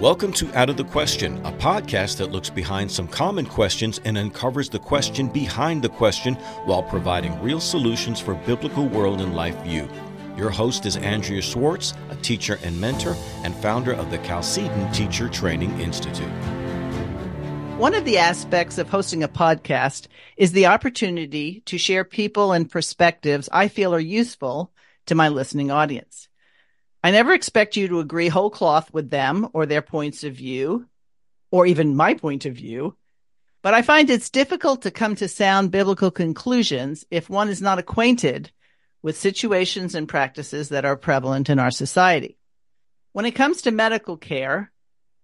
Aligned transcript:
Welcome 0.00 0.32
to 0.32 0.50
Out 0.58 0.70
of 0.70 0.78
the 0.78 0.84
Question, 0.84 1.44
a 1.44 1.52
podcast 1.52 2.16
that 2.16 2.32
looks 2.32 2.48
behind 2.48 2.90
some 2.90 3.06
common 3.06 3.44
questions 3.44 4.00
and 4.06 4.16
uncovers 4.16 4.70
the 4.70 4.78
question 4.78 5.28
behind 5.28 5.82
the 5.82 5.90
question 5.90 6.36
while 6.64 6.82
providing 6.82 7.38
real 7.42 7.60
solutions 7.60 8.18
for 8.18 8.34
biblical 8.34 8.88
world 8.88 9.20
and 9.20 9.36
life 9.36 9.62
view. 9.62 9.86
Your 10.38 10.48
host 10.48 10.86
is 10.86 10.96
Andrea 10.96 11.42
Schwartz, 11.42 11.92
a 12.08 12.16
teacher 12.16 12.58
and 12.62 12.80
mentor 12.80 13.14
and 13.44 13.54
founder 13.56 13.92
of 13.92 14.10
the 14.10 14.16
Chalcedon 14.16 14.90
Teacher 14.90 15.28
Training 15.28 15.78
Institute. 15.78 16.32
One 17.76 17.94
of 17.94 18.06
the 18.06 18.16
aspects 18.16 18.78
of 18.78 18.88
hosting 18.88 19.22
a 19.22 19.28
podcast 19.28 20.06
is 20.38 20.52
the 20.52 20.64
opportunity 20.64 21.60
to 21.66 21.76
share 21.76 22.04
people 22.04 22.52
and 22.52 22.70
perspectives 22.70 23.50
I 23.52 23.68
feel 23.68 23.94
are 23.94 24.00
useful 24.00 24.72
to 25.04 25.14
my 25.14 25.28
listening 25.28 25.70
audience. 25.70 26.29
I 27.02 27.10
never 27.10 27.32
expect 27.32 27.76
you 27.76 27.88
to 27.88 28.00
agree 28.00 28.28
whole 28.28 28.50
cloth 28.50 28.92
with 28.92 29.10
them 29.10 29.48
or 29.52 29.66
their 29.66 29.82
points 29.82 30.22
of 30.24 30.34
view, 30.34 30.86
or 31.50 31.66
even 31.66 31.96
my 31.96 32.14
point 32.14 32.46
of 32.46 32.54
view, 32.54 32.96
but 33.62 33.74
I 33.74 33.82
find 33.82 34.08
it's 34.08 34.30
difficult 34.30 34.82
to 34.82 34.90
come 34.90 35.14
to 35.16 35.28
sound 35.28 35.70
biblical 35.70 36.10
conclusions 36.10 37.04
if 37.10 37.28
one 37.28 37.48
is 37.48 37.60
not 37.60 37.78
acquainted 37.78 38.50
with 39.02 39.18
situations 39.18 39.94
and 39.94 40.08
practices 40.08 40.70
that 40.70 40.84
are 40.84 40.96
prevalent 40.96 41.50
in 41.50 41.58
our 41.58 41.70
society. 41.70 42.36
When 43.12 43.24
it 43.24 43.34
comes 43.34 43.62
to 43.62 43.70
medical 43.70 44.16
care, 44.16 44.70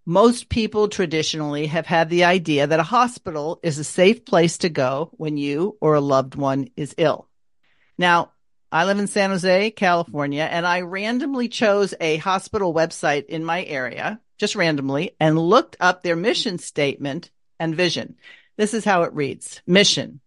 most 0.04 0.48
people 0.48 0.88
traditionally 0.88 1.66
have 1.66 1.86
had 1.86 2.08
the 2.10 2.24
idea 2.24 2.66
that 2.66 2.80
a 2.80 2.84
hospital 2.84 3.58
is 3.62 3.78
a 3.78 3.84
safe 3.84 4.24
place 4.24 4.58
to 4.58 4.68
go 4.68 5.10
when 5.12 5.36
you 5.36 5.76
or 5.80 5.94
a 5.94 6.00
loved 6.00 6.34
one 6.34 6.68
is 6.76 6.94
ill. 6.96 7.28
Now, 7.98 8.32
I 8.76 8.84
live 8.84 8.98
in 8.98 9.06
San 9.06 9.30
Jose, 9.30 9.70
California, 9.70 10.42
and 10.42 10.66
I 10.66 10.82
randomly 10.82 11.48
chose 11.48 11.94
a 11.98 12.18
hospital 12.18 12.74
website 12.74 13.24
in 13.24 13.42
my 13.42 13.64
area, 13.64 14.20
just 14.36 14.54
randomly, 14.54 15.12
and 15.18 15.38
looked 15.38 15.78
up 15.80 16.02
their 16.02 16.14
mission 16.14 16.58
statement 16.58 17.30
and 17.58 17.74
vision. 17.74 18.16
This 18.58 18.74
is 18.74 18.84
how 18.84 19.04
it 19.04 19.14
reads. 19.14 19.62
Mission. 19.66 20.20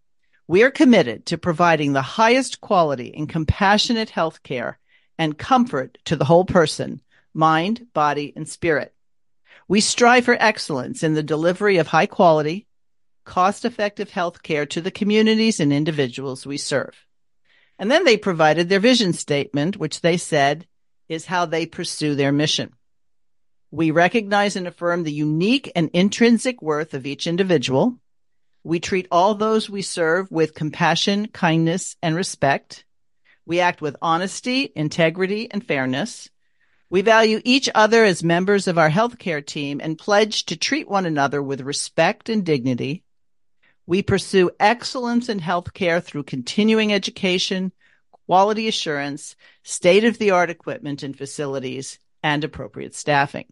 We 0.48 0.64
are 0.64 0.72
committed 0.72 1.26
to 1.26 1.38
providing 1.38 1.92
the 1.92 2.02
highest 2.02 2.60
quality 2.60 3.14
and 3.16 3.28
compassionate 3.28 4.10
health 4.10 4.42
care 4.42 4.80
and 5.16 5.38
comfort 5.38 5.98
to 6.06 6.16
the 6.16 6.24
whole 6.24 6.44
person, 6.44 7.02
mind, 7.32 7.86
body, 7.94 8.32
and 8.34 8.48
spirit. 8.48 8.92
We 9.68 9.80
strive 9.80 10.24
for 10.24 10.36
excellence 10.36 11.04
in 11.04 11.14
the 11.14 11.22
delivery 11.22 11.76
of 11.76 11.86
high 11.86 12.06
quality, 12.06 12.66
cost 13.24 13.64
effective 13.64 14.10
health 14.10 14.42
care 14.42 14.66
to 14.66 14.80
the 14.80 14.90
communities 14.90 15.60
and 15.60 15.72
individuals 15.72 16.44
we 16.44 16.56
serve. 16.56 17.06
And 17.80 17.90
then 17.90 18.04
they 18.04 18.18
provided 18.18 18.68
their 18.68 18.78
vision 18.78 19.14
statement, 19.14 19.78
which 19.78 20.02
they 20.02 20.18
said 20.18 20.66
is 21.08 21.24
how 21.24 21.46
they 21.46 21.64
pursue 21.64 22.14
their 22.14 22.30
mission. 22.30 22.74
We 23.70 23.90
recognize 23.90 24.54
and 24.54 24.68
affirm 24.68 25.02
the 25.02 25.12
unique 25.12 25.72
and 25.74 25.88
intrinsic 25.94 26.60
worth 26.60 26.92
of 26.92 27.06
each 27.06 27.26
individual. 27.26 27.96
We 28.62 28.80
treat 28.80 29.08
all 29.10 29.34
those 29.34 29.70
we 29.70 29.80
serve 29.80 30.30
with 30.30 30.54
compassion, 30.54 31.28
kindness, 31.28 31.96
and 32.02 32.14
respect. 32.14 32.84
We 33.46 33.60
act 33.60 33.80
with 33.80 33.96
honesty, 34.02 34.70
integrity, 34.76 35.50
and 35.50 35.66
fairness. 35.66 36.28
We 36.90 37.00
value 37.00 37.40
each 37.46 37.70
other 37.74 38.04
as 38.04 38.22
members 38.22 38.68
of 38.68 38.76
our 38.76 38.90
healthcare 38.90 39.44
team 39.44 39.80
and 39.82 39.98
pledge 39.98 40.44
to 40.46 40.56
treat 40.56 40.86
one 40.86 41.06
another 41.06 41.42
with 41.42 41.62
respect 41.62 42.28
and 42.28 42.44
dignity. 42.44 43.04
We 43.90 44.02
pursue 44.02 44.52
excellence 44.60 45.28
in 45.28 45.40
healthcare 45.40 46.00
through 46.00 46.22
continuing 46.22 46.92
education, 46.92 47.72
quality 48.24 48.68
assurance, 48.68 49.34
state 49.64 50.04
of 50.04 50.16
the 50.16 50.30
art 50.30 50.48
equipment 50.48 51.02
and 51.02 51.18
facilities, 51.18 51.98
and 52.22 52.44
appropriate 52.44 52.94
staffing. 52.94 53.46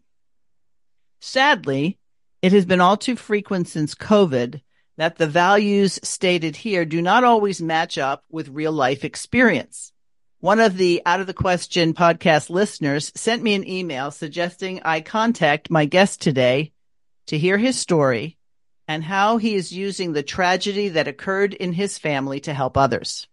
Sadly, 1.19 1.99
it 2.41 2.53
has 2.53 2.65
been 2.65 2.79
all 2.79 2.95
too 2.95 3.17
frequent 3.17 3.67
since 3.67 3.95
COVID 3.95 4.61
that 4.95 5.17
the 5.17 5.27
values 5.27 5.99
stated 6.03 6.55
here 6.55 6.85
do 6.85 7.01
not 7.01 7.25
always 7.25 7.61
match 7.61 7.97
up 7.97 8.23
with 8.31 8.47
real 8.47 8.71
life 8.71 9.03
experience. 9.03 9.91
One 10.39 10.61
of 10.61 10.77
the 10.77 11.01
Out 11.05 11.19
of 11.19 11.27
the 11.27 11.33
Question 11.33 11.93
podcast 11.93 12.49
listeners 12.49 13.11
sent 13.13 13.43
me 13.43 13.55
an 13.55 13.67
email 13.67 14.09
suggesting 14.09 14.79
I 14.85 15.01
contact 15.01 15.69
my 15.69 15.83
guest 15.83 16.21
today 16.21 16.71
to 17.25 17.37
hear 17.37 17.57
his 17.57 17.77
story 17.77 18.37
and 18.89 19.03
how 19.03 19.37
he 19.37 19.53
is 19.53 19.71
using 19.71 20.13
the 20.13 20.23
tragedy 20.23 20.89
that 20.89 21.07
occurred 21.07 21.53
in 21.53 21.71
his 21.71 21.99
family 21.99 22.39
to 22.39 22.55
help 22.55 22.75
others. 22.75 23.27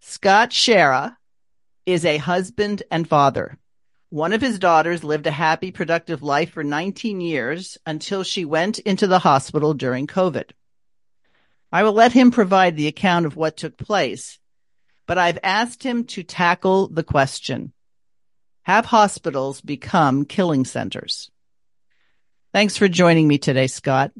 Scott 0.00 0.48
Schara 0.48 1.14
is 1.84 2.06
a 2.06 2.16
husband 2.16 2.82
and 2.90 3.06
father. 3.06 3.58
One 4.08 4.32
of 4.32 4.40
his 4.40 4.58
daughters 4.58 5.04
lived 5.04 5.26
a 5.26 5.30
happy, 5.30 5.72
productive 5.72 6.22
life 6.22 6.52
for 6.52 6.64
19 6.64 7.20
years 7.20 7.76
until 7.84 8.22
she 8.22 8.46
went 8.46 8.78
into 8.78 9.06
the 9.06 9.18
hospital 9.18 9.74
during 9.74 10.06
COVID. 10.06 10.52
I 11.70 11.82
will 11.82 11.92
let 11.92 12.12
him 12.12 12.30
provide 12.30 12.74
the 12.74 12.86
account 12.86 13.26
of 13.26 13.36
what 13.36 13.58
took 13.58 13.76
place, 13.76 14.38
but 15.06 15.18
I've 15.18 15.38
asked 15.42 15.82
him 15.82 16.04
to 16.04 16.22
tackle 16.22 16.88
the 16.88 17.04
question. 17.04 17.74
Have 18.62 18.86
hospitals 18.86 19.60
become 19.60 20.24
killing 20.24 20.64
centers? 20.64 21.30
Thanks 22.54 22.78
for 22.78 22.88
joining 22.88 23.28
me 23.28 23.36
today, 23.36 23.66
Scott. 23.66 24.12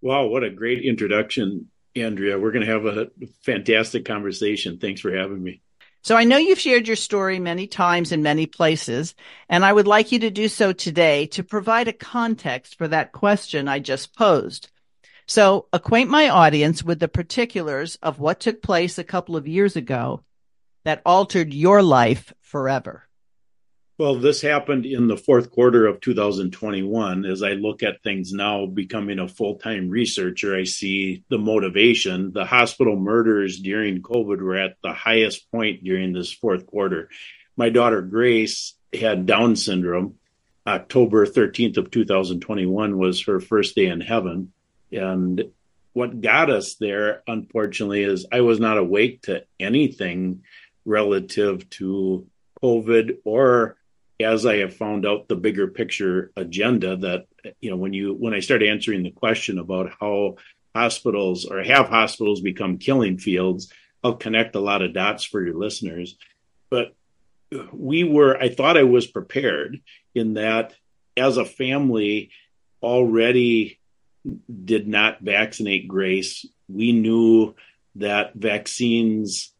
Wow, 0.00 0.26
what 0.26 0.44
a 0.44 0.50
great 0.50 0.84
introduction, 0.84 1.70
Andrea. 1.96 2.38
We're 2.38 2.52
going 2.52 2.66
to 2.66 2.72
have 2.72 2.86
a 2.86 3.10
fantastic 3.42 4.04
conversation. 4.04 4.78
Thanks 4.78 5.00
for 5.00 5.14
having 5.14 5.42
me. 5.42 5.60
So 6.02 6.16
I 6.16 6.24
know 6.24 6.36
you've 6.36 6.60
shared 6.60 6.86
your 6.86 6.96
story 6.96 7.40
many 7.40 7.66
times 7.66 8.12
in 8.12 8.22
many 8.22 8.46
places, 8.46 9.14
and 9.48 9.64
I 9.64 9.72
would 9.72 9.88
like 9.88 10.12
you 10.12 10.20
to 10.20 10.30
do 10.30 10.48
so 10.48 10.72
today 10.72 11.26
to 11.26 11.42
provide 11.42 11.88
a 11.88 11.92
context 11.92 12.78
for 12.78 12.86
that 12.88 13.12
question 13.12 13.66
I 13.66 13.80
just 13.80 14.16
posed. 14.16 14.70
So 15.26 15.66
acquaint 15.72 16.08
my 16.08 16.28
audience 16.28 16.82
with 16.82 17.00
the 17.00 17.08
particulars 17.08 17.96
of 18.00 18.20
what 18.20 18.40
took 18.40 18.62
place 18.62 18.98
a 18.98 19.04
couple 19.04 19.36
of 19.36 19.48
years 19.48 19.76
ago 19.76 20.22
that 20.84 21.02
altered 21.04 21.52
your 21.52 21.82
life 21.82 22.32
forever. 22.40 23.07
Well, 23.98 24.14
this 24.14 24.40
happened 24.40 24.86
in 24.86 25.08
the 25.08 25.16
fourth 25.16 25.50
quarter 25.50 25.84
of 25.84 26.00
2021. 26.00 27.24
As 27.24 27.42
I 27.42 27.54
look 27.54 27.82
at 27.82 28.00
things 28.04 28.32
now, 28.32 28.64
becoming 28.64 29.18
a 29.18 29.26
full 29.26 29.56
time 29.56 29.90
researcher, 29.90 30.54
I 30.54 30.62
see 30.62 31.24
the 31.30 31.38
motivation. 31.38 32.32
The 32.32 32.44
hospital 32.44 32.94
murders 32.94 33.58
during 33.58 34.00
COVID 34.00 34.40
were 34.40 34.54
at 34.54 34.76
the 34.84 34.92
highest 34.92 35.50
point 35.50 35.82
during 35.82 36.12
this 36.12 36.32
fourth 36.32 36.64
quarter. 36.64 37.08
My 37.56 37.70
daughter 37.70 38.00
Grace 38.00 38.74
had 38.94 39.26
Down 39.26 39.56
syndrome. 39.56 40.14
October 40.64 41.26
13th 41.26 41.78
of 41.78 41.90
2021 41.90 42.98
was 42.98 43.24
her 43.24 43.40
first 43.40 43.74
day 43.74 43.86
in 43.86 44.00
heaven. 44.00 44.52
And 44.92 45.50
what 45.92 46.20
got 46.20 46.50
us 46.50 46.76
there, 46.76 47.24
unfortunately, 47.26 48.04
is 48.04 48.26
I 48.30 48.42
was 48.42 48.60
not 48.60 48.78
awake 48.78 49.22
to 49.22 49.44
anything 49.58 50.44
relative 50.84 51.68
to 51.70 52.28
COVID 52.62 53.18
or 53.24 53.77
as 54.20 54.44
I 54.44 54.56
have 54.58 54.76
found 54.76 55.06
out 55.06 55.28
the 55.28 55.36
bigger 55.36 55.68
picture 55.68 56.32
agenda 56.36 56.96
that 56.96 57.26
you 57.60 57.70
know 57.70 57.76
when 57.76 57.92
you 57.92 58.14
when 58.14 58.34
I 58.34 58.40
start 58.40 58.62
answering 58.62 59.02
the 59.02 59.10
question 59.10 59.58
about 59.58 59.92
how 60.00 60.36
hospitals 60.74 61.44
or 61.44 61.62
have 61.62 61.88
hospitals 61.88 62.40
become 62.40 62.78
killing 62.78 63.18
fields, 63.18 63.72
I'll 64.02 64.16
connect 64.16 64.54
a 64.56 64.60
lot 64.60 64.82
of 64.82 64.92
dots 64.92 65.24
for 65.24 65.44
your 65.44 65.54
listeners. 65.54 66.16
But 66.70 66.94
we 67.72 68.04
were 68.04 68.36
I 68.36 68.48
thought 68.48 68.76
I 68.76 68.82
was 68.82 69.06
prepared 69.06 69.80
in 70.14 70.34
that 70.34 70.74
as 71.16 71.36
a 71.36 71.44
family 71.44 72.30
already 72.82 73.78
did 74.64 74.86
not 74.86 75.20
vaccinate 75.20 75.88
Grace. 75.88 76.46
We 76.68 76.92
knew 76.92 77.54
that 77.96 78.34
vaccines 78.34 79.52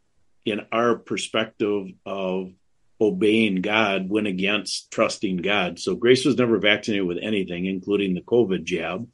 in 0.44 0.66
our 0.72 0.96
perspective 0.96 1.88
of 2.06 2.52
obeying 3.00 3.56
God 3.56 4.08
went 4.08 4.26
against 4.26 4.90
trusting 4.90 5.38
God. 5.38 5.78
So 5.78 5.94
Grace 5.94 6.24
was 6.24 6.36
never 6.36 6.58
vaccinated 6.58 7.06
with 7.06 7.18
anything, 7.22 7.66
including 7.66 8.14
the 8.14 8.20
COVID 8.20 8.64
jab. 8.64 9.08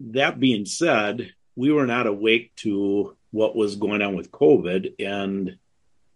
That 0.00 0.38
being 0.38 0.64
said, 0.64 1.32
we 1.56 1.72
were 1.72 1.86
not 1.86 2.06
awake 2.06 2.54
to 2.56 3.16
what 3.32 3.56
was 3.56 3.76
going 3.76 4.02
on 4.02 4.16
with 4.16 4.30
COVID, 4.30 4.94
and 4.98 5.58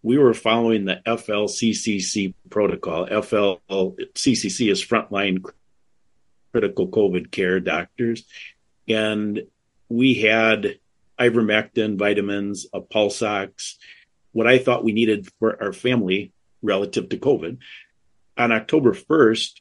we 0.03 0.19
were 0.19 0.35
following 0.35 0.85
the 0.85 1.01
FLCCC 1.07 2.35
protocol. 2.51 3.07
FLCCC 3.07 4.71
is 4.71 4.85
frontline 4.85 5.45
critical 6.53 6.89
COVID 6.89 7.31
care 7.31 7.61
doctors, 7.61 8.25
and 8.89 9.43
we 9.89 10.15
had 10.15 10.79
ivermectin, 11.19 11.99
vitamins, 11.99 12.67
a 12.73 12.81
pulse 12.81 13.23
ox, 13.23 13.79
what 14.33 14.47
I 14.47 14.59
thought 14.59 14.85
we 14.85 14.93
needed 14.93 15.29
for 15.39 15.63
our 15.63 15.73
family 15.73 16.33
relative 16.65 17.11
to 17.11 17.19
COVID. 17.19 17.59
On 18.37 18.51
October 18.51 18.95
1st, 18.95 19.61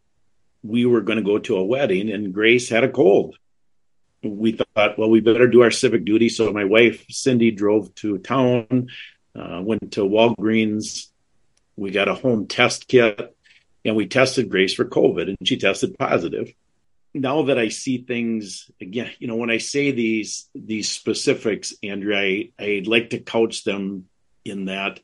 we 0.63 0.85
were 0.85 1.01
going 1.01 1.17
to 1.17 1.23
go 1.23 1.37
to 1.37 1.57
a 1.57 1.65
wedding 1.65 2.09
and 2.09 2.33
Grace 2.33 2.69
had 2.69 2.83
a 2.83 2.89
cold. 2.89 3.35
We 4.23 4.53
thought, 4.53 4.97
well, 4.97 5.09
we 5.09 5.19
better 5.19 5.47
do 5.47 5.61
our 5.61 5.71
civic 5.71 6.05
duty. 6.05 6.29
So 6.29 6.51
my 6.53 6.63
wife, 6.63 7.05
Cindy, 7.09 7.51
drove 7.51 7.93
to 7.95 8.17
town, 8.19 8.87
uh, 9.35 9.61
went 9.61 9.91
to 9.93 10.01
Walgreens. 10.01 11.07
We 11.75 11.91
got 11.91 12.07
a 12.07 12.15
home 12.15 12.47
test 12.47 12.87
kit 12.87 13.35
and 13.83 13.95
we 13.95 14.07
tested 14.07 14.49
Grace 14.49 14.73
for 14.73 14.85
COVID 14.85 15.27
and 15.27 15.37
she 15.43 15.57
tested 15.57 15.97
positive. 15.99 16.53
now 17.13 17.43
that 17.43 17.59
I 17.59 17.69
see 17.69 17.99
things 17.99 18.71
again, 18.79 19.11
you 19.19 19.27
know, 19.27 19.35
when 19.35 19.51
I 19.51 19.57
say 19.57 19.91
these 19.91 20.49
these 20.55 20.89
specifics, 20.89 21.73
Andrea, 21.83 22.49
I 22.57 22.63
I'd 22.63 22.87
like 22.87 23.09
to 23.11 23.19
couch 23.19 23.63
them 23.63 24.05
in 24.45 24.65
that 24.65 24.99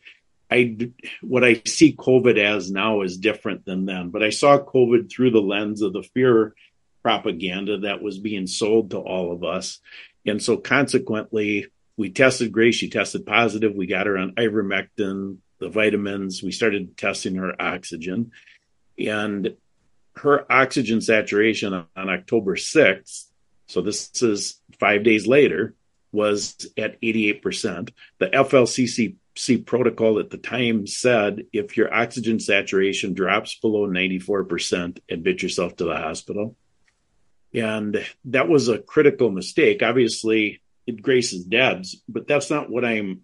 I 0.52 0.92
what 1.22 1.44
I 1.44 1.62
see 1.66 1.96
COVID 1.96 2.38
as 2.38 2.72
now 2.72 3.02
is 3.02 3.18
different 3.18 3.66
than 3.66 3.86
then. 3.86 4.10
But 4.10 4.24
I 4.24 4.30
saw 4.30 4.58
COVID 4.58 5.12
through 5.12 5.32
the 5.32 5.42
lens 5.42 5.82
of 5.82 5.94
the 5.94 6.04
fear 6.04 6.56
propaganda 7.04 7.80
that 7.80 8.02
was 8.02 8.18
being 8.18 8.48
sold 8.48 8.92
to 8.92 8.98
all 8.98 9.32
of 9.32 9.44
us, 9.44 9.80
and 10.26 10.42
so 10.42 10.58
consequently, 10.58 11.68
we 11.98 12.10
tested 12.10 12.52
Grace. 12.52 12.76
She 12.76 12.90
tested 12.90 13.26
positive. 13.26 13.76
We 13.76 13.88
got 13.88 14.08
her 14.08 14.18
on 14.18 14.36
ivermectin, 14.36 15.38
the 15.60 15.70
vitamins. 15.70 16.42
We 16.42 16.52
started 16.52 16.98
testing 16.98 17.36
her 17.36 17.60
oxygen, 17.62 18.32
and 18.98 19.56
her 20.16 20.52
oxygen 20.52 21.02
saturation 21.02 21.74
on, 21.74 21.86
on 21.96 22.10
October 22.10 22.56
6th, 22.56 23.26
so 23.68 23.82
this 23.82 24.10
is 24.22 24.60
five 24.80 25.04
days 25.04 25.28
later, 25.28 25.76
was 26.12 26.56
at 26.76 27.00
88%. 27.02 27.92
The 28.18 28.36
FLCCC 29.40 29.66
protocol 29.66 30.20
at 30.20 30.30
the 30.30 30.38
time 30.38 30.86
said 30.86 31.46
if 31.54 31.78
your 31.78 31.94
oxygen 31.94 32.40
saturation 32.40 33.14
drops 33.14 33.56
below 33.56 33.88
94%, 33.88 35.00
admit 35.10 35.42
yourself 35.42 35.76
to 35.78 35.86
the 35.86 35.96
hospital. 35.96 36.56
And 37.54 38.06
that 38.26 38.48
was 38.48 38.68
a 38.68 38.80
critical 38.80 39.32
mistake. 39.32 39.82
Obviously, 39.82 40.62
Grace 41.02 41.34
is 41.34 41.46
dead, 41.46 41.86
but 42.08 42.28
that's 42.28 42.50
not 42.50 42.70
what 42.70 42.86
I'm 42.86 43.22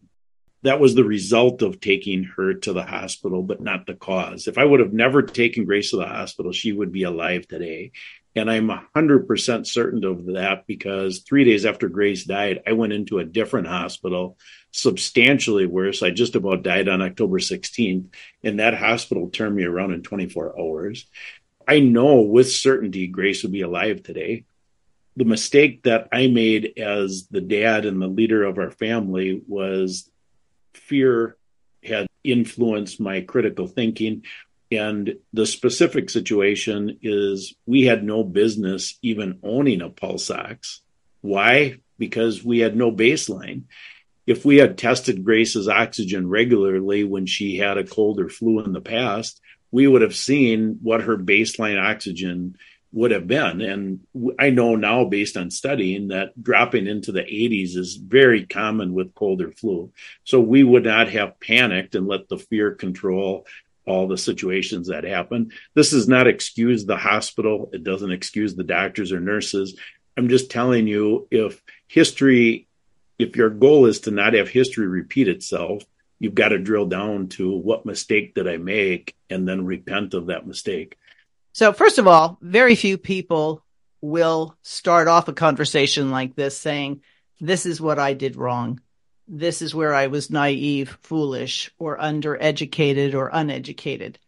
that 0.64 0.80
was 0.80 0.96
the 0.96 1.04
result 1.04 1.62
of 1.62 1.80
taking 1.80 2.24
her 2.24 2.56
to 2.56 2.74
the 2.74 2.82
hospital, 2.82 3.44
but 3.44 3.62
not 3.62 3.86
the 3.86 3.94
cause. 3.94 4.48
If 4.48 4.58
I 4.58 4.66
would 4.66 4.80
have 4.80 4.94
never 4.94 5.22
taken 5.22 5.64
Grace 5.64 5.92
to 5.92 5.98
the 5.98 6.08
hospital, 6.08 6.52
she 6.52 6.72
would 6.72 6.92
be 6.92 7.04
alive 7.04 7.48
today. 7.48 7.92
And 8.36 8.52
I'm 8.52 8.68
100% 8.68 9.66
certain 9.66 10.04
of 10.04 10.26
that 10.34 10.68
because 10.68 11.20
three 11.20 11.46
days 11.46 11.66
after 11.66 11.88
Grace 11.88 12.26
died, 12.26 12.64
I 12.68 12.74
went 12.74 12.92
into 12.92 13.20
a 13.20 13.26
different 13.26 13.68
hospital, 13.68 14.38
substantially 14.72 15.66
worse. 15.66 16.04
I 16.04 16.12
just 16.12 16.36
about 16.36 16.64
died 16.64 16.90
on 16.90 17.02
October 17.02 17.40
16th, 17.40 18.14
and 18.44 18.60
that 18.60 18.74
hospital 18.74 19.30
turned 19.30 19.56
me 19.56 19.64
around 19.64 19.94
in 19.94 20.04
24 20.04 20.60
hours. 20.60 21.10
I 21.66 21.80
know 21.80 22.22
with 22.22 22.52
certainty 22.52 23.08
Grace 23.08 23.44
would 23.44 23.54
be 23.54 23.62
alive 23.62 24.04
today. 24.04 24.44
The 25.16 25.24
mistake 25.24 25.84
that 25.84 26.10
I 26.12 26.28
made 26.28 26.74
as 26.78 27.28
the 27.28 27.42
dad 27.42 27.86
and 27.86 28.02
the 28.02 28.08
leader 28.08 28.44
of 28.44 28.58
our 28.58 28.70
family 28.70 29.42
was 29.48 30.12
fear 30.74 31.38
had 31.84 32.08
influenced 32.24 33.00
my 33.00 33.22
critical 33.22 33.68
thinking. 33.68 34.24
And 34.72 35.18
the 35.32 35.46
specific 35.46 36.10
situation 36.10 37.00
is 37.02 37.56
we 37.66 37.84
had 37.84 38.04
no 38.04 38.24
business 38.24 38.98
even 39.02 39.40
owning 39.44 39.82
a 39.82 39.90
pulse 39.90 40.32
ox. 40.32 40.82
Why? 41.22 41.78
Because 41.98 42.44
we 42.44 42.60
had 42.60 42.76
no 42.76 42.92
baseline. 42.92 43.64
If 44.26 44.44
we 44.44 44.58
had 44.58 44.78
tested 44.78 45.24
Grace's 45.24 45.68
oxygen 45.68 46.30
regularly 46.30 47.04
when 47.04 47.28
she 47.28 47.58
had 47.58 47.78
a 47.78 47.84
cold 47.84 48.20
or 48.20 48.28
flu 48.28 48.64
in 48.64 48.74
the 48.74 48.82
past, 48.82 49.40
we 49.72 49.88
would 49.88 50.02
have 50.02 50.16
seen 50.16 50.80
what 50.82 51.02
her 51.02 51.18
baseline 51.18 51.80
oxygen 51.82 52.58
would 52.92 53.12
have 53.12 53.28
been. 53.28 53.62
And 53.62 54.00
I 54.40 54.50
know 54.50 54.78
now, 54.78 55.04
based 55.04 55.36
on 55.36 55.52
studying, 55.52 56.08
that 56.08 56.42
dropping 56.42 56.88
into 56.88 57.12
the 57.12 57.22
80s 57.22 57.76
is 57.76 57.98
very 57.98 58.46
common 58.46 58.94
with 58.94 59.14
cold 59.14 59.42
or 59.42 59.52
flu. 59.52 59.92
So 60.24 60.40
we 60.40 60.64
would 60.64 60.86
not 60.86 61.10
have 61.10 61.40
panicked 61.42 61.94
and 61.94 62.08
let 62.08 62.30
the 62.30 62.38
fear 62.38 62.72
control 62.72 63.46
all 63.86 64.08
the 64.08 64.18
situations 64.18 64.88
that 64.88 65.04
happen. 65.04 65.52
This 65.74 65.92
does 65.92 66.08
not 66.08 66.28
excuse 66.28 66.86
the 66.86 66.98
hospital. 66.98 67.70
It 67.74 67.84
doesn't 67.84 68.12
excuse 68.12 68.56
the 68.56 68.64
doctors 68.64 69.12
or 69.12 69.20
nurses. 69.20 69.78
I'm 70.18 70.30
just 70.30 70.50
telling 70.50 70.88
you 70.88 71.28
if 71.32 71.62
history, 71.88 72.68
if 73.20 73.36
your 73.36 73.50
goal 73.50 73.86
is 73.86 74.02
to 74.02 74.12
not 74.12 74.34
have 74.34 74.50
history 74.50 74.88
repeat 74.88 75.28
itself, 75.28 75.84
you've 76.20 76.36
got 76.36 76.50
to 76.50 76.58
drill 76.58 76.86
down 76.86 77.28
to 77.28 77.52
what 77.52 77.86
mistake 77.86 78.34
did 78.34 78.48
I 78.48 78.58
make 78.58 79.16
and 79.30 79.48
then 79.48 79.66
repent 79.66 80.14
of 80.14 80.28
that 80.28 80.48
mistake. 80.48 80.98
So, 81.54 81.72
first 81.72 81.98
of 81.98 82.08
all, 82.08 82.38
very 82.42 82.76
few 82.76 82.98
people 82.98 83.64
will 84.02 84.56
start 84.62 85.08
off 85.08 85.28
a 85.28 85.34
conversation 85.34 86.12
like 86.12 86.36
this 86.36 86.58
saying, 86.58 87.02
This 87.40 87.66
is 87.66 87.82
what 87.82 88.00
I 88.00 88.14
did 88.14 88.36
wrong. 88.36 88.82
This 89.27 89.62
is 89.62 89.74
where 89.74 89.94
I 89.94 90.07
was 90.07 90.30
naive, 90.30 90.98
foolish, 91.01 91.72
or 91.80 91.98
undereducated 91.98 93.13
or 93.13 93.30
uneducated. 93.33 94.19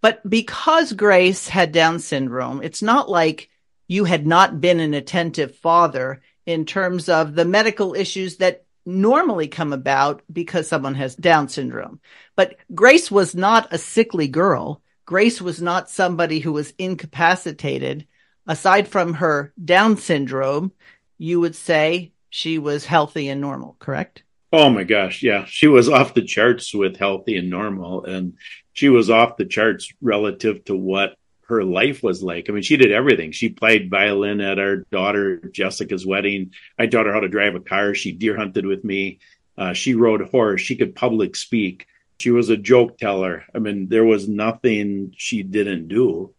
But 0.00 0.28
because 0.28 0.92
Grace 0.92 1.48
had 1.48 1.70
Down 1.72 1.98
syndrome, 1.98 2.62
it's 2.62 2.82
not 2.82 3.08
like 3.08 3.50
you 3.88 4.04
had 4.04 4.26
not 4.26 4.60
been 4.60 4.80
an 4.80 4.94
attentive 4.94 5.54
father 5.56 6.22
in 6.46 6.64
terms 6.64 7.08
of 7.08 7.34
the 7.34 7.44
medical 7.44 7.94
issues 7.94 8.38
that 8.38 8.64
normally 8.84 9.48
come 9.48 9.72
about 9.72 10.22
because 10.32 10.66
someone 10.66 10.94
has 10.94 11.14
Down 11.14 11.48
syndrome. 11.48 12.00
But 12.34 12.56
Grace 12.74 13.10
was 13.10 13.34
not 13.34 13.72
a 13.72 13.78
sickly 13.78 14.28
girl. 14.28 14.82
Grace 15.04 15.40
was 15.40 15.60
not 15.60 15.90
somebody 15.90 16.40
who 16.40 16.52
was 16.52 16.74
incapacitated. 16.78 18.06
Aside 18.46 18.88
from 18.88 19.14
her 19.14 19.52
Down 19.62 19.96
syndrome, 19.98 20.72
you 21.18 21.38
would 21.38 21.54
say 21.54 22.11
she 22.32 22.58
was 22.58 22.86
healthy 22.86 23.28
and 23.28 23.42
normal, 23.42 23.76
correct? 23.78 24.22
Oh 24.54 24.70
my 24.70 24.84
gosh, 24.84 25.22
yeah. 25.22 25.44
She 25.44 25.68
was 25.68 25.90
off 25.90 26.14
the 26.14 26.24
charts 26.24 26.74
with 26.74 26.96
healthy 26.96 27.36
and 27.36 27.50
normal. 27.50 28.06
And 28.06 28.38
she 28.72 28.88
was 28.88 29.10
off 29.10 29.36
the 29.36 29.44
charts 29.44 29.92
relative 30.00 30.64
to 30.64 30.74
what 30.74 31.16
her 31.48 31.62
life 31.62 32.02
was 32.02 32.22
like. 32.22 32.48
I 32.48 32.54
mean, 32.54 32.62
she 32.62 32.78
did 32.78 32.90
everything. 32.90 33.32
She 33.32 33.50
played 33.50 33.90
violin 33.90 34.40
at 34.40 34.58
our 34.58 34.76
daughter 34.76 35.40
Jessica's 35.52 36.06
wedding. 36.06 36.52
I 36.78 36.86
taught 36.86 37.04
her 37.04 37.12
how 37.12 37.20
to 37.20 37.28
drive 37.28 37.54
a 37.54 37.60
car. 37.60 37.94
She 37.94 38.12
deer 38.12 38.34
hunted 38.34 38.64
with 38.64 38.82
me. 38.82 39.18
Uh, 39.58 39.74
she 39.74 39.92
rode 39.92 40.22
a 40.22 40.26
horse. 40.26 40.62
She 40.62 40.76
could 40.76 40.94
public 40.94 41.36
speak. 41.36 41.86
She 42.18 42.30
was 42.30 42.48
a 42.48 42.56
joke 42.56 42.96
teller. 42.96 43.44
I 43.54 43.58
mean, 43.58 43.88
there 43.88 44.06
was 44.06 44.26
nothing 44.26 45.12
she 45.18 45.42
didn't 45.42 45.88
do. 45.88 46.32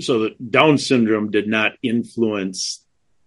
So 0.00 0.20
the 0.20 0.36
Down 0.48 0.78
syndrome 0.78 1.30
did 1.30 1.48
not 1.48 1.72
influence 1.82 2.83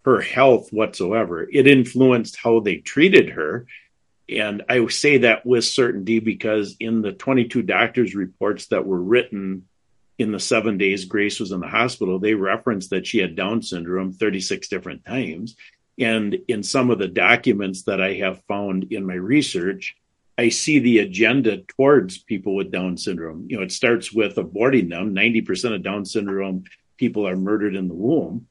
her 0.07 0.21
health 0.21 0.71
whatsoever. 0.71 1.45
It 1.51 1.67
influenced 1.67 2.37
how 2.37 2.61
they 2.61 2.77
treated 2.77 3.31
her. 3.31 3.67
And 4.29 4.63
I 4.69 4.87
say 4.87 5.17
that 5.17 5.45
with 5.45 5.65
certainty 5.65 6.19
because 6.19 6.77
in 6.79 7.01
the 7.01 7.11
22 7.11 7.61
doctors' 7.63 8.15
reports 8.15 8.67
that 8.67 8.85
were 8.85 9.01
written 9.01 9.67
in 10.17 10.31
the 10.31 10.39
seven 10.39 10.77
days 10.77 11.03
Grace 11.03 11.41
was 11.41 11.51
in 11.51 11.59
the 11.59 11.67
hospital, 11.67 12.19
they 12.19 12.35
referenced 12.35 12.91
that 12.91 13.05
she 13.05 13.17
had 13.17 13.35
Down 13.35 13.61
syndrome 13.61 14.13
36 14.13 14.69
different 14.69 15.03
times. 15.03 15.57
And 15.99 16.37
in 16.47 16.63
some 16.63 16.89
of 16.89 16.99
the 16.99 17.09
documents 17.09 17.83
that 17.83 17.99
I 17.99 18.13
have 18.13 18.41
found 18.47 18.93
in 18.93 19.05
my 19.05 19.15
research, 19.15 19.97
I 20.37 20.47
see 20.47 20.79
the 20.79 20.99
agenda 20.99 21.57
towards 21.57 22.17
people 22.17 22.55
with 22.55 22.71
Down 22.71 22.95
syndrome. 22.95 23.47
You 23.49 23.57
know, 23.57 23.63
it 23.63 23.73
starts 23.73 24.13
with 24.13 24.35
aborting 24.35 24.89
them. 24.89 25.13
90% 25.13 25.75
of 25.75 25.83
Down 25.83 26.05
syndrome 26.05 26.63
people 26.95 27.27
are 27.27 27.35
murdered 27.35 27.75
in 27.75 27.89
the 27.89 27.93
womb. 27.93 28.47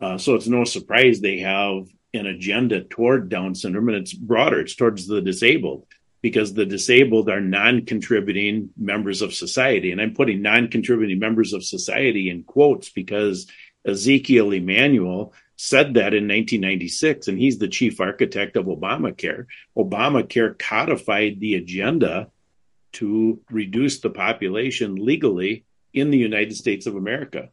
Uh, 0.00 0.18
so 0.18 0.34
it's 0.34 0.46
no 0.46 0.64
surprise 0.64 1.20
they 1.20 1.38
have 1.38 1.86
an 2.14 2.26
agenda 2.26 2.82
toward 2.82 3.28
Down 3.28 3.54
syndrome, 3.54 3.88
and 3.88 3.98
it's 3.98 4.12
broader. 4.12 4.60
It's 4.60 4.74
towards 4.74 5.06
the 5.06 5.20
disabled 5.20 5.86
because 6.22 6.54
the 6.54 6.66
disabled 6.66 7.28
are 7.28 7.40
non-contributing 7.40 8.70
members 8.76 9.22
of 9.22 9.34
society, 9.34 9.92
and 9.92 10.00
I'm 10.00 10.14
putting 10.14 10.42
non-contributing 10.42 11.18
members 11.18 11.52
of 11.52 11.64
society 11.64 12.30
in 12.30 12.42
quotes 12.42 12.88
because 12.90 13.46
Ezekiel 13.86 14.52
Emanuel 14.52 15.32
said 15.56 15.94
that 15.94 16.12
in 16.12 16.28
1996, 16.28 17.28
and 17.28 17.38
he's 17.38 17.58
the 17.58 17.68
chief 17.68 18.00
architect 18.00 18.56
of 18.56 18.66
Obamacare. 18.66 19.46
Obamacare 19.76 20.58
codified 20.58 21.40
the 21.40 21.54
agenda 21.54 22.30
to 22.92 23.40
reduce 23.50 24.00
the 24.00 24.10
population 24.10 24.96
legally 24.96 25.64
in 25.94 26.10
the 26.10 26.18
United 26.18 26.56
States 26.56 26.86
of 26.86 26.96
America. 26.96 27.50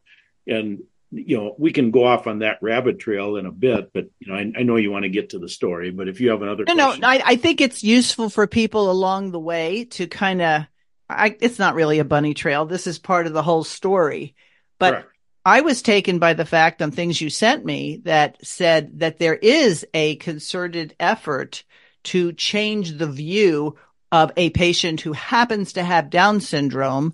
And 0.48 0.84
you 1.14 1.38
know, 1.38 1.56
we 1.58 1.72
can 1.72 1.92
go 1.92 2.06
off 2.06 2.26
on 2.28 2.40
that 2.40 2.58
rabbit 2.62 3.00
trail 3.00 3.36
in 3.38 3.46
a 3.46 3.52
bit, 3.52 3.92
but 3.94 4.06
you 4.20 4.28
know, 4.28 4.36
I, 4.36 4.52
I 4.58 4.64
know 4.64 4.78
you 4.78 4.92
want 4.92 5.04
to 5.04 5.10
get 5.10 5.30
to 5.30 5.40
the 5.40 5.48
story, 5.48 5.92
but 5.92 6.08
if 6.08 6.20
you 6.20 6.32
have 6.32 6.42
another, 6.42 6.66
no, 6.68 6.74
question. 6.74 7.02
no, 7.02 7.08
I, 7.08 7.22
I 7.24 7.36
think 7.36 7.62
it's 7.62 7.84
useful 7.84 8.30
for 8.30 8.48
people 8.48 8.90
along 8.90 9.32
the 9.32 9.40
way 9.40 9.86
to 9.86 10.08
kind 10.08 10.42
of, 10.42 10.66
it's 11.10 11.60
not 11.60 11.76
really 11.76 12.00
a 12.00 12.06
bunny 12.06 12.34
trail. 12.34 12.66
This 12.66 12.88
is 12.88 12.98
part 12.98 13.28
of 13.28 13.34
the 13.34 13.44
whole 13.44 13.64
story, 13.64 14.36
but 14.80 14.92
Correct. 14.92 15.10
I 15.46 15.62
was 15.62 15.82
taken 15.82 16.20
by 16.20 16.34
the 16.34 16.46
fact 16.46 16.82
on 16.82 16.92
things 16.92 17.20
you 17.20 17.30
sent 17.30 17.66
me 17.66 17.98
that 18.06 18.38
said 18.46 19.00
that 19.00 19.20
there 19.20 19.36
is 19.36 19.86
a 19.94 20.16
concerted 20.16 20.96
effort 21.00 21.64
to 22.06 22.34
change 22.34 22.98
the 22.98 23.08
view 23.08 23.78
of 24.12 24.32
a 24.38 24.50
patient 24.52 25.02
who 25.02 25.14
happens 25.14 25.74
to 25.74 25.84
have 25.84 26.10
Down 26.10 26.40
syndrome 26.40 27.14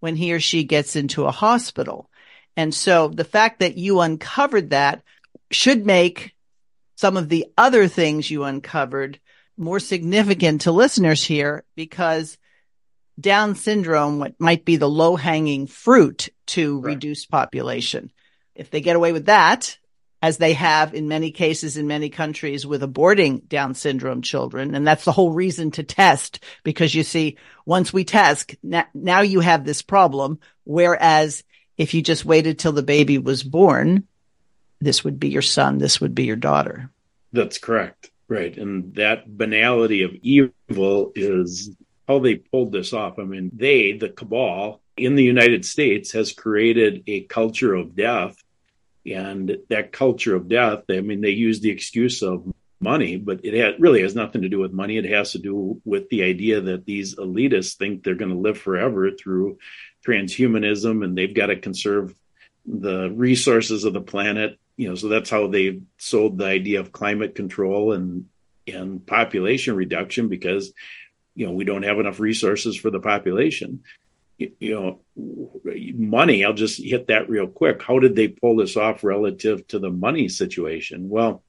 when 0.00 0.14
he 0.16 0.32
or 0.32 0.40
she 0.40 0.64
gets 0.64 0.96
into 0.96 1.24
a 1.24 1.32
hospital. 1.32 2.08
And 2.56 2.74
so 2.74 3.08
the 3.08 3.24
fact 3.24 3.60
that 3.60 3.76
you 3.76 4.00
uncovered 4.00 4.70
that 4.70 5.02
should 5.50 5.84
make 5.84 6.34
some 6.96 7.16
of 7.16 7.28
the 7.28 7.46
other 7.58 7.88
things 7.88 8.30
you 8.30 8.44
uncovered 8.44 9.18
more 9.56 9.80
significant 9.80 10.62
to 10.62 10.72
listeners 10.72 11.24
here 11.24 11.64
because 11.74 12.38
down 13.18 13.54
syndrome, 13.54 14.18
what 14.18 14.34
might 14.38 14.64
be 14.64 14.76
the 14.76 14.88
low 14.88 15.16
hanging 15.16 15.66
fruit 15.66 16.28
to 16.46 16.80
right. 16.80 16.94
reduce 16.94 17.26
population. 17.26 18.12
If 18.54 18.70
they 18.70 18.80
get 18.80 18.96
away 18.96 19.12
with 19.12 19.26
that, 19.26 19.78
as 20.24 20.38
they 20.38 20.54
have 20.54 20.94
in 20.94 21.06
many 21.06 21.30
cases 21.30 21.76
in 21.76 21.86
many 21.86 22.08
countries 22.08 22.66
with 22.66 22.80
aborting 22.80 23.46
Down 23.46 23.74
syndrome 23.74 24.22
children. 24.22 24.74
And 24.74 24.86
that's 24.86 25.04
the 25.04 25.12
whole 25.12 25.32
reason 25.32 25.70
to 25.72 25.82
test 25.82 26.42
because 26.62 26.94
you 26.94 27.02
see, 27.02 27.36
once 27.66 27.92
we 27.92 28.04
test, 28.04 28.56
now 28.62 29.20
you 29.20 29.40
have 29.40 29.66
this 29.66 29.82
problem. 29.82 30.38
Whereas 30.64 31.44
if 31.76 31.94
you 31.94 32.02
just 32.02 32.24
waited 32.24 32.58
till 32.58 32.72
the 32.72 32.82
baby 32.82 33.18
was 33.18 33.42
born, 33.42 34.06
this 34.80 35.04
would 35.04 35.18
be 35.18 35.28
your 35.28 35.42
son, 35.42 35.78
this 35.78 36.00
would 36.00 36.14
be 36.14 36.24
your 36.24 36.36
daughter. 36.36 36.90
That's 37.32 37.58
correct. 37.58 38.10
Right. 38.28 38.56
And 38.56 38.94
that 38.94 39.36
banality 39.36 40.02
of 40.02 40.14
evil 40.22 41.12
is 41.14 41.70
how 42.08 42.20
they 42.20 42.36
pulled 42.36 42.72
this 42.72 42.92
off. 42.92 43.18
I 43.18 43.24
mean, 43.24 43.50
they, 43.52 43.92
the 43.92 44.08
cabal 44.08 44.80
in 44.96 45.14
the 45.14 45.24
United 45.24 45.64
States, 45.64 46.12
has 46.12 46.32
created 46.32 47.02
a 47.06 47.22
culture 47.22 47.74
of 47.74 47.96
death 47.96 48.36
and 49.06 49.58
that 49.68 49.92
culture 49.92 50.34
of 50.34 50.48
death 50.48 50.84
i 50.90 51.00
mean 51.00 51.20
they 51.20 51.30
use 51.30 51.60
the 51.60 51.70
excuse 51.70 52.22
of 52.22 52.44
money 52.80 53.16
but 53.16 53.44
it 53.44 53.80
really 53.80 54.02
has 54.02 54.14
nothing 54.14 54.42
to 54.42 54.48
do 54.48 54.58
with 54.58 54.72
money 54.72 54.96
it 54.96 55.04
has 55.04 55.32
to 55.32 55.38
do 55.38 55.80
with 55.84 56.08
the 56.10 56.22
idea 56.22 56.60
that 56.60 56.84
these 56.84 57.14
elitists 57.16 57.76
think 57.76 58.02
they're 58.02 58.14
going 58.14 58.30
to 58.30 58.36
live 58.36 58.58
forever 58.58 59.10
through 59.10 59.58
transhumanism 60.06 61.04
and 61.04 61.16
they've 61.16 61.34
got 61.34 61.46
to 61.46 61.56
conserve 61.56 62.14
the 62.66 63.10
resources 63.10 63.84
of 63.84 63.92
the 63.92 64.00
planet 64.00 64.58
you 64.76 64.88
know 64.88 64.94
so 64.94 65.08
that's 65.08 65.30
how 65.30 65.46
they 65.46 65.80
sold 65.98 66.38
the 66.38 66.46
idea 66.46 66.80
of 66.80 66.92
climate 66.92 67.34
control 67.34 67.92
and 67.92 68.26
and 68.66 69.06
population 69.06 69.76
reduction 69.76 70.28
because 70.28 70.72
you 71.34 71.46
know 71.46 71.52
we 71.52 71.64
don't 71.64 71.82
have 71.82 71.98
enough 71.98 72.20
resources 72.20 72.76
for 72.76 72.90
the 72.90 73.00
population. 73.00 73.82
You 74.38 74.74
know 74.74 75.00
money 75.94 76.44
i'll 76.44 76.54
just 76.54 76.82
hit 76.82 77.06
that 77.06 77.28
real 77.28 77.46
quick. 77.46 77.82
How 77.82 78.00
did 78.00 78.16
they 78.16 78.28
pull 78.28 78.56
this 78.56 78.76
off 78.76 79.04
relative 79.04 79.66
to 79.68 79.78
the 79.78 79.90
money 79.90 80.28
situation? 80.28 81.08
Well 81.08 81.42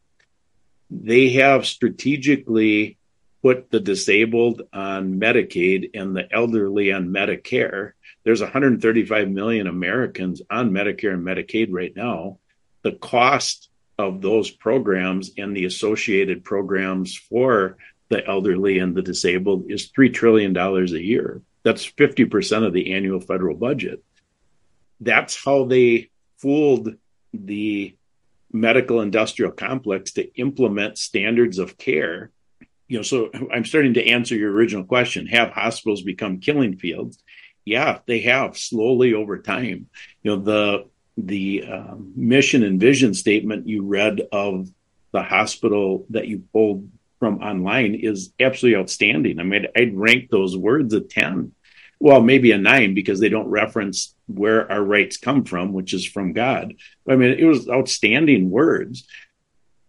they 0.92 1.30
have 1.32 1.66
strategically 1.66 2.98
put 3.42 3.72
the 3.72 3.80
disabled 3.80 4.62
on 4.72 5.20
medicaid 5.20 5.92
and 5.96 6.16
the 6.16 6.32
elderly 6.32 6.92
on 6.92 7.10
medicare 7.10 7.94
there's 8.26 8.42
135 8.42 9.30
million 9.30 9.68
americans 9.68 10.42
on 10.50 10.72
medicare 10.72 11.14
and 11.14 11.26
medicaid 11.26 11.68
right 11.72 11.96
now 11.96 12.38
the 12.82 12.92
cost 12.92 13.70
of 13.98 14.22
those 14.22 14.52
programs 14.52 15.32
and 15.38 15.56
the 15.56 15.66
associated 15.66 16.44
programs 16.44 17.16
for 17.16 17.78
the 18.10 18.28
elderly 18.28 18.80
and 18.80 18.94
the 18.94 19.02
disabled 19.02 19.72
is 19.72 19.92
$3 19.92 20.14
trillion 20.14 20.56
a 20.58 20.84
year 20.98 21.42
that's 21.66 21.92
50% 21.92 22.64
of 22.66 22.74
the 22.74 22.94
annual 22.94 23.20
federal 23.20 23.58
budget. 23.58 24.04
That's 25.02 25.44
how 25.44 25.66
they 25.66 26.12
fooled 26.38 26.94
the 27.34 27.98
medical 28.54 29.02
industrial 29.02 29.52
complex 29.52 30.12
to 30.14 30.32
implement 30.36 31.00
standards 31.00 31.58
of 31.58 31.76
care. 31.76 32.30
You 32.88 33.00
know, 33.00 33.02
so 33.02 33.32
I'm 33.52 33.66
starting 33.66 33.96
to 33.96 34.08
answer 34.08 34.36
your 34.36 34.52
original 34.52 34.86
question. 34.86 35.26
Have 35.26 35.50
hospitals 35.50 36.04
become 36.04 36.40
killing 36.40 36.78
fields? 36.78 37.18
Yeah, 37.66 38.00
they 38.06 38.22
have 38.22 38.58
slowly 38.58 39.14
over 39.14 39.40
time. 39.40 39.90
You 40.24 40.36
know, 40.36 40.42
the 40.42 40.86
the 41.18 41.64
um, 41.64 42.14
mission 42.16 42.64
and 42.64 42.80
vision 42.80 43.14
statement 43.14 43.68
you 43.68 43.84
read 43.84 44.22
of 44.32 44.70
the 45.12 45.24
hospital 45.24 46.06
that 46.10 46.28
you 46.28 46.44
pulled 46.52 46.90
from 47.20 47.42
online 47.42 47.96
is 47.96 48.34
absolutely 48.40 48.80
outstanding. 48.80 49.40
I 49.40 49.44
mean, 49.44 49.68
I'd 49.76 49.96
rank 49.96 50.30
those 50.30 50.58
words 50.58 50.94
a 50.94 51.02
10. 51.02 51.54
Well, 52.00 52.22
maybe 52.22 52.52
a 52.52 52.58
nine 52.58 52.94
because 52.94 53.20
they 53.22 53.30
don't 53.30 53.48
reference 53.48 54.14
where 54.28 54.70
our 54.70 54.84
rights 54.84 55.16
come 55.18 55.46
from, 55.46 55.72
which 55.72 55.94
is 55.94 56.06
from 56.06 56.34
God. 56.34 56.76
I 57.08 57.16
mean, 57.16 57.32
it 57.32 57.46
was 57.46 57.70
outstanding 57.70 58.50
words. 58.50 59.08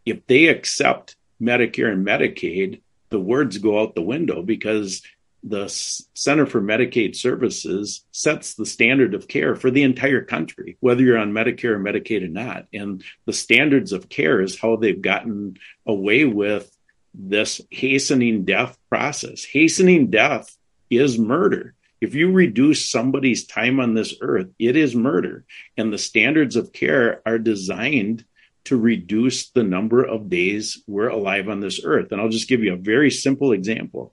If 0.04 0.26
they 0.28 0.46
accept 0.46 1.16
Medicare 1.42 1.92
and 1.92 2.06
Medicaid, 2.06 2.80
the 3.10 3.20
words 3.20 3.58
go 3.58 3.80
out 3.80 3.96
the 3.96 4.02
window 4.02 4.42
because 4.42 5.02
the 5.48 5.68
Center 6.14 6.44
for 6.44 6.60
Medicaid 6.60 7.14
Services 7.14 8.04
sets 8.10 8.54
the 8.54 8.66
standard 8.66 9.14
of 9.14 9.28
care 9.28 9.54
for 9.54 9.70
the 9.70 9.84
entire 9.84 10.22
country, 10.22 10.76
whether 10.80 11.02
you're 11.02 11.18
on 11.18 11.32
Medicare 11.32 11.76
or 11.76 11.78
Medicaid 11.78 12.24
or 12.24 12.28
not. 12.28 12.66
And 12.72 13.04
the 13.26 13.32
standards 13.32 13.92
of 13.92 14.08
care 14.08 14.40
is 14.40 14.58
how 14.58 14.74
they've 14.76 15.00
gotten 15.00 15.56
away 15.86 16.24
with 16.24 16.76
this 17.14 17.60
hastening 17.70 18.44
death 18.44 18.76
process. 18.88 19.44
Hastening 19.44 20.10
death 20.10 20.54
is 20.90 21.16
murder. 21.16 21.74
If 22.00 22.14
you 22.14 22.32
reduce 22.32 22.90
somebody's 22.90 23.46
time 23.46 23.78
on 23.78 23.94
this 23.94 24.14
earth, 24.20 24.48
it 24.58 24.76
is 24.76 24.96
murder. 24.96 25.44
And 25.76 25.92
the 25.92 25.98
standards 25.98 26.56
of 26.56 26.72
care 26.72 27.22
are 27.24 27.38
designed 27.38 28.24
to 28.64 28.76
reduce 28.76 29.50
the 29.50 29.62
number 29.62 30.02
of 30.02 30.28
days 30.28 30.82
we're 30.88 31.08
alive 31.08 31.48
on 31.48 31.60
this 31.60 31.80
earth. 31.84 32.10
And 32.10 32.20
I'll 32.20 32.28
just 32.28 32.48
give 32.48 32.64
you 32.64 32.72
a 32.72 32.76
very 32.76 33.12
simple 33.12 33.52
example. 33.52 34.12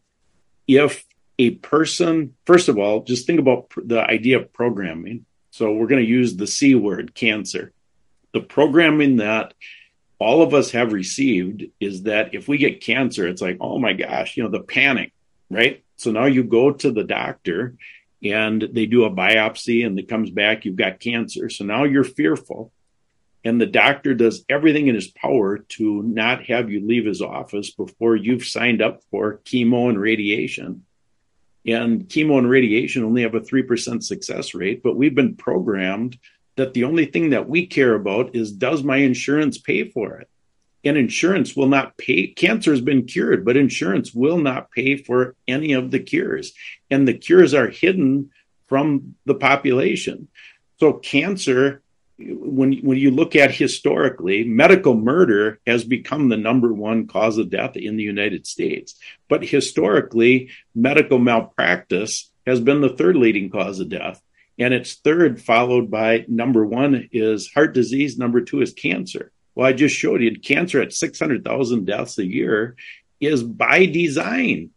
If 0.67 1.03
a 1.39 1.51
person, 1.51 2.35
first 2.45 2.69
of 2.69 2.77
all, 2.77 3.03
just 3.03 3.25
think 3.25 3.39
about 3.39 3.71
the 3.75 4.01
idea 4.01 4.39
of 4.39 4.53
programming. 4.53 5.25
So 5.51 5.73
we're 5.73 5.87
going 5.87 6.03
to 6.03 6.09
use 6.09 6.35
the 6.35 6.47
C 6.47 6.75
word, 6.75 7.13
cancer. 7.15 7.73
The 8.33 8.41
programming 8.41 9.17
that 9.17 9.53
all 10.19 10.41
of 10.41 10.53
us 10.53 10.71
have 10.71 10.93
received 10.93 11.65
is 11.79 12.03
that 12.03 12.33
if 12.33 12.47
we 12.47 12.57
get 12.57 12.81
cancer, 12.81 13.27
it's 13.27 13.41
like, 13.41 13.57
oh 13.59 13.77
my 13.77 13.93
gosh, 13.93 14.37
you 14.37 14.43
know, 14.43 14.49
the 14.49 14.61
panic, 14.61 15.11
right? 15.49 15.83
So 15.97 16.11
now 16.11 16.25
you 16.25 16.43
go 16.43 16.71
to 16.71 16.91
the 16.91 17.03
doctor 17.03 17.75
and 18.23 18.61
they 18.61 18.85
do 18.85 19.03
a 19.03 19.11
biopsy 19.11 19.85
and 19.85 19.99
it 19.99 20.07
comes 20.07 20.29
back, 20.31 20.65
you've 20.65 20.75
got 20.75 20.99
cancer. 20.99 21.49
So 21.49 21.65
now 21.65 21.83
you're 21.83 22.03
fearful. 22.03 22.71
And 23.43 23.59
the 23.59 23.65
doctor 23.65 24.13
does 24.13 24.45
everything 24.47 24.87
in 24.87 24.95
his 24.95 25.09
power 25.09 25.57
to 25.57 26.01
not 26.03 26.45
have 26.45 26.71
you 26.71 26.87
leave 26.87 27.05
his 27.05 27.21
office 27.21 27.71
before 27.71 28.15
you've 28.15 28.45
signed 28.45 28.81
up 28.81 29.01
for 29.11 29.39
chemo 29.43 29.89
and 29.89 29.99
radiation. 29.99 30.85
And 31.65 32.08
chemo 32.10 32.38
and 32.38 32.50
radiation 32.50 33.03
only 33.03 33.22
have 33.22 33.36
a 33.36 33.39
3% 33.39 34.03
success 34.03 34.53
rate, 34.53 34.84
but 34.84 34.98
we've 34.98 35.15
been 35.15 35.36
programmed 35.36 36.17
that 36.55 36.74
the 36.74 36.84
only 36.84 37.05
thing 37.05 37.29
that 37.32 37.48
we 37.48 37.65
care 37.65 37.96
about 37.96 38.36
is 38.36 38.51
does 38.51 38.84
my 38.84 38.98
insurance 38.98 39.58
pay 39.58 39.89
for 39.89 40.17
it? 40.17 40.29
and 40.84 40.98
insurance 40.98 41.55
will 41.55 41.67
not 41.67 41.98
pay. 41.98 42.27
Cancer 42.27 42.72
has 42.72 42.82
been 42.82 43.05
cured, 43.05 43.46
but 43.46 43.58
insurance 43.58 44.13
will 44.13 44.38
not 44.38 44.72
pay 44.72 44.98
for 44.98 45.36
any 45.48 45.74
of 45.74 45.91
the 45.91 46.00
cures. 46.00 46.53
And 46.89 47.08
the 47.08 47.13
cures 47.13 47.53
are 47.53 47.70
hidden 47.70 48.32
from 48.67 49.15
the 49.25 49.36
population. 49.36 50.27
So, 50.79 50.93
cancer, 50.93 51.82
when, 52.17 52.74
when 52.77 52.98
you 52.98 53.12
look 53.12 53.36
at 53.36 53.53
historically, 53.53 54.43
medical 54.43 54.96
murder 54.96 55.60
has 55.65 55.84
become 55.84 56.29
the 56.29 56.38
number 56.38 56.72
one 56.72 57.08
cause 57.08 57.38
of 57.38 57.50
death 57.50 57.75
in 57.75 57.98
the 57.98 58.03
United 58.03 58.46
States. 58.46 58.96
But 59.27 59.43
historically, 59.43 60.50
medical 60.75 61.20
malpractice 61.20 62.32
has 62.46 62.60
been 62.60 62.82
the 62.82 62.96
third 62.96 63.15
leading 63.15 63.50
cause 63.50 63.79
of 63.79 63.89
death. 63.89 64.22
And 64.60 64.74
it's 64.74 64.96
third, 64.96 65.41
followed 65.41 65.89
by 65.89 66.25
number 66.27 66.65
one 66.65 67.10
is 67.12 67.51
heart 67.51 67.74
disease, 67.74 68.17
number 68.17 68.41
two 68.41 68.62
is 68.62 68.74
cancer. 68.74 69.32
Well, 69.55 69.67
I 69.67 69.74
just 69.74 69.96
showed 69.96 70.22
you 70.22 70.39
cancer 70.39 70.82
at 70.82 70.93
600,000 70.93 71.86
deaths 71.86 72.17
a 72.17 72.25
year 72.25 72.75
is 73.20 73.43
by 73.43 73.86
design. 73.86 74.72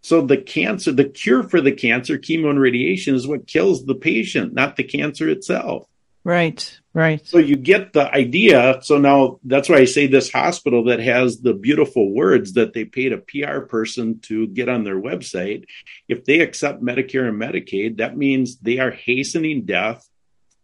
So 0.00 0.20
the 0.20 0.36
cancer, 0.36 0.90
the 0.90 1.04
cure 1.04 1.44
for 1.44 1.60
the 1.60 1.72
cancer, 1.72 2.18
chemo 2.18 2.50
and 2.50 2.60
radiation 2.60 3.14
is 3.14 3.26
what 3.26 3.46
kills 3.46 3.84
the 3.84 3.94
patient, 3.94 4.52
not 4.52 4.76
the 4.76 4.82
cancer 4.82 5.28
itself. 5.28 5.86
Right, 6.24 6.80
right. 6.94 7.26
So 7.26 7.38
you 7.38 7.56
get 7.56 7.92
the 7.92 8.08
idea. 8.08 8.78
So 8.82 8.98
now 8.98 9.40
that's 9.44 9.68
why 9.68 9.78
I 9.78 9.86
say 9.86 10.06
this 10.06 10.30
hospital 10.30 10.84
that 10.84 11.00
has 11.00 11.40
the 11.40 11.52
beautiful 11.52 12.14
words 12.14 12.52
that 12.52 12.74
they 12.74 12.84
paid 12.84 13.12
a 13.12 13.18
PR 13.18 13.60
person 13.60 14.20
to 14.20 14.46
get 14.46 14.68
on 14.68 14.84
their 14.84 15.00
website. 15.00 15.64
If 16.08 16.24
they 16.24 16.40
accept 16.40 16.80
Medicare 16.82 17.28
and 17.28 17.40
Medicaid, 17.40 17.96
that 17.96 18.16
means 18.16 18.58
they 18.58 18.78
are 18.78 18.92
hastening 18.92 19.64
death 19.64 20.08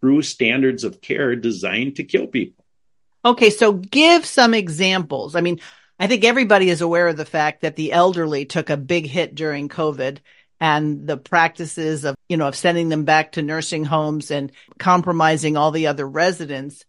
through 0.00 0.22
standards 0.22 0.84
of 0.84 1.00
care 1.00 1.34
designed 1.34 1.96
to 1.96 2.04
kill 2.04 2.28
people. 2.28 2.64
Okay, 3.24 3.50
so 3.50 3.72
give 3.72 4.24
some 4.24 4.54
examples. 4.54 5.34
I 5.34 5.40
mean, 5.40 5.58
I 5.98 6.06
think 6.06 6.22
everybody 6.22 6.70
is 6.70 6.80
aware 6.80 7.08
of 7.08 7.16
the 7.16 7.24
fact 7.24 7.62
that 7.62 7.74
the 7.74 7.92
elderly 7.92 8.44
took 8.44 8.70
a 8.70 8.76
big 8.76 9.06
hit 9.06 9.34
during 9.34 9.68
COVID 9.68 10.18
and 10.60 11.06
the 11.06 11.16
practices 11.16 12.04
of, 12.04 12.16
you 12.28 12.36
know, 12.36 12.48
of 12.48 12.56
sending 12.56 12.88
them 12.88 13.04
back 13.04 13.32
to 13.32 13.42
nursing 13.42 13.84
homes 13.84 14.30
and 14.30 14.52
compromising 14.78 15.56
all 15.56 15.70
the 15.70 15.86
other 15.86 16.08
residents. 16.08 16.84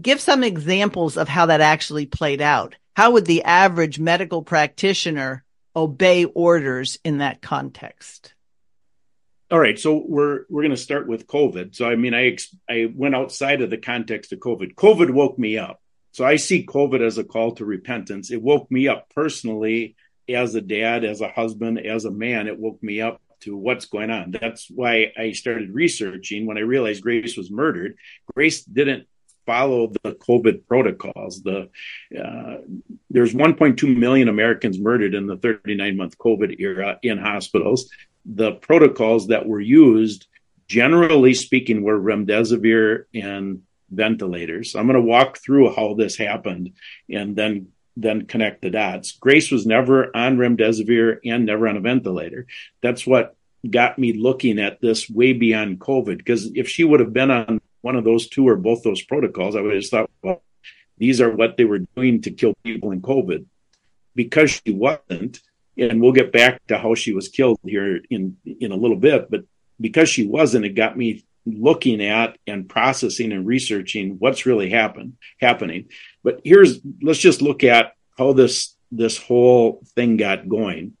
Give 0.00 0.20
some 0.20 0.44
examples 0.44 1.16
of 1.16 1.28
how 1.28 1.46
that 1.46 1.60
actually 1.60 2.06
played 2.06 2.40
out. 2.40 2.76
How 2.94 3.12
would 3.12 3.26
the 3.26 3.44
average 3.44 3.98
medical 3.98 4.42
practitioner 4.42 5.44
obey 5.74 6.24
orders 6.24 6.98
in 7.04 7.18
that 7.18 7.42
context? 7.42 8.34
All 9.50 9.58
right, 9.58 9.78
so 9.78 10.02
we're 10.06 10.44
we're 10.48 10.62
going 10.62 10.70
to 10.70 10.78
start 10.78 11.06
with 11.06 11.26
COVID. 11.26 11.74
So 11.74 11.86
I 11.86 11.96
mean, 11.96 12.14
I 12.14 12.28
ex- 12.28 12.56
I 12.70 12.90
went 12.94 13.14
outside 13.14 13.60
of 13.60 13.68
the 13.68 13.76
context 13.76 14.32
of 14.32 14.38
COVID. 14.38 14.74
COVID 14.74 15.10
woke 15.10 15.38
me 15.38 15.58
up. 15.58 15.82
So 16.12 16.24
I 16.24 16.36
see 16.36 16.64
COVID 16.66 17.00
as 17.00 17.18
a 17.18 17.24
call 17.24 17.52
to 17.52 17.64
repentance. 17.64 18.30
It 18.30 18.40
woke 18.40 18.70
me 18.70 18.88
up 18.88 19.10
personally 19.14 19.96
as 20.28 20.54
a 20.54 20.60
dad, 20.60 21.04
as 21.04 21.20
a 21.20 21.28
husband, 21.28 21.78
as 21.78 22.04
a 22.04 22.10
man. 22.10 22.48
It 22.48 22.58
woke 22.58 22.82
me 22.82 23.00
up 23.00 23.20
to 23.40 23.56
what's 23.56 23.86
going 23.86 24.10
on. 24.10 24.30
That's 24.30 24.70
why 24.70 25.12
I 25.16 25.32
started 25.32 25.74
researching 25.74 26.46
when 26.46 26.58
I 26.58 26.60
realized 26.60 27.02
Grace 27.02 27.36
was 27.36 27.50
murdered. 27.50 27.96
Grace 28.34 28.62
didn't 28.64 29.06
follow 29.46 29.88
the 30.02 30.12
COVID 30.12 30.66
protocols. 30.66 31.42
The 31.42 31.68
uh, 32.16 32.58
there's 33.10 33.34
1.2 33.34 33.96
million 33.96 34.28
Americans 34.28 34.78
murdered 34.78 35.14
in 35.14 35.26
the 35.26 35.36
39 35.36 35.96
month 35.96 36.18
COVID 36.18 36.60
era 36.60 36.98
in 37.02 37.18
hospitals. 37.18 37.90
The 38.24 38.52
protocols 38.52 39.28
that 39.28 39.46
were 39.46 39.60
used, 39.60 40.26
generally 40.68 41.34
speaking, 41.34 41.82
were 41.82 42.00
remdesivir 42.00 43.04
and 43.14 43.62
ventilators. 43.90 44.74
I'm 44.74 44.86
going 44.86 44.94
to 44.94 45.02
walk 45.02 45.38
through 45.38 45.74
how 45.74 45.94
this 45.94 46.16
happened 46.16 46.72
and 47.10 47.36
then 47.36 47.68
then 47.96 48.26
connect 48.26 48.62
the 48.62 48.70
dots. 48.70 49.12
Grace 49.12 49.50
was 49.50 49.66
never 49.66 50.14
on 50.16 50.36
remdesivir 50.36 51.18
and 51.24 51.46
never 51.46 51.68
on 51.68 51.76
a 51.76 51.80
ventilator. 51.80 52.46
That's 52.80 53.06
what 53.06 53.36
got 53.68 53.98
me 53.98 54.12
looking 54.12 54.58
at 54.58 54.80
this 54.80 55.08
way 55.08 55.32
beyond 55.32 55.80
COVID. 55.80 56.18
Because 56.18 56.50
if 56.54 56.68
she 56.68 56.84
would 56.84 57.00
have 57.00 57.12
been 57.12 57.30
on 57.30 57.60
one 57.82 57.96
of 57.96 58.04
those 58.04 58.28
two 58.28 58.48
or 58.48 58.56
both 58.56 58.82
those 58.82 59.02
protocols, 59.02 59.56
I 59.56 59.60
would 59.60 59.74
have 59.74 59.86
thought, 59.86 60.10
well, 60.22 60.42
these 60.98 61.20
are 61.20 61.30
what 61.30 61.56
they 61.56 61.64
were 61.64 61.80
doing 61.80 62.22
to 62.22 62.30
kill 62.30 62.54
people 62.64 62.92
in 62.92 63.02
COVID. 63.02 63.44
Because 64.14 64.50
she 64.50 64.72
wasn't, 64.72 65.40
and 65.76 66.00
we'll 66.00 66.12
get 66.12 66.32
back 66.32 66.66
to 66.66 66.78
how 66.78 66.94
she 66.94 67.12
was 67.12 67.28
killed 67.28 67.58
here 67.64 68.00
in 68.10 68.36
in 68.44 68.72
a 68.72 68.76
little 68.76 68.96
bit, 68.96 69.30
but 69.30 69.44
because 69.80 70.08
she 70.08 70.26
wasn't, 70.26 70.66
it 70.66 70.74
got 70.74 70.96
me 70.96 71.24
looking 71.44 72.02
at 72.02 72.38
and 72.46 72.68
processing 72.68 73.32
and 73.32 73.46
researching 73.46 74.16
what's 74.18 74.46
really 74.46 74.70
happen 74.70 75.16
happening. 75.40 75.88
But 76.22 76.40
here's 76.44 76.80
let's 77.02 77.18
just 77.18 77.42
look 77.42 77.64
at 77.64 77.92
how 78.18 78.32
this 78.32 78.76
this 78.90 79.18
whole 79.18 79.82
thing 79.94 80.16
got 80.16 80.48
going. 80.48 80.92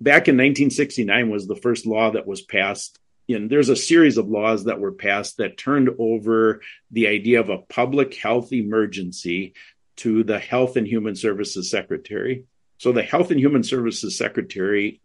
Back 0.00 0.28
in 0.28 0.34
1969 0.34 1.30
was 1.30 1.46
the 1.46 1.56
first 1.56 1.86
law 1.86 2.10
that 2.10 2.26
was 2.26 2.42
passed. 2.42 2.98
And 3.28 3.50
there's 3.50 3.70
a 3.70 3.76
series 3.76 4.18
of 4.18 4.28
laws 4.28 4.64
that 4.64 4.78
were 4.78 4.92
passed 4.92 5.38
that 5.38 5.56
turned 5.56 5.90
over 5.98 6.60
the 6.92 7.08
idea 7.08 7.40
of 7.40 7.48
a 7.48 7.58
public 7.58 8.14
health 8.14 8.52
emergency 8.52 9.54
to 9.96 10.22
the 10.22 10.38
Health 10.38 10.76
and 10.76 10.86
Human 10.86 11.16
Services 11.16 11.70
Secretary. 11.70 12.44
So 12.78 12.92
the 12.92 13.02
Health 13.02 13.30
and 13.30 13.40
Human 13.40 13.64
Services 13.64 14.16
Secretary 14.16 15.00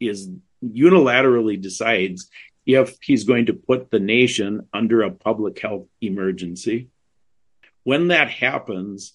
is 0.00 0.28
unilaterally 0.62 1.60
decides 1.60 2.28
if 2.66 2.96
he's 3.00 3.24
going 3.24 3.46
to 3.46 3.54
put 3.54 3.90
the 3.90 4.00
nation 4.00 4.68
under 4.72 5.02
a 5.02 5.10
public 5.10 5.58
health 5.60 5.86
emergency. 6.00 6.88
When 7.84 8.08
that 8.08 8.30
happens, 8.30 9.12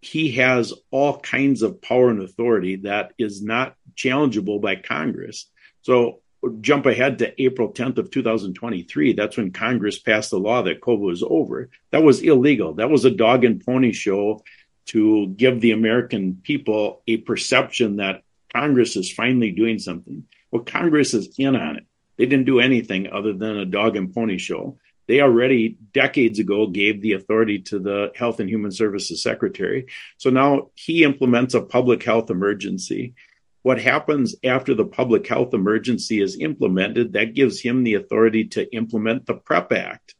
he 0.00 0.32
has 0.32 0.72
all 0.90 1.18
kinds 1.18 1.62
of 1.62 1.82
power 1.82 2.10
and 2.10 2.22
authority 2.22 2.76
that 2.76 3.12
is 3.18 3.42
not 3.42 3.76
challengeable 3.94 4.60
by 4.60 4.76
Congress. 4.76 5.50
So 5.82 6.20
jump 6.60 6.86
ahead 6.86 7.18
to 7.18 7.42
April 7.42 7.72
10th 7.72 7.98
of 7.98 8.10
2023. 8.10 9.14
That's 9.14 9.36
when 9.36 9.52
Congress 9.52 9.98
passed 9.98 10.30
the 10.30 10.38
law 10.38 10.62
that 10.62 10.80
COVID 10.80 11.00
was 11.00 11.22
over. 11.22 11.70
That 11.90 12.02
was 12.02 12.22
illegal. 12.22 12.74
That 12.74 12.90
was 12.90 13.04
a 13.04 13.10
dog 13.10 13.44
and 13.44 13.64
pony 13.64 13.92
show 13.92 14.44
to 14.86 15.28
give 15.28 15.60
the 15.60 15.72
American 15.72 16.40
people 16.42 17.02
a 17.08 17.16
perception 17.18 17.96
that 17.96 18.22
Congress 18.54 18.96
is 18.96 19.12
finally 19.12 19.50
doing 19.50 19.78
something. 19.78 20.24
Well, 20.50 20.62
Congress 20.62 21.14
is 21.14 21.34
in 21.38 21.56
on 21.56 21.76
it. 21.76 21.86
They 22.16 22.26
didn't 22.26 22.46
do 22.46 22.60
anything 22.60 23.08
other 23.12 23.32
than 23.32 23.58
a 23.58 23.66
dog 23.66 23.96
and 23.96 24.14
pony 24.14 24.38
show. 24.38 24.78
They 25.08 25.20
already 25.20 25.78
decades 25.92 26.38
ago 26.38 26.66
gave 26.66 27.00
the 27.00 27.12
authority 27.12 27.60
to 27.60 27.78
the 27.78 28.12
Health 28.14 28.40
and 28.40 28.48
Human 28.48 28.72
Services 28.72 29.22
Secretary. 29.22 29.86
So 30.16 30.30
now 30.30 30.70
he 30.74 31.04
implements 31.04 31.54
a 31.54 31.60
public 31.60 32.02
health 32.02 32.30
emergency. 32.30 33.14
What 33.62 33.80
happens 33.80 34.34
after 34.44 34.74
the 34.74 34.84
public 34.84 35.26
health 35.26 35.54
emergency 35.54 36.20
is 36.20 36.38
implemented, 36.38 37.12
that 37.12 37.34
gives 37.34 37.60
him 37.60 37.82
the 37.82 37.94
authority 37.94 38.44
to 38.48 38.72
implement 38.74 39.26
the 39.26 39.34
PREP 39.34 39.72
Act. 39.72 40.14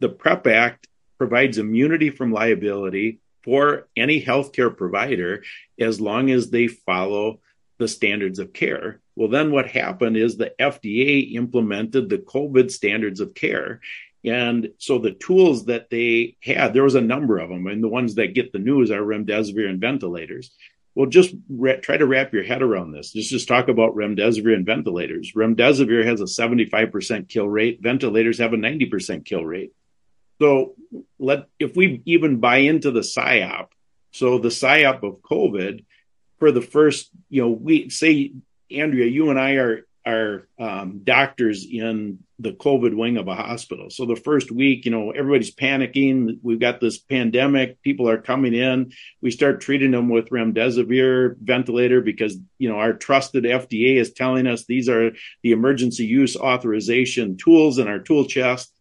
The 0.00 0.08
PREP 0.08 0.46
Act 0.46 0.88
provides 1.18 1.58
immunity 1.58 2.10
from 2.10 2.32
liability 2.32 3.20
for 3.42 3.88
any 3.96 4.22
healthcare 4.22 4.76
provider 4.76 5.42
as 5.78 6.00
long 6.00 6.30
as 6.30 6.50
they 6.50 6.66
follow 6.66 7.40
the 7.78 7.88
standards 7.88 8.38
of 8.38 8.52
care. 8.52 9.00
Well, 9.16 9.28
then 9.28 9.52
what 9.52 9.66
happened 9.68 10.16
is 10.16 10.36
the 10.36 10.52
FDA 10.60 11.34
implemented 11.34 12.08
the 12.08 12.18
COVID 12.18 12.70
standards 12.70 13.20
of 13.20 13.34
care. 13.34 13.80
And 14.24 14.70
so 14.78 14.98
the 14.98 15.12
tools 15.12 15.66
that 15.66 15.90
they 15.90 16.36
had, 16.42 16.72
there 16.72 16.82
was 16.82 16.94
a 16.94 17.00
number 17.00 17.38
of 17.38 17.50
them, 17.50 17.66
and 17.66 17.82
the 17.82 17.88
ones 17.88 18.14
that 18.14 18.34
get 18.34 18.52
the 18.52 18.58
news 18.58 18.90
are 18.90 19.00
remdesivir 19.00 19.68
and 19.68 19.80
ventilators. 19.80 20.50
Well, 20.94 21.06
just 21.06 21.34
re- 21.48 21.80
try 21.80 21.96
to 21.96 22.06
wrap 22.06 22.32
your 22.32 22.44
head 22.44 22.62
around 22.62 22.92
this. 22.92 23.12
Just 23.12 23.30
just 23.30 23.48
talk 23.48 23.68
about 23.68 23.96
remdesivir 23.96 24.54
and 24.54 24.64
ventilators. 24.64 25.32
Remdesivir 25.34 26.04
has 26.06 26.20
a 26.20 26.24
75% 26.24 27.28
kill 27.28 27.48
rate. 27.48 27.82
Ventilators 27.82 28.38
have 28.38 28.52
a 28.52 28.56
90% 28.56 29.24
kill 29.24 29.44
rate. 29.44 29.72
So 30.40 30.74
let 31.18 31.46
if 31.58 31.76
we 31.76 32.00
even 32.06 32.38
buy 32.38 32.58
into 32.58 32.90
the 32.90 33.00
psyop, 33.00 33.68
so 34.12 34.38
the 34.38 34.48
psyop 34.48 35.02
of 35.02 35.20
COVID 35.20 35.84
for 36.38 36.52
the 36.52 36.62
first, 36.62 37.10
you 37.28 37.42
know, 37.42 37.50
we 37.50 37.90
say 37.90 38.32
Andrea, 38.74 39.06
you 39.06 39.30
and 39.30 39.38
I 39.38 39.52
are 39.52 39.86
are 40.06 40.48
um, 40.58 41.00
doctors 41.02 41.66
in 41.70 42.18
the 42.38 42.52
COVID 42.52 42.94
wing 42.94 43.16
of 43.16 43.26
a 43.26 43.34
hospital. 43.34 43.88
So 43.88 44.04
the 44.04 44.16
first 44.16 44.50
week, 44.50 44.84
you 44.84 44.90
know, 44.90 45.12
everybody's 45.12 45.54
panicking. 45.54 46.38
We've 46.42 46.60
got 46.60 46.80
this 46.80 46.98
pandemic. 46.98 47.80
People 47.80 48.08
are 48.10 48.20
coming 48.20 48.52
in. 48.52 48.92
We 49.22 49.30
start 49.30 49.62
treating 49.62 49.92
them 49.92 50.10
with 50.10 50.28
remdesivir 50.28 51.36
ventilator 51.38 52.02
because 52.02 52.36
you 52.58 52.68
know 52.68 52.76
our 52.76 52.92
trusted 52.92 53.44
FDA 53.44 53.96
is 53.96 54.12
telling 54.12 54.46
us 54.46 54.64
these 54.64 54.88
are 54.88 55.12
the 55.42 55.52
emergency 55.52 56.04
use 56.04 56.36
authorization 56.36 57.36
tools 57.36 57.78
in 57.78 57.88
our 57.88 57.98
tool 57.98 58.26
chest. 58.26 58.72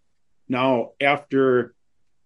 Now, 0.49 0.91
after 0.99 1.73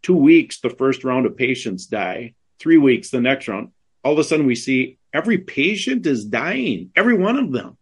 two 0.02 0.16
weeks, 0.16 0.60
the 0.60 0.70
first 0.70 1.04
round 1.04 1.26
of 1.26 1.38
patients 1.38 1.86
die. 1.86 2.34
Three 2.60 2.78
weeks, 2.78 3.12
the 3.12 3.22
next 3.22 3.48
round. 3.48 3.72
All 4.04 4.14
of 4.14 4.20
a 4.20 4.24
sudden, 4.24 4.48
we 4.48 4.56
see 4.56 4.97
every 5.14 5.38
patient 5.38 6.06
is 6.06 6.26
dying, 6.26 6.92
every 6.96 7.18
one 7.18 7.38
of 7.38 7.52
them. 7.52 7.78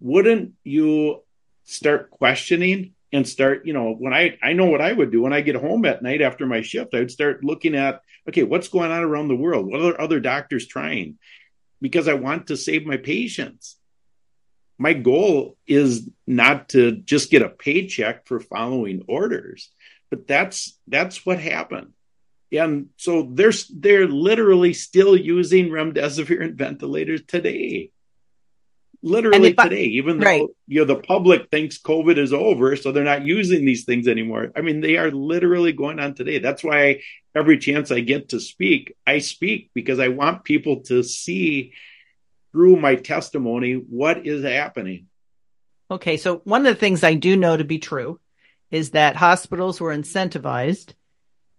Wouldn't 0.00 0.52
you 0.64 1.22
start 1.64 2.10
questioning 2.10 2.92
and 3.12 3.26
start, 3.26 3.64
you 3.64 3.72
know, 3.72 3.92
when 3.92 4.12
I 4.12 4.38
I 4.42 4.52
know 4.52 4.66
what 4.66 4.80
I 4.80 4.92
would 4.92 5.10
do 5.10 5.22
when 5.22 5.32
I 5.32 5.40
get 5.40 5.54
home 5.54 5.84
at 5.84 6.02
night 6.02 6.20
after 6.20 6.46
my 6.46 6.62
shift, 6.62 6.94
I 6.94 6.98
would 6.98 7.10
start 7.10 7.44
looking 7.44 7.74
at, 7.74 8.02
okay, 8.28 8.42
what's 8.42 8.68
going 8.68 8.90
on 8.90 9.02
around 9.02 9.28
the 9.28 9.36
world? 9.36 9.66
What 9.66 9.80
are 9.80 10.00
other 10.00 10.20
doctors 10.20 10.66
trying? 10.66 11.18
Because 11.80 12.08
I 12.08 12.14
want 12.14 12.48
to 12.48 12.56
save 12.56 12.86
my 12.86 12.96
patients. 12.96 13.76
My 14.78 14.92
goal 14.92 15.56
is 15.66 16.08
not 16.26 16.70
to 16.70 16.92
just 16.92 17.30
get 17.30 17.42
a 17.42 17.48
paycheck 17.48 18.26
for 18.26 18.40
following 18.40 19.04
orders, 19.06 19.70
but 20.10 20.26
that's 20.26 20.76
that's 20.88 21.24
what 21.24 21.38
happened 21.38 21.92
and 22.56 22.88
so 22.96 23.28
they're 23.32 23.52
they're 23.74 24.06
literally 24.06 24.72
still 24.72 25.16
using 25.16 25.68
remdesivir 25.68 26.42
and 26.42 26.56
ventilators 26.56 27.22
today. 27.26 27.90
Literally 29.02 29.54
I, 29.58 29.64
today 29.64 29.84
even 29.84 30.18
though 30.18 30.26
right. 30.26 30.48
you 30.66 30.80
know 30.80 30.86
the 30.86 31.00
public 31.00 31.50
thinks 31.50 31.78
covid 31.78 32.16
is 32.16 32.32
over 32.32 32.74
so 32.74 32.90
they're 32.90 33.04
not 33.04 33.26
using 33.26 33.64
these 33.64 33.84
things 33.84 34.08
anymore. 34.08 34.50
I 34.56 34.62
mean 34.62 34.80
they 34.80 34.96
are 34.96 35.10
literally 35.10 35.72
going 35.72 36.00
on 36.00 36.14
today. 36.14 36.38
That's 36.38 36.64
why 36.64 37.02
every 37.34 37.58
chance 37.58 37.90
i 37.90 38.00
get 38.00 38.30
to 38.30 38.40
speak 38.40 38.96
i 39.06 39.18
speak 39.18 39.70
because 39.74 39.98
i 39.98 40.08
want 40.08 40.44
people 40.44 40.80
to 40.82 41.02
see 41.02 41.72
through 42.52 42.76
my 42.76 42.94
testimony 42.94 43.74
what 43.74 44.26
is 44.26 44.44
happening. 44.44 45.06
Okay 45.90 46.16
so 46.16 46.38
one 46.44 46.64
of 46.64 46.74
the 46.74 46.80
things 46.80 47.04
i 47.04 47.14
do 47.14 47.36
know 47.36 47.56
to 47.56 47.64
be 47.64 47.78
true 47.78 48.20
is 48.70 48.90
that 48.90 49.16
hospitals 49.16 49.80
were 49.80 49.94
incentivized 49.94 50.94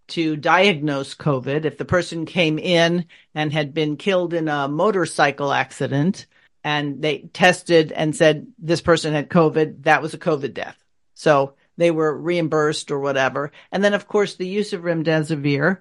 to 0.07 0.35
diagnose 0.35 1.15
COVID. 1.15 1.65
If 1.65 1.77
the 1.77 1.85
person 1.85 2.25
came 2.25 2.59
in 2.59 3.05
and 3.33 3.51
had 3.51 3.73
been 3.73 3.97
killed 3.97 4.33
in 4.33 4.47
a 4.47 4.67
motorcycle 4.67 5.51
accident 5.51 6.27
and 6.63 7.01
they 7.01 7.29
tested 7.33 7.91
and 7.91 8.15
said 8.15 8.47
this 8.59 8.81
person 8.81 9.13
had 9.13 9.29
COVID, 9.29 9.83
that 9.83 10.01
was 10.01 10.13
a 10.13 10.19
COVID 10.19 10.53
death. 10.53 10.77
So 11.13 11.55
they 11.77 11.91
were 11.91 12.15
reimbursed 12.15 12.91
or 12.91 12.99
whatever. 12.99 13.51
And 13.71 13.83
then, 13.83 13.93
of 13.93 14.07
course, 14.07 14.35
the 14.35 14.47
use 14.47 14.73
of 14.73 14.81
remdesivir, 14.81 15.79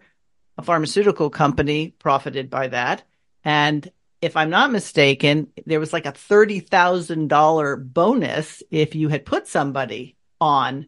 a 0.59 0.63
pharmaceutical 0.63 1.31
company 1.31 1.95
profited 1.99 2.51
by 2.51 2.69
that. 2.69 3.03
And 3.45 3.91
if 4.21 4.37
I'm 4.37 4.51
not 4.51 4.73
mistaken, 4.73 5.49
there 5.67 5.81
was 5.81 5.93
like 5.93 6.07
a 6.07 6.13
$30,000 6.13 7.93
bonus 7.93 8.63
if 8.71 8.95
you 8.95 9.09
had 9.09 9.27
put 9.27 9.49
somebody 9.49 10.17
on 10.41 10.87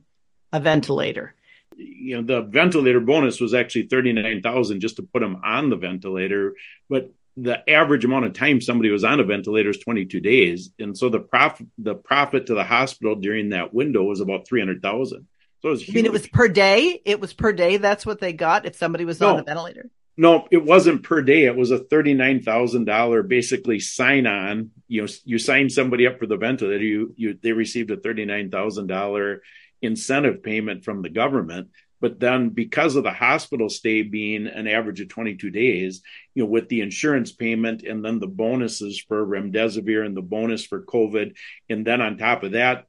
a 0.53 0.61
ventilator 0.61 1.35
you 1.77 2.17
know 2.17 2.23
the 2.23 2.43
ventilator 2.43 3.01
bonus 3.01 3.41
was 3.41 3.55
actually 3.55 3.87
39,000 3.87 4.81
just 4.81 4.97
to 4.97 5.03
put 5.03 5.21
them 5.21 5.41
on 5.45 5.71
the 5.71 5.77
ventilator 5.77 6.55
but 6.89 7.13
the 7.37 7.69
average 7.69 8.05
amount 8.05 8.25
of 8.25 8.33
time 8.33 8.61
somebody 8.61 8.91
was 8.91 9.05
on 9.05 9.21
a 9.21 9.25
ventilator 9.25 9.71
is 9.71 9.79
22 9.79 10.21
days. 10.21 10.71
And 10.79 10.97
so 10.97 11.09
the 11.09 11.21
profit 11.21 11.67
the 11.79 11.95
profit 11.95 12.47
to 12.47 12.55
the 12.55 12.65
hospital 12.65 13.15
during 13.15 13.51
that 13.51 13.75
window 13.75 14.03
was 14.03 14.21
about 14.21 14.49
300,000 14.49 15.27
so 15.63 15.69
it 15.69 15.71
was 15.71 15.89
I 15.89 15.93
mean 15.93 16.07
it 16.07 16.13
was 16.13 16.27
per 16.27 16.49
day? 16.49 17.01
It 17.05 17.21
was 17.21 17.35
per 17.35 17.53
day 17.53 17.77
that's 17.77 18.07
what 18.07 18.21
they 18.21 18.33
got 18.33 18.67
if 18.67 18.77
somebody 18.77 19.05
was 19.05 19.21
no, 19.21 19.35
on 19.35 19.41
a 19.41 19.43
ventilator? 19.43 19.91
No 20.17 20.49
it 20.51 20.65
wasn't 20.65 21.03
per 21.03 21.21
day. 21.21 21.45
It 21.45 21.57
was 21.57 21.71
a 21.71 21.79
$39,000 21.79 23.29
basically 23.29 23.81
sign 23.81 24.27
on. 24.27 24.71
You 24.89 25.03
know 25.03 25.09
you 25.25 25.39
sign 25.39 25.69
somebody 25.69 26.07
up 26.07 26.19
for 26.19 26.27
the 26.27 26.39
ventilator 26.39 26.85
you 26.85 27.13
you 27.17 27.39
they 27.41 27.53
received 27.53 27.91
a 27.91 27.99
$39,000 27.99 29.39
incentive 29.83 30.43
payment 30.43 30.85
from 30.85 31.03
the 31.03 31.09
government. 31.09 31.69
But 32.01 32.21
then 32.21 32.51
because 32.51 32.97
of 32.97 33.05
the 33.05 33.13
hospital 33.13 33.69
stay 33.69 34.03
being 34.03 34.47
an 34.47 34.69
average 34.69 35.01
of 35.01 35.09
22 35.09 35.51
days, 35.51 36.03
you 36.35 36.43
know, 36.43 36.49
with 36.51 36.69
the 36.69 36.83
insurance 36.83 37.33
payment 37.33 37.83
and 37.83 38.05
then 38.05 38.21
the 38.21 38.27
bonuses 38.27 39.01
for 39.01 39.27
remdesivir 39.27 40.05
and 40.05 40.17
the 40.17 40.23
bonus 40.23 40.65
for 40.65 40.83
COVID. 40.83 41.35
And 41.71 41.87
then 41.87 42.01
on 42.01 42.19
top 42.19 42.43
of 42.43 42.53
that, 42.53 42.87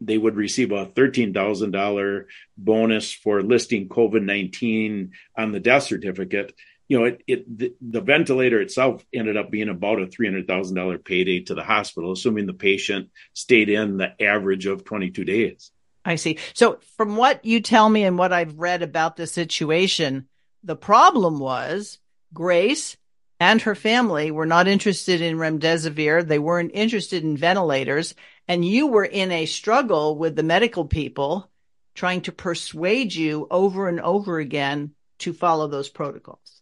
they 0.00 0.18
would 0.18 0.36
receive 0.36 0.72
a 0.72 0.86
$13,000 0.86 2.24
bonus 2.56 3.12
for 3.12 3.42
listing 3.42 3.88
COVID 3.88 4.22
19 4.22 5.12
on 5.36 5.52
the 5.52 5.60
death 5.60 5.84
certificate. 5.84 6.54
You 6.88 6.98
know, 6.98 7.04
it, 7.06 7.22
it 7.26 7.58
the, 7.58 7.74
the 7.80 8.00
ventilator 8.02 8.60
itself 8.60 9.04
ended 9.12 9.36
up 9.36 9.50
being 9.50 9.70
about 9.70 10.02
a 10.02 10.06
$300,000 10.06 11.04
payday 11.04 11.40
to 11.44 11.54
the 11.54 11.64
hospital, 11.64 12.12
assuming 12.12 12.46
the 12.46 12.52
patient 12.52 13.10
stayed 13.32 13.70
in 13.70 13.96
the 13.96 14.20
average 14.22 14.66
of 14.66 14.84
22 14.84 15.24
days. 15.24 15.70
I 16.04 16.16
see. 16.16 16.38
So 16.52 16.78
from 16.96 17.16
what 17.16 17.44
you 17.44 17.60
tell 17.60 17.88
me 17.88 18.04
and 18.04 18.18
what 18.18 18.32
I've 18.32 18.58
read 18.58 18.82
about 18.82 19.16
the 19.16 19.26
situation, 19.26 20.28
the 20.62 20.76
problem 20.76 21.38
was 21.38 21.98
Grace 22.32 22.96
and 23.40 23.60
her 23.62 23.74
family 23.74 24.30
were 24.30 24.46
not 24.46 24.68
interested 24.68 25.20
in 25.20 25.36
remdesivir. 25.36 26.26
They 26.26 26.38
weren't 26.38 26.72
interested 26.74 27.24
in 27.24 27.36
ventilators. 27.36 28.14
And 28.46 28.64
you 28.64 28.88
were 28.88 29.04
in 29.04 29.32
a 29.32 29.46
struggle 29.46 30.16
with 30.16 30.36
the 30.36 30.42
medical 30.42 30.84
people 30.84 31.50
trying 31.94 32.22
to 32.22 32.32
persuade 32.32 33.14
you 33.14 33.46
over 33.50 33.88
and 33.88 34.00
over 34.00 34.38
again 34.38 34.94
to 35.20 35.32
follow 35.32 35.68
those 35.68 35.88
protocols. 35.88 36.60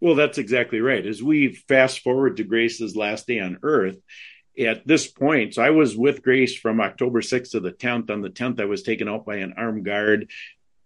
Well, 0.00 0.14
that's 0.14 0.38
exactly 0.38 0.80
right. 0.80 1.04
As 1.04 1.22
we 1.22 1.52
fast 1.52 2.00
forward 2.00 2.36
to 2.36 2.44
Grace's 2.44 2.96
last 2.96 3.26
day 3.26 3.40
on 3.40 3.58
earth, 3.62 3.98
at 4.58 4.86
this 4.86 5.06
point, 5.06 5.54
so 5.54 5.62
I 5.62 5.70
was 5.70 5.96
with 5.96 6.22
Grace 6.22 6.54
from 6.56 6.80
October 6.80 7.20
6th 7.20 7.52
to 7.52 7.60
the 7.60 7.72
10th. 7.72 8.10
On 8.10 8.20
the 8.20 8.30
10th, 8.30 8.60
I 8.60 8.64
was 8.64 8.82
taken 8.82 9.08
out 9.08 9.24
by 9.24 9.36
an 9.36 9.54
armed 9.56 9.84
guard. 9.84 10.30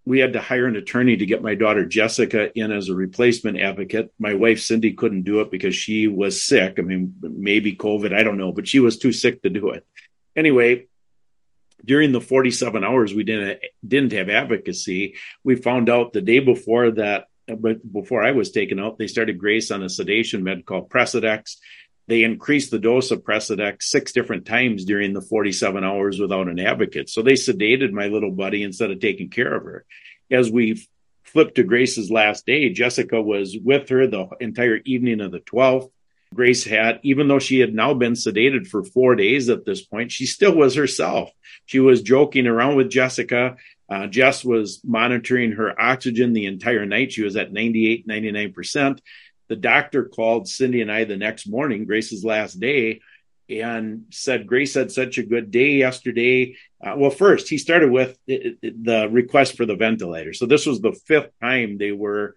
We 0.05 0.19
had 0.19 0.33
to 0.35 0.41
hire 0.41 0.67
an 0.67 0.77
attorney 0.77 1.17
to 1.17 1.27
get 1.27 1.43
my 1.43 1.55
daughter 1.55 1.87
Jessica 1.87 2.57
in 2.59 2.73
as 2.73 2.89
a 2.89 2.95
replacement 2.95 3.61
advocate. 3.61 4.13
My 4.19 4.35
wife 4.35 4.61
Cindy 4.61 4.93
couldn't 4.93 5.23
do 5.23 5.41
it 5.41 5.51
because 5.51 5.75
she 5.75 6.09
was 6.09 6.45
sick. 6.45 6.75
I 6.79 6.83
mean, 6.83 7.15
maybe 7.23 7.77
COVID, 7.77 8.13
I 8.13 8.23
don't 8.23 8.39
know, 8.39 8.53
but 8.53 8.69
she 8.69 8.81
was 8.81 8.99
too 8.99 9.13
sick 9.13 9.43
to 9.43 9.51
do 9.51 9.71
it. 9.71 9.87
Anyway, 10.35 10.89
during 11.85 12.13
the 12.13 12.21
47 12.21 12.85
hours 12.85 13.15
we 13.15 13.25
didn't 13.25 13.61
didn't 13.87 14.13
have 14.13 14.29
advocacy, 14.29 15.17
we 15.45 15.57
found 15.57 15.89
out 15.89 16.13
the 16.13 16.21
day 16.21 16.41
before 16.41 16.91
that 16.93 17.27
but 17.47 17.93
before 17.93 18.23
I 18.23 18.31
was 18.33 18.53
taken 18.53 18.79
out, 18.79 18.99
they 18.99 19.09
started 19.09 19.39
Grace 19.39 19.71
on 19.71 19.83
a 19.83 19.89
sedation 19.89 20.45
med 20.45 20.65
called 20.65 20.91
Precedex 20.91 21.57
they 22.09 22.25
increased 22.25 22.71
the 22.71 22.79
dose 22.79 23.11
of 23.11 23.23
Precedex 23.23 23.85
six 23.85 24.13
different 24.13 24.45
times 24.45 24.85
during 24.85 25.13
the 25.13 25.21
47 25.21 25.85
hours 25.85 26.19
without 26.19 26.49
an 26.49 26.59
advocate. 26.59 27.09
So 27.09 27.23
they 27.23 27.35
sedated 27.35 27.93
my 27.93 28.09
little 28.09 28.33
buddy 28.33 28.63
instead 28.63 28.91
of 28.91 29.01
taking 29.01 29.31
care 29.31 29.55
of 29.55 29.65
her. 29.65 29.85
As 30.31 30.51
we 30.51 30.87
flipped 31.23 31.57
to 31.57 31.63
Grace's 31.63 32.11
last 32.11 32.45
day, 32.45 32.71
Jessica 32.71 33.21
was 33.23 33.57
with 33.57 33.89
her 33.91 34.07
the 34.07 34.29
entire 34.41 34.79
evening 34.85 35.21
of 35.21 35.31
the 35.31 35.41
12th. 35.41 35.91
Grace 36.35 36.65
had, 36.65 36.99
even 37.03 37.29
though 37.29 37.39
she 37.39 37.61
had 37.61 37.75
now 37.75 37.93
been 37.95 38.15
sedated 38.15 38.67
for 38.67 38.83
four 38.83 39.15
days 39.15 39.49
at 39.51 39.67
this 39.67 39.83
point, 39.83 40.11
she 40.11 40.27
still 40.27 40.55
was 40.55 40.75
herself. 40.75 41.31
She 41.67 41.79
was 41.79 42.03
joking 42.03 42.47
around 42.47 42.77
with 42.77 42.91
Jessica. 42.91 43.57
Uh, 43.89 44.07
Jess 44.07 44.43
was 44.43 44.81
monitoring 44.83 45.53
her 45.53 45.79
oxygen 45.79 46.33
the 46.33 46.47
entire 46.47 46.87
night. 46.87 47.13
She 47.13 47.23
was 47.23 47.37
at 47.37 47.53
98, 47.53 48.09
99% 48.09 48.99
the 49.53 49.57
doctor 49.57 50.07
called 50.07 50.49
Cindy 50.49 50.81
and 50.81 50.91
I 50.91 51.05
the 51.05 51.19
next 51.19 51.47
morning, 51.47 51.85
Grace's 51.85 52.25
last 52.25 52.59
day, 52.59 53.03
and 53.51 54.07
said 54.09 54.47
Grace 54.47 54.73
had 54.73 54.91
such 54.91 55.19
a 55.19 55.23
good 55.23 55.51
day 55.51 55.73
yesterday. 55.73 56.57
Uh, 56.83 56.95
well, 56.97 57.11
first 57.11 57.51
he 57.51 57.59
started 57.59 57.91
with 57.91 58.17
the 58.27 59.09
request 59.11 59.59
for 59.59 59.67
the 59.67 59.77
ventilator. 59.77 60.33
So 60.33 60.47
this 60.47 60.65
was 60.65 60.81
the 60.81 60.99
fifth 61.07 61.33
time 61.43 61.77
they 61.77 61.93
were 61.93 62.35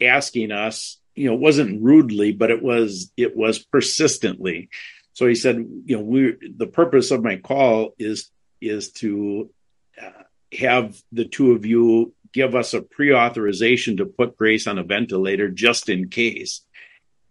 asking 0.00 0.50
us. 0.50 0.98
You 1.14 1.28
know, 1.28 1.34
it 1.34 1.40
wasn't 1.40 1.84
rudely, 1.84 2.32
but 2.32 2.50
it 2.50 2.64
was 2.64 3.12
it 3.16 3.36
was 3.36 3.60
persistently. 3.60 4.68
So 5.12 5.28
he 5.28 5.36
said, 5.36 5.64
you 5.84 5.96
know, 5.96 6.02
we 6.02 6.34
the 6.56 6.66
purpose 6.66 7.12
of 7.12 7.22
my 7.22 7.36
call 7.36 7.94
is 7.96 8.28
is 8.60 8.90
to 8.94 9.50
uh, 10.02 10.24
have 10.58 11.00
the 11.12 11.26
two 11.26 11.52
of 11.52 11.64
you 11.64 12.12
give 12.36 12.54
us 12.54 12.74
a 12.74 12.82
pre-authorization 12.82 13.96
to 13.96 14.04
put 14.04 14.36
Grace 14.36 14.66
on 14.66 14.78
a 14.78 14.84
ventilator 14.84 15.48
just 15.48 15.88
in 15.88 16.10
case. 16.10 16.60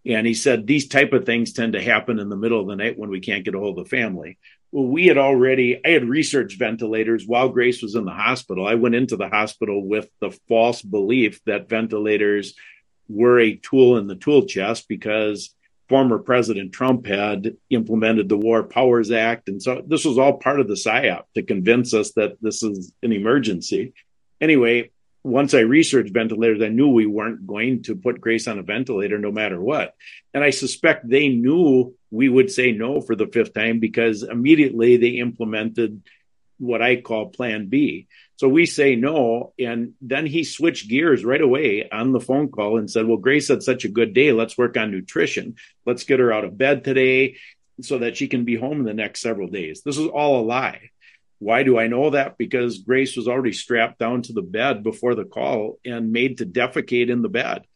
And 0.04 0.26
he 0.26 0.34
said 0.34 0.66
these 0.66 0.88
type 0.88 1.14
of 1.14 1.28
things 1.28 1.54
tend 1.54 1.74
to 1.74 1.82
happen 1.82 2.18
in 2.18 2.28
the 2.28 2.36
middle 2.36 2.60
of 2.60 2.68
the 2.68 2.76
night 2.76 2.98
when 2.98 3.12
we 3.12 3.20
can't 3.20 3.46
get 3.46 3.54
a 3.54 3.60
hold 3.60 3.78
of 3.78 3.86
the 3.86 3.90
family. 3.90 4.40
Well, 4.72 4.88
we 4.88 5.06
had 5.06 5.20
already, 5.20 5.80
I 5.86 5.90
had 5.90 6.10
researched 6.10 6.58
ventilators 6.58 7.24
while 7.28 7.50
Grace 7.50 7.84
was 7.84 7.94
in 7.94 8.04
the 8.06 8.12
hospital. 8.12 8.68
I 8.68 8.74
went 8.74 8.96
into 8.96 9.16
the 9.16 9.30
hospital 9.30 9.88
with 9.88 10.10
the 10.22 10.32
false 10.50 10.82
belief 10.82 11.40
that 11.46 11.70
ventilators 11.70 12.56
were 13.08 13.40
a 13.40 13.58
tool 13.58 13.98
in 14.00 14.08
the 14.08 14.16
tool 14.16 14.48
chest 14.48 14.88
because 14.90 15.54
former 15.88 16.18
President 16.18 16.74
Trump 16.74 17.06
had 17.06 17.58
implemented 17.70 18.28
the 18.28 18.38
War 18.38 18.64
Powers 18.64 19.12
Act. 19.12 19.50
And 19.50 19.62
so 19.62 19.84
this 19.86 20.04
was 20.04 20.18
all 20.18 20.40
part 20.40 20.60
of 20.60 20.68
the 20.68 20.74
PSYOP 20.74 21.26
to 21.36 21.44
convince 21.44 21.94
us 21.94 22.14
that 22.14 22.42
this 22.42 22.64
is 22.64 22.92
an 23.04 23.12
emergency. 23.12 23.94
Anyway, 24.42 24.92
once 25.26 25.56
I 25.56 25.62
researched 25.62 26.14
ventilators, 26.14 26.62
I 26.62 26.68
knew 26.68 26.90
we 26.90 27.08
weren't 27.08 27.48
going 27.48 27.82
to 27.84 27.96
put 27.96 28.22
Grace 28.22 28.48
on 28.48 28.60
a 28.60 28.64
ventilator 28.64 29.18
no 29.18 29.32
matter 29.32 29.60
what. 29.60 29.96
And 30.36 30.44
I 30.44 30.52
suspect 30.52 31.10
they 31.10 31.30
knew 31.30 31.96
we 32.12 32.30
would 32.30 32.52
say 32.52 32.72
no 32.72 33.02
for 33.02 33.16
the 33.16 33.26
fifth 33.26 33.56
time 33.56 33.80
because 33.80 34.22
immediately 34.22 34.98
they 34.98 35.18
implemented 35.18 36.04
what 36.60 36.84
I 36.84 37.02
call 37.02 37.30
plan 37.30 37.70
B. 37.70 38.06
So 38.36 38.48
we 38.48 38.68
say 38.68 38.96
no. 38.96 39.54
And 39.58 39.94
then 40.00 40.28
he 40.28 40.44
switched 40.44 40.90
gears 40.90 41.26
right 41.26 41.42
away 41.42 41.90
on 41.92 42.12
the 42.12 42.20
phone 42.20 42.50
call 42.50 42.78
and 42.78 42.90
said, 42.90 43.08
Well, 43.08 43.18
Grace 43.18 43.48
had 43.48 43.64
such 43.64 43.84
a 43.84 43.90
good 43.90 44.14
day. 44.14 44.32
Let's 44.32 44.60
work 44.60 44.78
on 44.78 44.92
nutrition. 44.92 45.56
Let's 45.88 46.04
get 46.04 46.20
her 46.20 46.32
out 46.32 46.46
of 46.46 46.56
bed 46.56 46.84
today 46.84 47.38
so 47.82 47.98
that 47.98 48.16
she 48.16 48.28
can 48.28 48.46
be 48.46 48.56
home 48.58 48.80
in 48.80 48.86
the 48.86 48.94
next 48.94 49.22
several 49.22 49.48
days. 49.48 49.82
This 49.84 49.98
was 49.98 50.08
all 50.08 50.40
a 50.40 50.46
lie. 50.46 50.92
Why 51.46 51.62
do 51.62 51.78
I 51.78 51.86
know 51.86 52.10
that? 52.10 52.40
Because 52.40 52.80
Grace 52.80 53.16
was 53.16 53.28
already 53.28 53.54
strapped 53.54 54.00
down 54.00 54.24
to 54.24 54.34
the 54.34 54.42
bed 54.42 54.82
before 54.82 55.14
the 55.14 55.26
call 55.26 55.78
and 55.86 56.12
made 56.12 56.40
to 56.40 56.46
defecate 56.48 57.12
in 57.12 57.22
the 57.22 57.30
bed. 57.30 57.68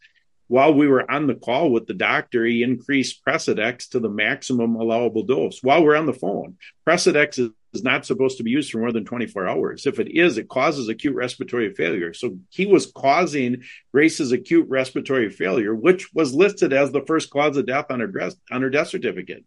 While 0.48 0.74
we 0.74 0.88
were 0.88 1.10
on 1.10 1.28
the 1.28 1.36
call 1.36 1.70
with 1.70 1.86
the 1.86 1.94
doctor, 1.94 2.44
he 2.44 2.64
increased 2.64 3.24
Precedex 3.24 3.90
to 3.90 4.00
the 4.00 4.10
maximum 4.10 4.76
allowable 4.76 5.22
dose 5.22 5.62
while 5.62 5.84
we're 5.84 5.96
on 5.96 6.08
the 6.08 6.14
phone. 6.14 6.58
Precedex 6.84 7.38
is, 7.38 7.52
is 7.72 7.84
not 7.84 8.08
supposed 8.08 8.38
to 8.38 8.44
be 8.44 8.50
used 8.50 8.72
for 8.72 8.80
more 8.80 8.92
than 8.92 9.06
24 9.06 9.48
hours. 9.48 9.86
If 9.86 10.00
it 10.00 10.18
is, 10.18 10.40
it 10.40 10.50
causes 10.50 10.90
acute 10.90 11.14
respiratory 11.14 11.72
failure. 11.76 12.16
So 12.16 12.40
he 12.50 12.66
was 12.66 12.92
causing 12.92 13.62
Grace's 13.94 14.32
acute 14.32 14.68
respiratory 14.68 15.30
failure, 15.30 15.76
which 15.76 16.12
was 16.12 16.34
listed 16.34 16.74
as 16.74 16.92
the 16.92 17.06
first 17.06 17.30
cause 17.30 17.56
of 17.56 17.68
death 17.68 17.92
on 17.92 18.00
her, 18.00 18.32
on 18.50 18.64
her 18.64 18.72
death 18.72 18.88
certificate. 18.88 19.46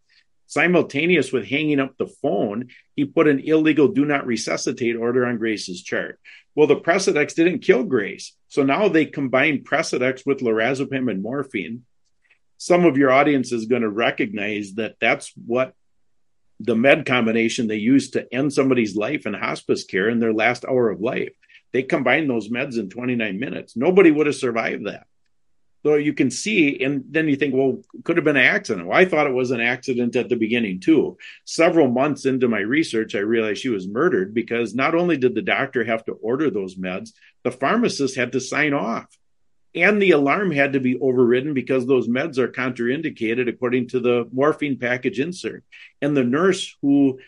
Simultaneous 0.53 1.31
with 1.31 1.47
hanging 1.47 1.79
up 1.79 1.97
the 1.97 2.05
phone, 2.05 2.69
he 2.95 3.05
put 3.05 3.27
an 3.27 3.39
illegal 3.39 3.87
do 3.87 4.05
not 4.05 4.27
resuscitate 4.27 4.95
order 4.95 5.25
on 5.25 5.39
Grace's 5.39 5.81
chart. 5.81 6.19
Well, 6.53 6.67
the 6.67 6.75
Precedex 6.75 7.33
didn't 7.33 7.59
kill 7.59 7.83
Grace. 7.83 8.35
So 8.49 8.61
now 8.63 8.87
they 8.87 9.05
combine 9.05 9.63
Precedex 9.63 10.27
with 10.27 10.39
lorazepam 10.39 11.09
and 11.09 11.23
morphine. 11.23 11.85
Some 12.57 12.85
of 12.85 12.97
your 12.97 13.11
audience 13.11 13.51
is 13.51 13.65
going 13.65 13.81
to 13.81 13.89
recognize 13.89 14.75
that 14.75 14.95
that's 15.01 15.33
what 15.43 15.73
the 16.59 16.75
med 16.75 17.07
combination 17.07 17.67
they 17.67 17.77
use 17.77 18.11
to 18.11 18.31
end 18.31 18.53
somebody's 18.53 18.95
life 18.95 19.25
in 19.25 19.33
hospice 19.33 19.83
care 19.83 20.07
in 20.07 20.19
their 20.19 20.33
last 20.33 20.65
hour 20.65 20.91
of 20.91 21.01
life. 21.01 21.33
They 21.71 21.81
combine 21.81 22.27
those 22.27 22.49
meds 22.49 22.77
in 22.77 22.91
29 22.91 23.39
minutes. 23.39 23.75
Nobody 23.75 24.11
would 24.11 24.27
have 24.27 24.35
survived 24.35 24.85
that. 24.85 25.07
So 25.85 25.95
you 25.95 26.13
can 26.13 26.31
see, 26.31 26.81
and 26.81 27.03
then 27.09 27.27
you 27.27 27.35
think, 27.35 27.53
well, 27.53 27.81
could 28.05 28.15
have 28.15 28.23
been 28.23 28.37
an 28.37 28.45
accident. 28.45 28.87
Well, 28.87 28.97
I 28.97 29.03
thought 29.03 29.27
it 29.27 29.33
was 29.33 29.51
an 29.51 29.59
accident 29.59 30.15
at 30.15 30.29
the 30.29 30.37
beginning 30.37 30.79
too. 30.79 31.17
Several 31.43 31.89
months 31.89 32.25
into 32.25 32.47
my 32.47 32.59
research, 32.59 33.15
I 33.15 33.19
realized 33.19 33.61
she 33.61 33.69
was 33.69 33.85
murdered 33.85 34.33
because 34.33 34.73
not 34.73 34.95
only 34.95 35.17
did 35.17 35.35
the 35.35 35.41
doctor 35.41 35.83
have 35.83 36.05
to 36.05 36.13
order 36.13 36.49
those 36.49 36.75
meds, 36.75 37.11
the 37.43 37.51
pharmacist 37.51 38.15
had 38.15 38.31
to 38.31 38.39
sign 38.39 38.73
off. 38.73 39.07
And 39.75 40.01
the 40.01 40.11
alarm 40.11 40.51
had 40.51 40.73
to 40.73 40.79
be 40.79 40.97
overridden 40.99 41.53
because 41.53 41.85
those 41.85 42.07
meds 42.07 42.37
are 42.37 42.47
contraindicated 42.47 43.49
according 43.49 43.89
to 43.89 43.99
the 43.99 44.29
morphine 44.31 44.77
package 44.77 45.19
insert. 45.19 45.65
And 46.01 46.15
the 46.15 46.23
nurse 46.23 46.77
who 46.81 47.19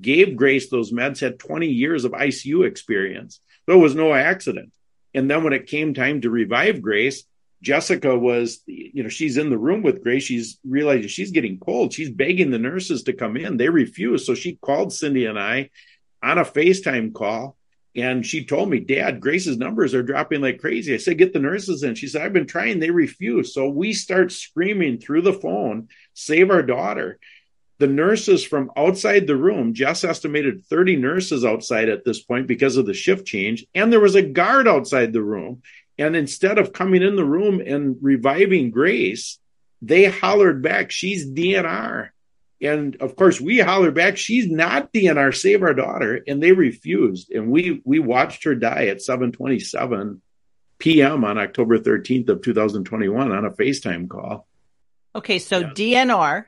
gave 0.00 0.36
Grace 0.36 0.68
those 0.68 0.92
meds 0.92 1.20
had 1.20 1.38
20 1.38 1.66
years 1.66 2.04
of 2.04 2.12
ICU 2.12 2.66
experience. 2.66 3.40
So 3.66 3.74
it 3.74 3.82
was 3.82 3.94
no 3.94 4.12
accident. 4.12 4.72
And 5.14 5.30
then 5.30 5.42
when 5.44 5.52
it 5.52 5.66
came 5.66 5.94
time 5.94 6.20
to 6.20 6.30
revive 6.30 6.82
Grace, 6.82 7.24
Jessica 7.64 8.16
was, 8.16 8.62
you 8.66 9.02
know, 9.02 9.08
she's 9.08 9.38
in 9.38 9.50
the 9.50 9.58
room 9.58 9.82
with 9.82 10.02
Grace. 10.02 10.24
She's 10.24 10.58
realizing 10.64 11.08
she's 11.08 11.32
getting 11.32 11.58
cold. 11.58 11.92
She's 11.92 12.10
begging 12.10 12.50
the 12.50 12.58
nurses 12.58 13.02
to 13.04 13.12
come 13.12 13.36
in. 13.36 13.56
They 13.56 13.70
refuse. 13.70 14.26
So 14.26 14.34
she 14.34 14.56
called 14.56 14.92
Cindy 14.92 15.26
and 15.26 15.38
I 15.38 15.70
on 16.22 16.38
a 16.38 16.44
FaceTime 16.44 17.14
call. 17.14 17.56
And 17.96 18.26
she 18.26 18.44
told 18.44 18.68
me, 18.70 18.80
Dad, 18.80 19.20
Grace's 19.20 19.56
numbers 19.56 19.94
are 19.94 20.02
dropping 20.02 20.40
like 20.40 20.60
crazy. 20.60 20.94
I 20.94 20.96
said, 20.98 21.16
Get 21.18 21.32
the 21.32 21.38
nurses 21.38 21.82
in. 21.84 21.94
She 21.94 22.08
said, 22.08 22.22
I've 22.22 22.32
been 22.32 22.46
trying. 22.46 22.80
They 22.80 22.90
refuse. 22.90 23.54
So 23.54 23.68
we 23.68 23.92
start 23.92 24.32
screaming 24.32 24.98
through 24.98 25.22
the 25.22 25.32
phone, 25.32 25.88
Save 26.12 26.50
our 26.50 26.62
daughter. 26.62 27.18
the 27.78 27.86
nurses 27.86 28.44
from 28.44 28.70
outside 28.76 29.26
the 29.26 29.36
room, 29.36 29.74
Jess 29.74 30.04
estimated 30.04 30.64
30 30.66 30.96
nurses 30.96 31.44
outside 31.44 31.88
at 31.88 32.04
this 32.04 32.20
point 32.22 32.46
because 32.46 32.76
of 32.76 32.86
the 32.86 32.94
shift 32.94 33.26
change, 33.26 33.66
and 33.74 33.92
there 33.92 34.00
was 34.00 34.14
a 34.14 34.22
guard 34.22 34.66
outside 34.68 35.12
the 35.12 35.22
room. 35.22 35.62
And 35.98 36.16
instead 36.16 36.58
of 36.58 36.72
coming 36.72 37.02
in 37.02 37.16
the 37.16 37.24
room 37.24 37.60
and 37.64 37.96
reviving 38.00 38.70
Grace, 38.70 39.38
they 39.80 40.04
hollered 40.04 40.62
back, 40.62 40.90
She's 40.90 41.26
DNR. 41.26 42.10
And 42.60 42.96
of 42.96 43.16
course, 43.16 43.40
we 43.40 43.58
hollered 43.58 43.94
back, 43.94 44.16
She's 44.16 44.48
not 44.48 44.92
DNR, 44.92 45.34
save 45.34 45.62
our 45.62 45.74
daughter. 45.74 46.22
And 46.26 46.42
they 46.42 46.52
refused. 46.52 47.30
And 47.30 47.50
we 47.50 47.82
we 47.84 47.98
watched 47.98 48.44
her 48.44 48.54
die 48.54 48.86
at 48.86 49.02
727 49.02 50.22
p.m. 50.78 51.24
on 51.24 51.38
October 51.38 51.78
13th 51.78 52.28
of 52.28 52.42
2021 52.42 53.32
on 53.32 53.44
a 53.44 53.50
FaceTime 53.50 54.08
call. 54.08 54.46
Okay, 55.14 55.38
so 55.38 55.60
yeah. 55.60 55.70
DNR 55.70 56.46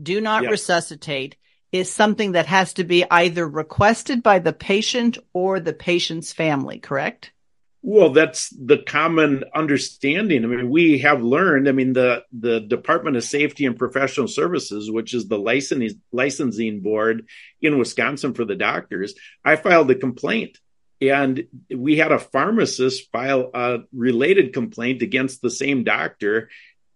do 0.00 0.20
not 0.20 0.46
resuscitate 0.46 1.36
is 1.72 1.90
something 1.90 2.32
that 2.32 2.46
has 2.46 2.74
to 2.74 2.84
be 2.84 3.04
either 3.10 3.48
requested 3.48 4.22
by 4.22 4.38
the 4.38 4.52
patient 4.52 5.18
or 5.32 5.58
the 5.58 5.72
patient's 5.72 6.32
family, 6.32 6.78
correct? 6.78 7.32
Well, 7.86 8.10
that's 8.10 8.48
the 8.48 8.78
common 8.78 9.44
understanding. 9.54 10.42
I 10.42 10.46
mean, 10.46 10.70
we 10.70 11.00
have 11.00 11.22
learned, 11.22 11.68
I 11.68 11.72
mean, 11.72 11.92
the, 11.92 12.24
the 12.32 12.60
Department 12.60 13.18
of 13.18 13.24
Safety 13.24 13.66
and 13.66 13.78
Professional 13.78 14.26
Services, 14.26 14.90
which 14.90 15.12
is 15.12 15.28
the 15.28 15.36
licensing, 15.36 16.00
licensing 16.10 16.80
board 16.80 17.26
in 17.60 17.78
Wisconsin 17.78 18.32
for 18.32 18.46
the 18.46 18.54
doctors, 18.54 19.14
I 19.44 19.56
filed 19.56 19.90
a 19.90 19.96
complaint 19.96 20.58
and 21.02 21.46
we 21.70 21.98
had 21.98 22.10
a 22.10 22.18
pharmacist 22.18 23.12
file 23.12 23.50
a 23.52 23.80
related 23.92 24.54
complaint 24.54 25.02
against 25.02 25.42
the 25.42 25.50
same 25.50 25.84
doctor 25.84 26.48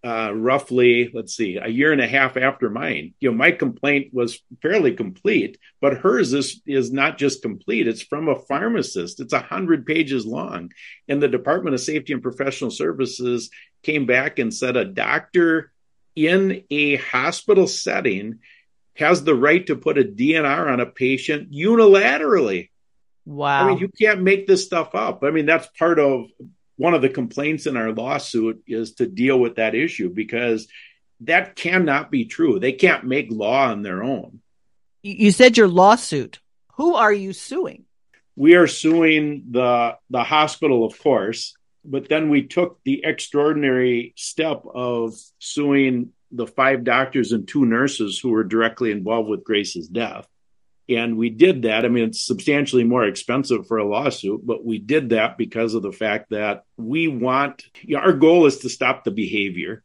uh, 0.05 0.33
roughly, 0.33 1.11
let's 1.13 1.37
see, 1.37 1.57
a 1.57 1.69
year 1.69 1.93
and 1.93 2.01
a 2.01 2.07
half 2.07 2.37
after 2.37 2.71
mine. 2.71 3.15
You 3.21 3.31
know, 3.31 3.37
my 3.37 3.51
complaint 3.51 4.15
was 4.15 4.41
fairly 4.63 4.95
complete, 4.95 5.59
but 5.81 5.99
hers 5.99 6.33
is 6.33 6.63
is 6.67 6.93
not 6.93 7.19
just 7.19 7.43
complete. 7.43 7.89
It's 7.89 8.03
from 8.03 8.29
a 8.29 8.39
pharmacist. 8.39 9.21
It's 9.21 9.33
a 9.33 9.41
hundred 9.41 9.87
pages 9.87 10.25
long, 10.25 10.73
and 11.09 11.21
the 11.21 11.29
Department 11.29 11.75
of 11.75 11.81
Safety 11.81 12.13
and 12.13 12.23
Professional 12.23 12.71
Services 12.71 13.51
came 13.83 14.07
back 14.07 14.39
and 14.39 14.55
said 14.55 14.77
a 14.77 14.85
doctor 14.85 15.73
in 16.15 16.65
a 16.71 16.97
hospital 16.97 17.67
setting 17.67 18.39
has 18.95 19.23
the 19.23 19.35
right 19.35 19.67
to 19.67 19.77
put 19.77 19.99
a 19.99 20.05
DNR 20.05 20.73
on 20.73 20.81
a 20.81 20.87
patient 20.87 21.53
unilaterally. 21.53 22.71
Wow. 23.25 23.65
I 23.65 23.69
mean, 23.69 23.79
you 23.79 23.89
can't 23.89 24.23
make 24.23 24.47
this 24.47 24.65
stuff 24.65 24.95
up. 24.95 25.23
I 25.23 25.31
mean, 25.31 25.47
that's 25.47 25.69
part 25.79 25.99
of 25.99 26.27
one 26.79 26.95
of 26.95 27.03
the 27.03 27.09
complaints 27.09 27.67
in 27.67 27.77
our 27.77 27.93
lawsuit 27.93 28.63
is 28.67 28.95
to 28.95 29.07
deal 29.07 29.39
with 29.39 29.57
that 29.57 29.75
issue 29.75 30.09
because 30.09 30.69
that 31.21 31.57
cannot 31.57 32.11
be 32.11 32.25
true. 32.25 32.59
They 32.59 32.73
can't 32.73 33.05
make 33.05 33.27
law 33.31 33.67
on 33.67 33.83
their 33.83 34.03
own. 34.03 34.41
You 35.03 35.33
said 35.33 35.57
your 35.57 35.69
lawsuit. 35.69 36.39
Who 36.77 36.95
are 36.95 37.13
you 37.13 37.33
suing? 37.33 37.85
We 38.37 38.55
are 38.55 38.69
suing 38.69 39.47
the 39.51 39.97
the 40.09 40.23
hospital, 40.23 40.85
of 40.85 40.97
course, 41.01 41.57
but 41.85 42.09
then 42.09 42.31
we 42.31 42.47
took 42.47 42.79
the 42.85 43.05
extraordinary 43.05 44.15
step 44.17 44.63
of 44.73 45.15
suing 45.41 46.13
the 46.31 46.47
five 46.47 46.85
doctors 46.85 47.33
and 47.33 47.49
two 47.49 47.67
nurses 47.67 48.21
who 48.21 48.31
were 48.31 48.45
directly 48.45 48.93
involved 48.93 49.29
with 49.29 49.43
Grace's 49.43 49.89
death. 49.89 50.29
And 50.89 51.19
we 51.19 51.29
did 51.29 51.63
that. 51.63 51.85
I 51.85 51.89
mean, 51.89 52.05
it's 52.05 52.27
substantially 52.27 52.85
more 52.85 53.05
expensive 53.05 53.67
for 53.67 53.77
a 53.77 53.87
lawsuit, 53.87 54.47
but 54.47 54.65
we 54.65 54.79
did 54.79 55.11
that 55.11 55.37
because 55.37 55.75
of 55.75 55.83
the 55.83 55.93
fact 55.93 56.31
that 56.31 56.65
we 56.79 57.09
want, 57.09 57.65
you 57.83 57.97
know, 57.97 58.03
our 58.03 58.15
goal 58.15 58.47
is 58.47 58.61
to 58.61 58.71
stop 58.71 59.05
the 59.05 59.11
behavior. 59.11 59.83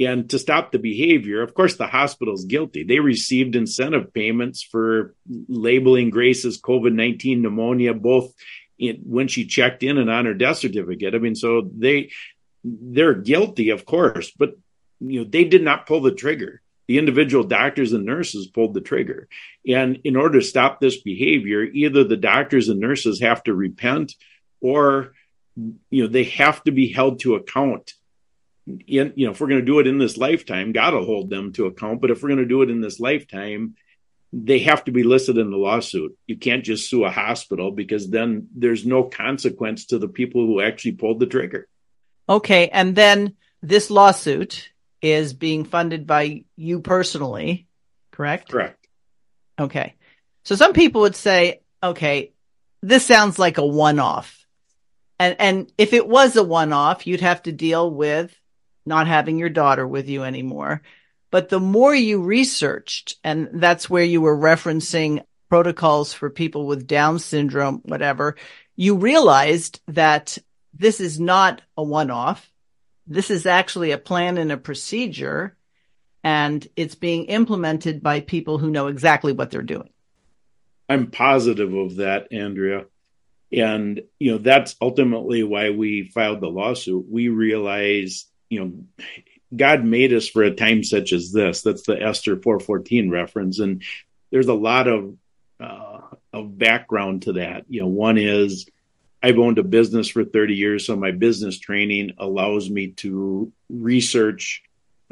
And 0.00 0.28
to 0.30 0.40
stop 0.40 0.72
the 0.72 0.80
behavior, 0.80 1.40
of 1.42 1.54
course, 1.54 1.76
the 1.76 1.86
hospital's 1.86 2.46
guilty. 2.46 2.82
They 2.82 2.98
received 2.98 3.54
incentive 3.54 4.12
payments 4.12 4.60
for 4.60 5.14
labeling 5.48 6.10
Grace 6.10 6.44
as 6.44 6.60
COVID 6.60 6.92
19 6.92 7.42
pneumonia, 7.42 7.94
both 7.94 8.34
in, 8.76 9.02
when 9.04 9.28
she 9.28 9.46
checked 9.46 9.84
in 9.84 9.98
and 9.98 10.10
on 10.10 10.24
her 10.24 10.34
death 10.34 10.58
certificate. 10.58 11.14
I 11.14 11.18
mean, 11.18 11.36
so 11.36 11.70
they, 11.72 12.10
they're 12.64 13.14
guilty, 13.14 13.70
of 13.70 13.84
course, 13.84 14.32
but 14.32 14.56
you 15.00 15.22
know, 15.22 15.30
they 15.30 15.44
did 15.44 15.62
not 15.62 15.86
pull 15.86 16.00
the 16.00 16.10
trigger 16.10 16.60
the 16.86 16.98
individual 16.98 17.44
doctors 17.44 17.92
and 17.92 18.04
nurses 18.04 18.46
pulled 18.46 18.74
the 18.74 18.80
trigger. 18.80 19.28
And 19.66 20.00
in 20.04 20.16
order 20.16 20.40
to 20.40 20.46
stop 20.46 20.80
this 20.80 21.00
behavior, 21.00 21.62
either 21.62 22.04
the 22.04 22.16
doctors 22.16 22.68
and 22.68 22.80
nurses 22.80 23.20
have 23.20 23.42
to 23.44 23.54
repent 23.54 24.12
or 24.60 25.12
you 25.90 26.02
know 26.02 26.08
they 26.08 26.24
have 26.24 26.62
to 26.64 26.72
be 26.72 26.92
held 26.92 27.20
to 27.20 27.36
account. 27.36 27.94
In, 28.66 29.12
you 29.14 29.26
know, 29.26 29.32
if 29.32 29.40
we're 29.40 29.48
going 29.48 29.60
to 29.60 29.66
do 29.66 29.78
it 29.78 29.86
in 29.86 29.98
this 29.98 30.16
lifetime, 30.16 30.72
God 30.72 30.94
will 30.94 31.04
hold 31.04 31.30
them 31.30 31.52
to 31.52 31.66
account. 31.66 32.00
But 32.00 32.10
if 32.10 32.22
we're 32.22 32.30
going 32.30 32.38
to 32.38 32.46
do 32.46 32.62
it 32.62 32.70
in 32.70 32.80
this 32.80 32.98
lifetime, 32.98 33.76
they 34.32 34.60
have 34.60 34.84
to 34.84 34.90
be 34.90 35.04
listed 35.04 35.38
in 35.38 35.50
the 35.50 35.56
lawsuit. 35.56 36.16
You 36.26 36.36
can't 36.36 36.64
just 36.64 36.88
sue 36.88 37.04
a 37.04 37.10
hospital 37.10 37.70
because 37.70 38.08
then 38.08 38.48
there's 38.54 38.84
no 38.84 39.04
consequence 39.04 39.86
to 39.86 39.98
the 39.98 40.08
people 40.08 40.46
who 40.46 40.60
actually 40.60 40.92
pulled 40.92 41.20
the 41.20 41.26
trigger. 41.26 41.68
Okay. 42.28 42.68
And 42.68 42.96
then 42.96 43.36
this 43.62 43.90
lawsuit 43.90 44.70
is 45.04 45.34
being 45.34 45.66
funded 45.66 46.06
by 46.06 46.44
you 46.56 46.80
personally, 46.80 47.66
correct? 48.10 48.50
Correct. 48.50 48.88
Okay. 49.60 49.96
So 50.44 50.54
some 50.54 50.72
people 50.72 51.02
would 51.02 51.14
say, 51.14 51.60
okay, 51.82 52.32
this 52.80 53.04
sounds 53.04 53.38
like 53.38 53.58
a 53.58 53.66
one 53.66 53.98
off. 53.98 54.46
And, 55.18 55.36
and 55.38 55.72
if 55.76 55.92
it 55.92 56.08
was 56.08 56.36
a 56.36 56.42
one 56.42 56.72
off, 56.72 57.06
you'd 57.06 57.20
have 57.20 57.42
to 57.42 57.52
deal 57.52 57.90
with 57.90 58.34
not 58.86 59.06
having 59.06 59.38
your 59.38 59.50
daughter 59.50 59.86
with 59.86 60.08
you 60.08 60.22
anymore. 60.22 60.80
But 61.30 61.50
the 61.50 61.60
more 61.60 61.94
you 61.94 62.22
researched, 62.22 63.16
and 63.22 63.50
that's 63.52 63.90
where 63.90 64.04
you 64.04 64.22
were 64.22 64.36
referencing 64.36 65.22
protocols 65.50 66.14
for 66.14 66.30
people 66.30 66.66
with 66.66 66.86
Down 66.86 67.18
syndrome, 67.18 67.82
whatever, 67.84 68.36
you 68.74 68.96
realized 68.96 69.82
that 69.88 70.38
this 70.72 70.98
is 70.98 71.20
not 71.20 71.60
a 71.76 71.82
one 71.82 72.10
off. 72.10 72.50
This 73.06 73.30
is 73.30 73.46
actually 73.46 73.90
a 73.90 73.98
plan 73.98 74.38
and 74.38 74.50
a 74.50 74.56
procedure, 74.56 75.56
and 76.22 76.66
it's 76.76 76.94
being 76.94 77.26
implemented 77.26 78.02
by 78.02 78.20
people 78.20 78.58
who 78.58 78.70
know 78.70 78.86
exactly 78.86 79.32
what 79.32 79.50
they're 79.50 79.62
doing. 79.62 79.90
I'm 80.88 81.10
positive 81.10 81.72
of 81.72 81.96
that, 81.96 82.32
Andrea. 82.32 82.86
And, 83.52 84.02
you 84.18 84.32
know, 84.32 84.38
that's 84.38 84.76
ultimately 84.80 85.42
why 85.42 85.70
we 85.70 86.08
filed 86.08 86.40
the 86.40 86.48
lawsuit. 86.48 87.06
We 87.08 87.28
realize, 87.28 88.26
you 88.48 88.60
know, 88.60 89.06
God 89.54 89.84
made 89.84 90.12
us 90.12 90.28
for 90.28 90.42
a 90.42 90.54
time 90.54 90.82
such 90.82 91.12
as 91.12 91.30
this. 91.30 91.62
That's 91.62 91.84
the 91.84 92.00
Esther 92.00 92.36
414 92.36 93.10
reference. 93.10 93.60
And 93.60 93.82
there's 94.30 94.48
a 94.48 94.54
lot 94.54 94.88
of, 94.88 95.14
uh, 95.60 96.00
of 96.32 96.58
background 96.58 97.22
to 97.22 97.34
that. 97.34 97.66
You 97.68 97.82
know, 97.82 97.86
one 97.86 98.18
is 98.18 98.66
I've 99.24 99.38
owned 99.38 99.56
a 99.56 99.62
business 99.62 100.10
for 100.10 100.22
30 100.22 100.54
years, 100.54 100.84
so 100.84 100.96
my 100.96 101.10
business 101.10 101.58
training 101.58 102.12
allows 102.18 102.68
me 102.68 102.88
to 102.98 103.50
research, 103.70 104.62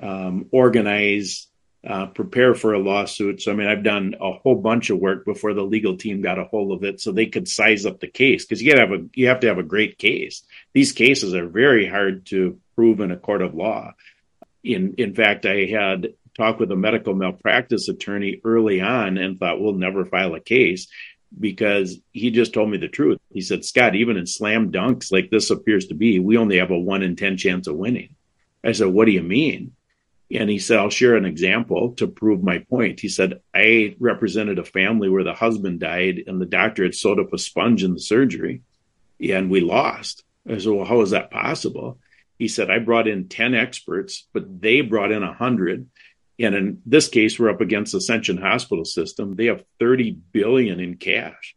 um, 0.03 0.49
organize, 0.53 1.47
uh, 1.83 2.09
prepare 2.09 2.55
for 2.55 2.75
a 2.75 2.79
lawsuit. 2.79 3.41
So, 3.41 3.53
I 3.53 3.55
mean, 3.55 3.69
I've 3.69 3.83
done 3.83 4.17
a 4.21 4.33
whole 4.33 4.57
bunch 4.57 4.91
of 4.91 4.99
work 4.99 5.25
before 5.25 5.55
the 5.55 5.63
legal 5.63 5.97
team 5.97 6.21
got 6.21 6.39
a 6.39 6.45
hold 6.45 6.73
of 6.73 6.85
it, 6.85 7.01
so 7.01 7.11
they 7.11 7.25
could 7.25 7.49
size 7.49 7.87
up 7.87 8.01
the 8.01 8.07
case 8.07 8.45
because 8.45 8.61
you 8.61 8.71
got 8.71 8.81
to 8.81 8.87
have 8.87 9.01
a 9.01 9.05
you 9.15 9.29
have 9.29 9.41
to 9.41 9.47
have 9.47 9.57
a 9.57 9.63
great 9.63 9.97
case. 9.97 10.43
These 10.75 10.93
cases 10.93 11.33
are 11.33 11.49
very 11.49 11.87
hard 11.87 12.27
to 12.27 12.61
prove 12.77 13.01
in 13.01 13.13
a 13.13 13.17
court 13.17 13.41
of 13.41 13.55
law. 13.55 13.95
In 14.63 14.93
in 14.99 15.15
fact, 15.15 15.47
I 15.47 15.65
had 15.65 16.13
talked 16.37 16.61
with 16.61 16.71
a 16.71 16.77
medical 16.77 17.15
malpractice 17.15 17.89
attorney 17.89 18.43
early 18.45 18.83
on 18.83 19.17
and 19.17 19.39
thought 19.39 19.61
we'll 19.61 19.73
never 19.73 20.05
file 20.05 20.35
a 20.35 20.41
case 20.41 20.89
because 21.39 21.99
he 22.13 22.31
just 22.31 22.53
told 22.53 22.71
me 22.71 22.79
the 22.79 22.89
truth. 22.89 23.19
He 23.33 23.41
said, 23.41 23.65
Scott, 23.65 23.95
even 23.95 24.17
in 24.17 24.27
slam 24.27 24.71
dunks 24.71 25.13
like 25.13 25.31
this 25.31 25.51
appears 25.51 25.87
to 25.87 25.95
be, 25.95 26.19
we 26.19 26.37
only 26.37 26.59
have 26.59 26.71
a 26.71 26.79
one 26.79 27.03
in 27.03 27.17
10 27.17 27.37
chance 27.37 27.67
of 27.67 27.77
winning. 27.77 28.15
I 28.65 28.73
said, 28.73 28.89
What 28.89 29.07
do 29.07 29.13
you 29.13 29.23
mean? 29.23 29.73
And 30.35 30.49
he 30.49 30.59
said, 30.59 30.79
I'll 30.79 30.91
share 30.91 31.17
an 31.17 31.27
example 31.27 31.93
to 31.97 32.07
prove 32.07 32.43
my 32.43 32.59
point. 32.59 33.01
He 33.01 33.09
said, 33.09 33.41
I 33.55 33.97
represented 33.99 34.59
a 34.59 34.65
family 34.65 35.11
where 35.11 35.25
the 35.25 35.35
husband 35.35 35.81
died 35.81 36.23
and 36.27 36.41
the 36.41 36.47
doctor 36.47 36.85
had 36.85 36.95
sewed 36.95 37.21
up 37.21 37.33
a 37.33 37.39
sponge 37.39 37.85
in 37.85 37.93
the 37.93 38.01
surgery 38.01 38.63
and 39.21 39.51
we 39.51 39.61
lost. 39.61 40.25
I 40.49 40.59
said, 40.59 40.73
Well, 40.73 40.87
how 40.87 41.01
is 41.03 41.11
that 41.11 41.31
possible? 41.31 41.99
He 42.39 42.49
said, 42.49 42.71
I 42.71 42.79
brought 42.79 43.07
in 43.07 43.29
10 43.29 43.55
experts, 43.55 44.27
but 44.33 44.61
they 44.61 44.81
brought 44.81 45.13
in 45.13 45.23
100 45.23 45.89
and 46.43 46.55
in 46.55 46.83
this 46.85 47.09
case, 47.09 47.39
we're 47.39 47.51
up 47.51 47.61
against 47.61 47.95
Ascension 47.95 48.37
Hospital 48.37 48.85
System. 48.85 49.37
They 49.37 49.47
have 49.47 49.65
30 49.79 50.19
billion 50.33 50.81
in 50.81 50.97
cash. 50.97 51.55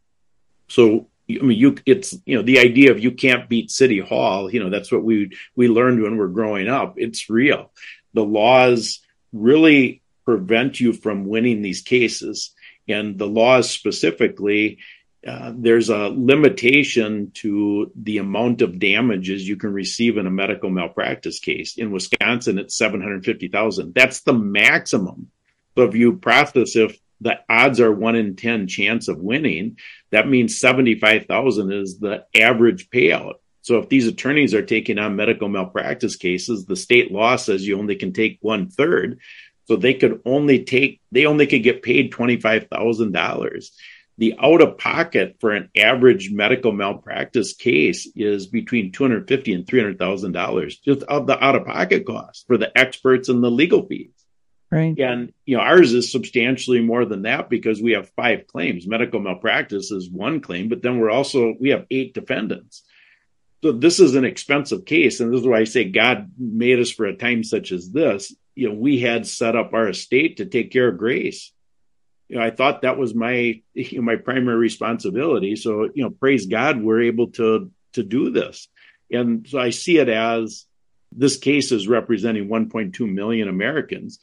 So 0.68 1.08
I 1.28 1.42
mean, 1.42 1.58
you 1.58 1.76
it's 1.84 2.14
you 2.24 2.36
know 2.36 2.42
the 2.42 2.60
idea 2.60 2.92
of 2.92 3.00
you 3.00 3.10
can't 3.10 3.48
beat 3.48 3.70
City 3.70 3.98
Hall. 3.98 4.50
You 4.50 4.60
know 4.60 4.70
that's 4.70 4.92
what 4.92 5.02
we 5.02 5.32
we 5.56 5.68
learned 5.68 6.02
when 6.02 6.16
we're 6.16 6.28
growing 6.28 6.68
up. 6.68 6.94
It's 6.96 7.28
real. 7.28 7.72
The 8.14 8.24
laws 8.24 9.00
really 9.32 10.02
prevent 10.24 10.78
you 10.80 10.92
from 10.92 11.26
winning 11.26 11.62
these 11.62 11.82
cases, 11.82 12.52
and 12.88 13.18
the 13.18 13.26
laws 13.26 13.70
specifically 13.70 14.78
uh, 15.26 15.52
there's 15.56 15.88
a 15.88 16.08
limitation 16.08 17.30
to 17.34 17.90
the 17.96 18.18
amount 18.18 18.62
of 18.62 18.78
damages 18.78 19.48
you 19.48 19.56
can 19.56 19.72
receive 19.72 20.18
in 20.18 20.26
a 20.26 20.30
medical 20.30 20.70
malpractice 20.70 21.40
case. 21.40 21.78
In 21.78 21.90
Wisconsin, 21.90 22.58
it's 22.58 22.76
750,000. 22.76 23.94
That's 23.94 24.20
the 24.20 24.32
maximum. 24.32 25.30
So 25.76 25.84
if 25.84 25.94
you 25.94 26.16
process 26.16 26.76
if 26.76 26.98
the 27.20 27.40
odds 27.48 27.80
are 27.80 27.92
one 27.92 28.14
in 28.14 28.36
10 28.36 28.68
chance 28.68 29.08
of 29.08 29.18
winning, 29.18 29.78
that 30.10 30.28
means 30.28 30.58
75,000 30.58 31.72
is 31.72 31.98
the 31.98 32.26
average 32.34 32.90
payout. 32.90 33.34
So 33.62 33.78
if 33.78 33.88
these 33.88 34.06
attorneys 34.06 34.54
are 34.54 34.62
taking 34.62 34.98
on 34.98 35.16
medical 35.16 35.48
malpractice 35.48 36.16
cases, 36.16 36.66
the 36.66 36.76
state 36.76 37.10
law 37.10 37.36
says 37.36 37.66
you 37.66 37.78
only 37.78 37.96
can 37.96 38.12
take 38.12 38.38
one 38.40 38.68
third. 38.68 39.18
So 39.64 39.74
they 39.74 39.94
could 39.94 40.22
only 40.24 40.64
take, 40.64 41.00
they 41.10 41.26
only 41.26 41.46
could 41.48 41.64
get 41.64 41.82
paid 41.82 42.12
$25,000. 42.12 43.70
The 44.18 44.34
out 44.40 44.62
of 44.62 44.78
pocket 44.78 45.36
for 45.40 45.52
an 45.52 45.68
average 45.76 46.30
medical 46.30 46.72
malpractice 46.72 47.54
case 47.54 48.08
is 48.16 48.46
between 48.46 48.92
$250 48.92 49.54
and 49.54 49.66
$300,000 49.66 50.82
just 50.82 51.02
of 51.02 51.26
the 51.26 51.42
out 51.42 51.54
of 51.54 51.66
pocket 51.66 52.06
cost 52.06 52.46
for 52.46 52.56
the 52.56 52.76
experts 52.76 53.28
and 53.28 53.44
the 53.44 53.50
legal 53.50 53.86
fees. 53.86 54.12
Right. 54.70 54.98
And, 54.98 55.32
you 55.44 55.56
know, 55.56 55.62
ours 55.62 55.92
is 55.92 56.10
substantially 56.10 56.80
more 56.80 57.04
than 57.04 57.22
that 57.22 57.48
because 57.48 57.80
we 57.80 57.92
have 57.92 58.10
five 58.10 58.46
claims. 58.46 58.86
Medical 58.86 59.20
malpractice 59.20 59.90
is 59.90 60.10
one 60.10 60.40
claim, 60.40 60.68
but 60.68 60.82
then 60.82 60.98
we're 60.98 61.10
also, 61.10 61.54
we 61.60 61.70
have 61.70 61.86
eight 61.90 62.14
defendants. 62.14 62.82
So 63.62 63.72
this 63.72 64.00
is 64.00 64.14
an 64.14 64.24
expensive 64.24 64.84
case. 64.84 65.20
And 65.20 65.32
this 65.32 65.40
is 65.40 65.46
why 65.46 65.60
I 65.60 65.64
say 65.64 65.84
God 65.84 66.32
made 66.38 66.80
us 66.80 66.90
for 66.90 67.06
a 67.06 67.16
time 67.16 67.44
such 67.44 67.70
as 67.70 67.90
this. 67.90 68.34
You 68.54 68.68
know, 68.68 68.74
we 68.74 69.00
had 69.00 69.26
set 69.26 69.56
up 69.56 69.72
our 69.72 69.88
estate 69.88 70.38
to 70.38 70.46
take 70.46 70.72
care 70.72 70.88
of 70.88 70.98
Grace. 70.98 71.52
You 72.28 72.36
know, 72.36 72.42
I 72.42 72.50
thought 72.50 72.82
that 72.82 72.98
was 72.98 73.14
my, 73.14 73.60
you 73.74 73.98
know, 73.98 74.02
my 74.02 74.16
primary 74.16 74.56
responsibility. 74.56 75.56
So, 75.56 75.90
you 75.94 76.02
know, 76.02 76.10
praise 76.10 76.46
God, 76.46 76.80
we're 76.80 77.02
able 77.02 77.28
to, 77.32 77.70
to 77.94 78.02
do 78.02 78.30
this. 78.30 78.68
And 79.10 79.46
so 79.48 79.58
I 79.58 79.70
see 79.70 79.98
it 79.98 80.08
as 80.08 80.66
this 81.12 81.36
case 81.38 81.72
is 81.72 81.88
representing 81.88 82.48
1.2 82.48 83.12
million 83.12 83.48
Americans 83.48 84.18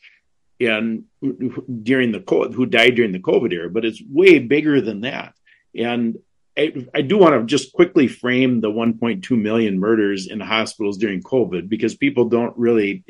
and 0.60 1.06
during 1.22 2.12
the 2.12 2.20
COVID, 2.20 2.54
who 2.54 2.66
died 2.66 2.96
during 2.96 3.12
the 3.12 3.20
COVID 3.20 3.52
era, 3.52 3.70
but 3.70 3.86
it's 3.86 4.02
way 4.08 4.40
bigger 4.40 4.82
than 4.82 5.02
that. 5.02 5.34
And 5.76 6.18
I, 6.58 6.86
I 6.94 7.02
do 7.02 7.18
want 7.18 7.34
to 7.34 7.46
just 7.46 7.74
quickly 7.74 8.08
frame 8.08 8.62
the 8.62 8.70
1.2 8.70 9.30
million 9.32 9.80
murders 9.80 10.28
in 10.28 10.40
hospitals 10.40 10.98
during 10.98 11.24
COVID 11.24 11.68
because 11.68 11.96
people 11.96 12.30
don't 12.30 12.56
really 12.58 13.04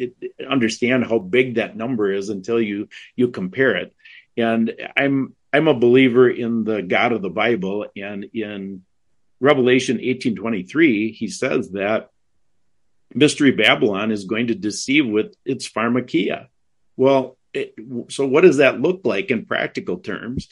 understand 0.50 1.06
how 1.06 1.20
big 1.20 1.56
that 1.56 1.76
number 1.76 2.12
is 2.12 2.30
until 2.30 2.62
you 2.62 2.88
you 3.16 3.28
compare 3.30 3.76
it. 3.76 3.94
And 4.38 4.74
I'm 4.98 5.36
I'm 5.52 5.68
a 5.68 5.74
believer 5.74 6.30
in 6.30 6.64
the 6.64 6.82
God 6.82 7.12
of 7.12 7.22
the 7.22 7.30
Bible, 7.30 7.86
and 7.96 8.26
in 8.34 8.84
Revelation 9.40 9.98
18:23, 10.00 11.14
he 11.14 11.28
says 11.28 11.72
that 11.72 12.10
Mystery 13.14 13.52
Babylon 13.52 14.12
is 14.12 14.26
going 14.26 14.48
to 14.48 14.56
deceive 14.56 15.08
with 15.08 15.36
its 15.46 15.70
pharmakeia. 15.70 16.48
Well, 16.98 17.38
it, 17.54 17.76
so 18.10 18.26
what 18.26 18.42
does 18.42 18.58
that 18.58 18.82
look 18.82 19.02
like 19.04 19.30
in 19.30 19.46
practical 19.46 19.98
terms? 19.98 20.50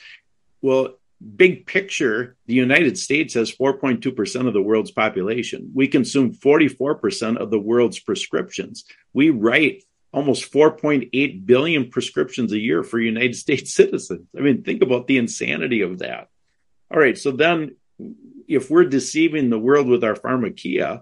Well, 0.62 1.00
big 1.36 1.66
picture, 1.66 2.36
the 2.48 2.54
United 2.54 2.98
States 2.98 3.34
has 3.34 3.52
4.2% 3.52 4.48
of 4.48 4.54
the 4.54 4.62
world's 4.62 4.92
population. 4.92 5.72
We 5.74 5.88
consume 5.88 6.34
44% 6.34 7.38
of 7.38 7.52
the 7.52 7.60
world's 7.60 8.00
prescriptions. 8.00 8.86
We 9.14 9.30
write 9.30 9.84
almost 10.14 10.52
4.8 10.52 11.46
billion 11.46 11.90
prescriptions 11.90 12.52
a 12.52 12.60
year 12.60 12.84
for 12.84 13.00
United 13.00 13.36
States 13.46 13.74
citizens. 13.74 14.28
I 14.38 14.42
mean, 14.42 14.64
think 14.64 14.82
about 14.82 15.08
the 15.08 15.18
insanity 15.18 15.82
of 15.82 16.00
that. 16.00 16.30
All 16.92 17.00
right, 17.00 17.18
so 17.18 17.32
then 17.32 17.76
if 18.48 18.70
we're 18.70 18.86
deceiving 18.86 19.50
the 19.50 19.60
world 19.60 19.88
with 19.88 20.04
our 20.04 20.16
pharmakeia, 20.16 21.02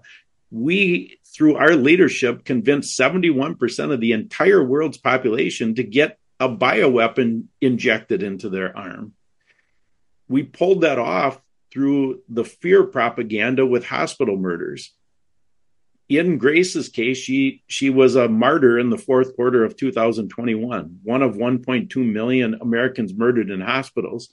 we, 0.50 1.18
through 1.26 1.56
our 1.56 1.74
leadership, 1.74 2.44
convinced 2.44 2.98
71% 2.98 3.92
of 3.92 4.00
the 4.00 4.12
entire 4.12 4.62
world's 4.62 4.98
population 4.98 5.74
to 5.74 5.82
get 5.82 6.18
a 6.38 6.48
bioweapon 6.48 7.44
injected 7.60 8.22
into 8.22 8.48
their 8.48 8.76
arm. 8.76 9.14
We 10.28 10.44
pulled 10.44 10.82
that 10.82 10.98
off 10.98 11.40
through 11.72 12.22
the 12.28 12.44
fear 12.44 12.84
propaganda 12.84 13.66
with 13.66 13.84
hospital 13.84 14.36
murders. 14.36 14.92
In 16.10 16.38
Grace's 16.38 16.88
case, 16.88 17.18
she 17.18 17.62
she 17.68 17.88
was 17.88 18.16
a 18.16 18.28
martyr 18.28 18.80
in 18.80 18.90
the 18.90 18.98
fourth 18.98 19.36
quarter 19.36 19.62
of 19.62 19.76
2021, 19.76 20.98
one 21.04 21.22
of 21.22 21.36
1.2 21.36 21.96
million 22.12 22.58
Americans 22.60 23.14
murdered 23.14 23.48
in 23.48 23.60
hospitals. 23.60 24.32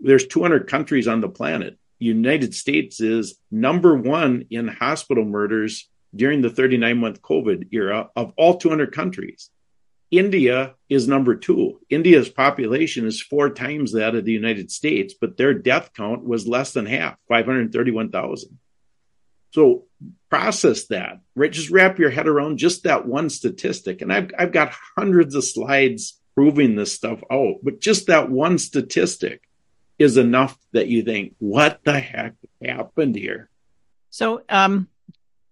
There's 0.00 0.26
200 0.26 0.66
countries 0.66 1.06
on 1.06 1.20
the 1.20 1.28
planet. 1.28 1.78
United 2.00 2.56
States 2.56 3.00
is 3.00 3.36
number 3.52 3.94
one 3.94 4.46
in 4.50 4.66
hospital 4.66 5.24
murders 5.24 5.88
during 6.12 6.42
the 6.42 6.50
39 6.50 6.98
month 6.98 7.22
COVID 7.22 7.68
era 7.70 8.10
of 8.16 8.32
all 8.36 8.56
200 8.56 8.90
countries. 8.90 9.48
India 10.10 10.74
is 10.88 11.06
number 11.06 11.36
two. 11.36 11.78
India's 11.88 12.30
population 12.30 13.06
is 13.06 13.22
four 13.22 13.48
times 13.48 13.92
that 13.92 14.16
of 14.16 14.24
the 14.24 14.32
United 14.32 14.72
States, 14.72 15.14
but 15.18 15.36
their 15.36 15.54
death 15.54 15.92
count 15.94 16.24
was 16.24 16.48
less 16.48 16.72
than 16.72 16.84
half, 16.84 17.16
531,000. 17.28 18.58
So 19.52 19.84
process 20.30 20.86
that, 20.86 21.20
right? 21.34 21.52
Just 21.52 21.70
wrap 21.70 21.98
your 21.98 22.10
head 22.10 22.26
around 22.26 22.58
just 22.58 22.84
that 22.84 23.06
one 23.06 23.30
statistic. 23.30 24.00
And 24.00 24.12
I've, 24.12 24.30
I've 24.38 24.52
got 24.52 24.74
hundreds 24.96 25.34
of 25.34 25.44
slides 25.44 26.18
proving 26.34 26.74
this 26.74 26.92
stuff 26.92 27.22
out, 27.30 27.56
but 27.62 27.80
just 27.80 28.06
that 28.06 28.30
one 28.30 28.58
statistic 28.58 29.42
is 29.98 30.16
enough 30.16 30.58
that 30.72 30.88
you 30.88 31.02
think, 31.02 31.34
what 31.38 31.80
the 31.84 32.00
heck 32.00 32.34
happened 32.64 33.14
here? 33.14 33.50
So, 34.10 34.42
um, 34.48 34.88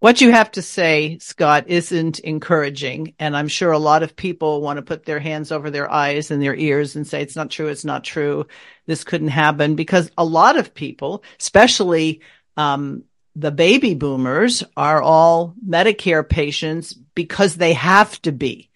what 0.00 0.22
you 0.22 0.32
have 0.32 0.50
to 0.52 0.62
say, 0.62 1.18
Scott, 1.18 1.68
isn't 1.68 2.20
encouraging. 2.20 3.14
And 3.18 3.36
I'm 3.36 3.48
sure 3.48 3.70
a 3.70 3.78
lot 3.78 4.02
of 4.02 4.16
people 4.16 4.62
want 4.62 4.78
to 4.78 4.82
put 4.82 5.04
their 5.04 5.20
hands 5.20 5.52
over 5.52 5.70
their 5.70 5.90
eyes 5.90 6.30
and 6.30 6.42
their 6.42 6.54
ears 6.54 6.96
and 6.96 7.06
say, 7.06 7.20
it's 7.20 7.36
not 7.36 7.50
true. 7.50 7.68
It's 7.68 7.84
not 7.84 8.02
true. 8.02 8.46
This 8.86 9.04
couldn't 9.04 9.28
happen 9.28 9.76
because 9.76 10.10
a 10.16 10.24
lot 10.24 10.56
of 10.56 10.72
people, 10.72 11.22
especially, 11.38 12.22
um, 12.56 13.04
the 13.37 13.51
baby 13.51 13.95
boomers 13.95 14.64
are 14.77 15.01
all 15.01 15.55
Medicare 15.66 16.29
patients 16.29 16.93
because 16.93 17.57
they 17.57 17.73
have 17.75 18.21
to 18.23 18.33
be. 18.33 18.71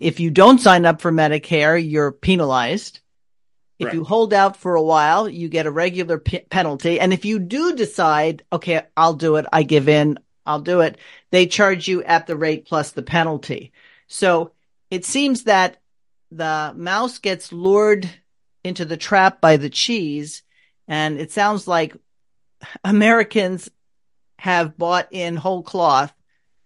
If 0.00 0.20
you 0.20 0.30
don't 0.30 0.60
sign 0.60 0.84
up 0.84 1.00
for 1.00 1.12
Medicare, 1.12 1.78
you're 1.82 2.12
penalized. 2.12 3.00
If 3.78 3.92
you 3.92 4.04
hold 4.04 4.32
out 4.32 4.56
for 4.56 4.76
a 4.76 4.82
while, 4.82 5.28
you 5.28 5.48
get 5.48 5.66
a 5.66 5.70
regular 5.70 6.18
p- 6.18 6.38
penalty. 6.38 7.00
And 7.00 7.12
if 7.12 7.24
you 7.24 7.38
do 7.38 7.74
decide, 7.74 8.42
okay, 8.52 8.82
I'll 8.96 9.14
do 9.14 9.36
it, 9.36 9.46
I 9.52 9.62
give 9.62 9.88
in, 9.88 10.18
I'll 10.46 10.60
do 10.60 10.80
it, 10.80 10.96
they 11.30 11.46
charge 11.46 11.88
you 11.88 12.02
at 12.02 12.26
the 12.26 12.36
rate 12.36 12.66
plus 12.66 12.92
the 12.92 13.02
penalty. 13.02 13.72
So 14.06 14.52
it 14.90 15.04
seems 15.04 15.44
that 15.44 15.78
the 16.30 16.72
mouse 16.76 17.18
gets 17.18 17.52
lured 17.52 18.08
into 18.62 18.84
the 18.84 18.96
trap 18.96 19.40
by 19.40 19.56
the 19.56 19.70
cheese. 19.70 20.42
And 20.88 21.18
it 21.18 21.32
sounds 21.32 21.68
like 21.68 21.96
Americans 22.84 23.70
have 24.44 24.76
bought 24.76 25.08
in 25.10 25.36
whole 25.36 25.62
cloth. 25.62 26.12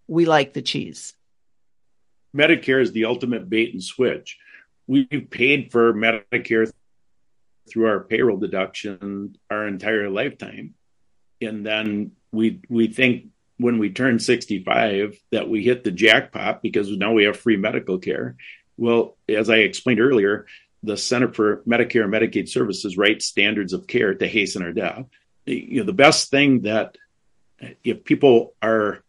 We 0.09 0.25
like 0.25 0.53
the 0.53 0.63
cheese. 0.63 1.15
Medicare 2.37 2.83
is 2.83 2.91
the 2.91 3.05
ultimate 3.05 3.49
bait 3.49 3.73
and 3.73 3.81
switch. 3.81 4.37
We've 4.89 5.29
paid 5.31 5.71
for 5.71 5.95
Medicare 5.95 6.73
through 7.71 7.87
our 7.87 8.01
payroll 8.01 8.37
deduction 8.37 9.37
our 9.49 9.69
entire 9.69 10.11
lifetime. 10.11 10.75
And 11.41 11.65
then 11.65 12.11
we 12.33 12.61
we 12.69 12.89
think 12.89 13.27
when 13.59 13.79
we 13.79 13.91
turn 13.91 14.19
65 14.19 15.17
that 15.31 15.49
we 15.49 15.63
hit 15.63 15.85
the 15.85 15.93
jackpot 15.93 16.63
because 16.63 16.91
now 16.91 17.13
we 17.13 17.25
have 17.25 17.39
free 17.39 17.57
medical 17.57 17.99
care. 17.99 18.35
Well, 18.77 19.17
as 19.29 19.49
I 19.49 19.59
explained 19.59 20.01
earlier, 20.01 20.47
the 20.83 20.97
Center 20.97 21.33
for 21.33 21.59
Medicare 21.59 22.03
and 22.03 22.13
Medicaid 22.13 22.49
Services 22.49 22.99
writes 22.99 23.27
standards 23.27 23.73
of 23.73 23.87
care 23.87 24.15
to 24.15 24.27
hasten 24.27 24.65
our 24.65 24.73
death. 24.73 25.05
You 25.47 25.81
know, 25.81 25.85
the 25.85 25.93
best 25.93 26.29
thing 26.29 26.63
that 26.63 26.99
if 27.85 28.05
people 28.05 28.55
are, 28.63 29.03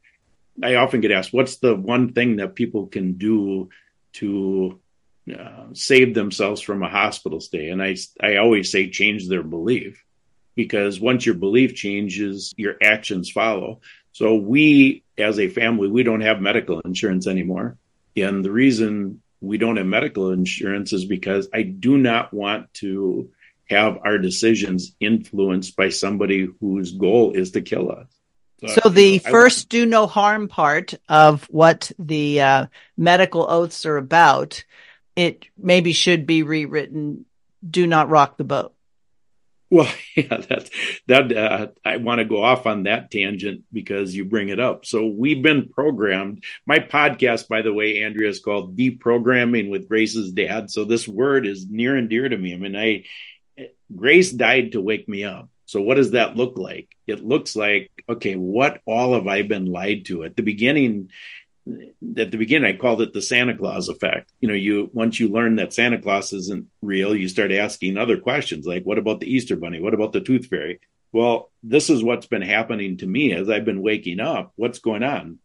I 0.62 0.76
often 0.76 1.02
get 1.02 1.12
asked, 1.12 1.34
what's 1.34 1.58
the 1.58 1.76
one 1.76 2.14
thing 2.14 2.38
that 2.38 2.56
people 2.56 2.88
can 2.88 3.14
do 3.14 3.70
to 4.14 4.80
uh, 5.38 5.66
save 5.74 6.14
themselves 6.14 6.62
from 6.62 6.84
a 6.84 6.90
hospital 6.90 7.40
stay? 7.40 7.70
And 7.70 7.82
I, 7.82 7.96
I 8.22 8.38
always 8.38 8.72
say 8.72 8.90
change 8.90 9.28
their 9.28 9.44
belief 9.44 10.04
because 10.56 11.00
once 11.00 11.26
your 11.26 11.36
belief 11.36 11.76
changes, 11.76 12.54
your 12.58 12.76
actions 12.82 13.30
follow. 13.30 13.82
So 14.12 14.36
we, 14.36 15.04
as 15.18 15.40
a 15.40 15.48
family, 15.48 15.88
we 15.88 16.04
don't 16.04 16.22
have 16.22 16.42
medical 16.42 16.82
insurance 16.82 17.28
anymore. 17.28 17.78
And 18.18 18.44
the 18.44 18.52
reason 18.52 19.22
we 19.40 19.58
don't 19.58 19.78
have 19.78 19.86
medical 19.86 20.32
insurance 20.32 20.92
is 20.92 21.06
because 21.06 21.48
I 21.54 21.62
do 21.62 21.98
not 21.98 22.34
want 22.34 22.74
to 22.76 23.30
have 23.70 24.00
our 24.04 24.18
decisions 24.18 24.96
influenced 25.00 25.76
by 25.76 25.90
somebody 25.90 26.50
whose 26.60 26.92
goal 26.92 27.34
is 27.34 27.52
to 27.52 27.62
kill 27.62 27.92
us. 27.92 28.08
So, 28.60 28.68
so 28.68 28.90
the 28.90 29.22
know, 29.24 29.32
first 29.32 29.70
do 29.70 29.86
no 29.86 30.08
harm 30.08 30.48
part 30.48 30.94
of 31.08 31.46
what 31.46 31.92
the 31.98 32.42
uh, 32.42 32.66
medical 32.98 33.50
oaths 33.50 33.86
are 33.86 33.98
about, 33.98 34.64
it 35.16 35.46
maybe 35.58 35.94
should 35.94 36.26
be 36.26 36.44
rewritten. 36.44 37.26
Do 37.68 37.88
not 37.88 38.10
rock 38.10 38.38
the 38.38 38.44
boat. 38.44 38.74
Well, 39.70 39.92
yeah, 40.16 40.38
that 40.38 40.70
that 41.08 41.38
uh, 41.38 41.68
I 41.86 41.98
want 41.98 42.20
to 42.20 42.26
go 42.26 42.44
off 42.44 42.66
on 42.66 42.84
that 42.84 43.12
tangent 43.12 43.64
because 43.72 44.16
you 44.16 44.26
bring 44.26 44.50
it 44.50 44.60
up. 44.60 44.86
So 44.86 45.06
we've 45.06 45.42
been 45.42 45.70
programmed. 45.70 46.44
My 46.66 46.80
podcast, 46.80 47.48
by 47.48 47.62
the 47.62 47.74
way, 47.74 48.04
Andrea, 48.04 48.30
is 48.30 48.40
called 48.40 48.78
Deprogramming 48.78 49.70
with 49.70 49.88
Grace's 49.88 50.32
Dad. 50.32 50.72
So 50.72 50.86
this 50.86 51.08
word 51.08 51.46
is 51.46 51.70
near 51.70 51.96
and 51.96 52.10
dear 52.10 52.28
to 52.28 52.38
me. 52.38 52.54
I 52.54 52.58
mean, 52.58 52.76
I 52.76 53.04
Grace 53.96 54.32
died 54.32 54.74
to 54.74 54.82
wake 54.82 55.08
me 55.08 55.24
up. 55.24 55.50
So 55.70 55.82
what 55.82 55.98
does 55.98 56.12
that 56.12 56.36
look 56.36 56.58
like? 56.58 56.90
It 57.06 57.24
looks 57.24 57.56
like 57.56 57.92
okay, 58.10 58.34
what 58.34 58.82
all 58.88 59.14
have 59.14 59.28
I 59.28 59.44
been 59.44 59.66
lied 59.66 60.06
to 60.06 60.24
at 60.24 60.36
the 60.36 60.42
beginning? 60.42 61.12
at 62.18 62.32
the 62.32 62.38
beginning, 62.38 62.74
I 62.74 62.76
called 62.76 63.04
it 63.04 63.14
the 63.14 63.22
Santa 63.22 63.56
Claus 63.56 63.88
effect. 63.88 64.32
You 64.40 64.48
know, 64.48 64.56
you 64.56 64.90
once 64.94 65.20
you 65.20 65.28
learn 65.28 65.58
that 65.58 65.72
Santa 65.72 66.02
Claus 66.02 66.34
isn't 66.34 66.66
real, 66.82 67.16
you 67.16 67.28
start 67.28 67.52
asking 67.52 67.98
other 67.98 68.18
questions 68.18 68.66
like, 68.66 68.84
what 68.84 68.98
about 68.98 69.20
the 69.20 69.32
Easter 69.32 69.56
Bunny? 69.56 69.80
What 69.80 69.94
about 69.94 70.12
the 70.12 70.22
Tooth 70.22 70.48
Fairy? 70.48 70.80
Well, 71.12 71.52
this 71.62 71.92
is 71.92 72.04
what's 72.04 72.26
been 72.26 72.42
happening 72.42 72.98
to 72.98 73.06
me 73.06 73.34
as 73.34 73.48
I've 73.48 73.66
been 73.66 73.84
waking 73.84 74.20
up. 74.20 74.54
What's 74.56 74.80
going 74.80 75.04
on? 75.04 75.38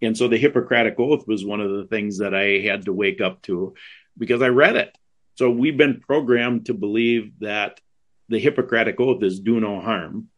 And 0.00 0.16
so 0.16 0.28
the 0.28 0.38
Hippocratic 0.38 0.94
Oath 1.00 1.26
was 1.26 1.44
one 1.44 1.60
of 1.60 1.72
the 1.72 1.86
things 1.86 2.18
that 2.18 2.34
I 2.36 2.60
had 2.60 2.84
to 2.84 2.92
wake 2.92 3.20
up 3.20 3.42
to 3.42 3.74
because 4.16 4.42
I 4.42 4.48
read 4.48 4.76
it. 4.76 4.96
So 5.34 5.50
we've 5.50 5.76
been 5.76 6.00
programmed 6.00 6.66
to 6.66 6.74
believe 6.74 7.32
that 7.40 7.80
the 8.28 8.38
Hippocratic 8.38 9.00
Oath 9.00 9.22
is 9.22 9.40
do 9.40 9.60
no 9.60 9.80
harm. 9.80 10.28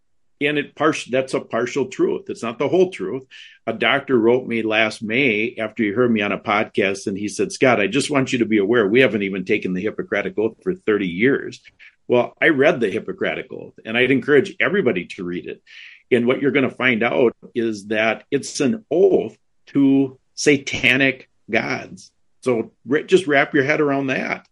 And 0.40 0.58
it 0.58 0.74
partial 0.74 1.12
that's 1.12 1.32
a 1.32 1.40
partial 1.40 1.86
truth. 1.86 2.28
It's 2.28 2.42
not 2.42 2.58
the 2.58 2.68
whole 2.68 2.90
truth. 2.90 3.24
A 3.66 3.72
doctor 3.72 4.18
wrote 4.18 4.46
me 4.46 4.62
last 4.62 5.02
may 5.02 5.54
after 5.58 5.82
he 5.82 5.90
heard 5.90 6.10
me 6.10 6.22
on 6.22 6.32
a 6.32 6.38
podcast 6.38 7.06
and 7.06 7.16
he 7.16 7.28
said 7.28 7.52
scott 7.52 7.80
i 7.80 7.86
just 7.86 8.10
want 8.10 8.32
you 8.32 8.40
to 8.40 8.44
be 8.44 8.58
aware 8.58 8.86
we 8.86 9.00
haven't 9.00 9.22
even 9.22 9.44
taken 9.44 9.72
the 9.72 9.80
hippocratic 9.80 10.36
oath 10.38 10.56
for 10.62 10.74
30 10.74 11.06
years. 11.06 11.60
Well 12.08 12.34
i 12.40 12.48
read 12.48 12.80
the 12.80 12.90
hippocratic 12.90 13.46
oath 13.52 13.74
and 13.84 13.96
i'd 13.96 14.10
encourage 14.10 14.54
everybody 14.60 15.06
to 15.06 15.24
read 15.24 15.46
it. 15.46 15.62
And 16.10 16.26
what 16.26 16.42
you're 16.42 16.50
going 16.50 16.68
to 16.68 16.74
find 16.74 17.02
out 17.02 17.34
is 17.54 17.86
that 17.86 18.24
it's 18.30 18.60
an 18.60 18.84
oath 18.90 19.38
to 19.66 20.18
satanic 20.34 21.30
gods. 21.50 22.10
So 22.42 22.72
just 23.06 23.26
wrap 23.26 23.54
your 23.54 23.64
head 23.64 23.80
around 23.80 24.08
that 24.08 24.46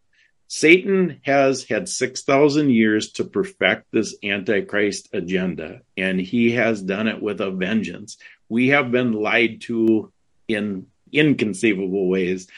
Satan 0.54 1.18
has 1.22 1.64
had 1.64 1.88
6,000 1.88 2.68
years 2.68 3.12
to 3.12 3.24
perfect 3.24 3.90
this 3.90 4.14
Antichrist 4.22 5.08
agenda, 5.14 5.80
and 5.96 6.20
he 6.20 6.50
has 6.50 6.82
done 6.82 7.08
it 7.08 7.22
with 7.22 7.40
a 7.40 7.50
vengeance. 7.50 8.18
We 8.50 8.68
have 8.68 8.90
been 8.90 9.14
lied 9.14 9.62
to 9.62 10.12
in 10.48 10.88
inconceivable 11.10 12.06
ways. 12.06 12.48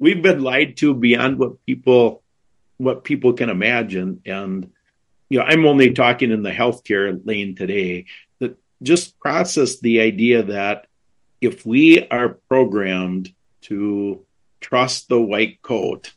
We've 0.00 0.20
been 0.20 0.42
lied 0.42 0.78
to 0.78 0.94
beyond 0.94 1.38
what 1.38 1.64
people 1.64 2.24
what 2.78 3.04
people 3.04 3.34
can 3.34 3.50
imagine. 3.50 4.22
And 4.26 4.72
you 5.28 5.38
know, 5.38 5.44
I'm 5.44 5.64
only 5.64 5.92
talking 5.92 6.32
in 6.32 6.42
the 6.42 6.50
healthcare 6.50 7.24
lane 7.24 7.54
today. 7.54 8.06
That 8.40 8.58
just 8.82 9.20
process 9.20 9.78
the 9.78 10.00
idea 10.00 10.42
that 10.42 10.88
if 11.40 11.64
we 11.64 12.04
are 12.08 12.30
programmed 12.48 13.32
to 13.70 14.26
trust 14.60 15.08
the 15.08 15.20
white 15.20 15.62
coat 15.62 16.12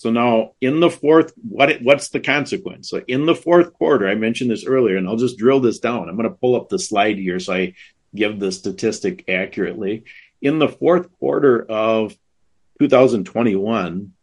so 0.00 0.10
now 0.10 0.52
in 0.62 0.80
the 0.80 0.88
fourth, 0.88 1.34
what 1.46 1.82
what's 1.82 2.08
the 2.08 2.20
consequence? 2.20 2.88
So 2.88 3.02
in 3.06 3.26
the 3.26 3.34
fourth 3.34 3.74
quarter, 3.74 4.08
I 4.08 4.14
mentioned 4.14 4.50
this 4.50 4.64
earlier, 4.64 4.96
and 4.96 5.06
I'll 5.06 5.16
just 5.16 5.36
drill 5.36 5.60
this 5.60 5.78
down. 5.78 6.08
I'm 6.08 6.16
going 6.16 6.26
to 6.26 6.34
pull 6.34 6.56
up 6.56 6.70
the 6.70 6.78
slide 6.78 7.18
here 7.18 7.38
so 7.38 7.52
I 7.52 7.74
give 8.14 8.40
the 8.40 8.50
statistic 8.50 9.28
accurately. 9.28 10.04
In 10.40 10.58
the 10.58 10.70
fourth 10.70 11.12
quarter 11.18 11.66
of 11.70 12.16
2021, 12.78 14.14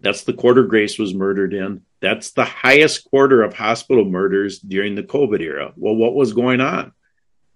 that's 0.00 0.24
the 0.24 0.34
quarter 0.34 0.64
Grace 0.64 0.98
was 0.98 1.14
murdered 1.14 1.54
in. 1.54 1.80
That's 2.00 2.32
the 2.32 2.44
highest 2.44 3.08
quarter 3.08 3.42
of 3.42 3.54
hospital 3.54 4.04
murders 4.04 4.58
during 4.58 4.94
the 4.94 5.02
COVID 5.02 5.40
era. 5.40 5.72
Well, 5.76 5.96
what 5.96 6.14
was 6.14 6.34
going 6.34 6.60
on? 6.60 6.92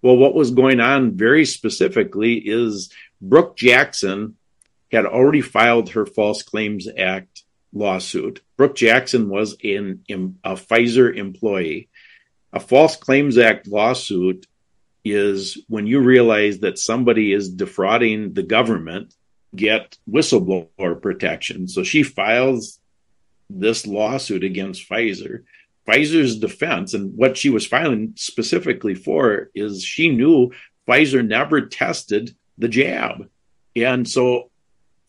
Well, 0.01 0.17
what 0.17 0.33
was 0.33 0.49
going 0.49 0.79
on 0.79 1.17
very 1.17 1.45
specifically 1.45 2.37
is 2.37 2.91
Brook 3.21 3.57
Jackson 3.57 4.37
had 4.91 5.05
already 5.05 5.41
filed 5.41 5.89
her 5.91 6.05
False 6.05 6.43
Claims 6.43 6.87
Act 6.97 7.43
lawsuit. 7.73 8.41
Brook 8.57 8.75
Jackson 8.75 9.29
was 9.29 9.55
in, 9.61 10.03
in 10.07 10.37
a 10.43 10.53
Pfizer 10.53 11.15
employee. 11.15 11.89
A 12.53 12.59
False 12.59 12.97
Claims 12.97 13.37
Act 13.37 13.67
lawsuit 13.67 14.45
is 15.03 15.57
when 15.67 15.87
you 15.87 15.99
realize 15.99 16.59
that 16.59 16.77
somebody 16.77 17.33
is 17.33 17.49
defrauding 17.49 18.33
the 18.33 18.43
government, 18.43 19.15
get 19.55 19.97
whistleblower 20.09 21.01
protection. 21.01 21.67
So 21.67 21.83
she 21.83 22.03
files 22.03 22.79
this 23.49 23.87
lawsuit 23.87 24.43
against 24.43 24.87
Pfizer. 24.87 25.43
Pfizer's 25.87 26.37
defense 26.37 26.93
and 26.93 27.15
what 27.17 27.37
she 27.37 27.49
was 27.49 27.65
filing 27.65 28.13
specifically 28.15 28.93
for 28.93 29.49
is 29.55 29.83
she 29.83 30.09
knew 30.09 30.51
Pfizer 30.87 31.25
never 31.25 31.61
tested 31.61 32.35
the 32.57 32.67
jab. 32.67 33.29
And 33.75 34.07
so 34.07 34.50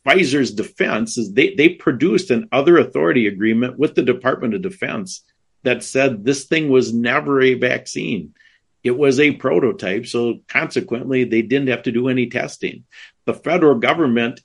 Pfizer's 0.06 0.52
defense 0.52 1.16
is 1.16 1.32
they, 1.32 1.54
they 1.54 1.70
produced 1.70 2.30
an 2.30 2.48
other 2.50 2.78
authority 2.78 3.26
agreement 3.26 3.78
with 3.78 3.94
the 3.94 4.02
Department 4.02 4.54
of 4.54 4.62
Defense 4.62 5.24
that 5.62 5.84
said 5.84 6.24
this 6.24 6.44
thing 6.44 6.68
was 6.68 6.92
never 6.92 7.40
a 7.40 7.54
vaccine. 7.54 8.34
It 8.82 8.98
was 8.98 9.20
a 9.20 9.32
prototype. 9.32 10.06
So 10.06 10.40
consequently, 10.48 11.24
they 11.24 11.42
didn't 11.42 11.68
have 11.68 11.84
to 11.84 11.92
do 11.92 12.08
any 12.08 12.28
testing. 12.28 12.84
The 13.26 13.34
federal 13.34 13.76
government 13.76 14.40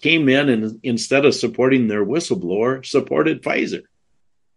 came 0.00 0.28
in 0.28 0.48
and 0.48 0.80
instead 0.82 1.24
of 1.24 1.34
supporting 1.34 1.86
their 1.86 2.04
whistleblower, 2.04 2.84
supported 2.84 3.42
Pfizer. 3.42 3.82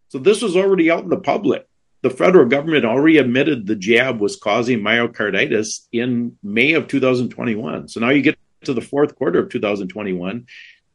So 0.09 0.17
this 0.17 0.41
was 0.41 0.57
already 0.57 0.89
out 0.89 1.03
in 1.03 1.09
the 1.09 1.17
public. 1.17 1.67
The 2.01 2.09
federal 2.09 2.47
government 2.47 2.85
already 2.85 3.17
admitted 3.17 3.67
the 3.67 3.75
jab 3.75 4.19
was 4.19 4.35
causing 4.35 4.79
myocarditis 4.79 5.85
in 5.91 6.37
May 6.41 6.73
of 6.73 6.87
2021. 6.87 7.89
So 7.89 7.99
now 7.99 8.09
you 8.09 8.21
get 8.21 8.37
to 8.63 8.73
the 8.73 8.81
fourth 8.81 9.15
quarter 9.15 9.39
of 9.39 9.49
2021, 9.49 10.45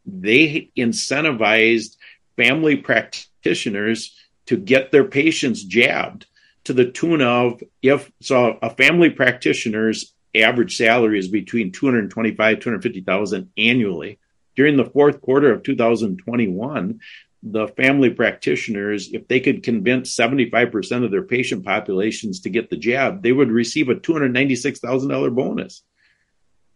they 0.07 0.71
incentivized 0.77 1.97
family 2.37 2.77
practitioners 2.77 4.15
to 4.47 4.57
get 4.57 4.93
their 4.93 5.05
patients 5.05 5.63
jabbed 5.63 6.27
to 6.65 6.73
the 6.73 6.91
tune 6.91 7.23
of 7.23 7.63
if 7.83 8.11
so 8.21 8.59
a 8.63 8.71
family 8.71 9.11
practitioner's 9.11 10.15
average 10.35 10.77
salary 10.77 11.19
is 11.19 11.29
between 11.29 11.73
225 11.73 12.61
250,000 12.61 13.51
annually. 13.57 14.19
During 14.57 14.77
the 14.77 14.85
fourth 14.85 15.21
quarter 15.21 15.53
of 15.53 15.63
2021 15.63 17.01
the 17.47 17.69
family 17.69 18.09
practitioners 18.09 19.13
if 19.13 19.29
they 19.29 19.39
could 19.39 19.63
convince 19.63 20.17
75% 20.17 21.05
of 21.05 21.11
their 21.11 21.23
patient 21.23 21.63
populations 21.63 22.41
to 22.41 22.49
get 22.49 22.71
the 22.71 22.77
jab 22.77 23.23
they 23.23 23.33
would 23.33 23.51
receive 23.51 23.91
a 23.91 23.95
$296,000 23.95 25.35
bonus 25.35 25.83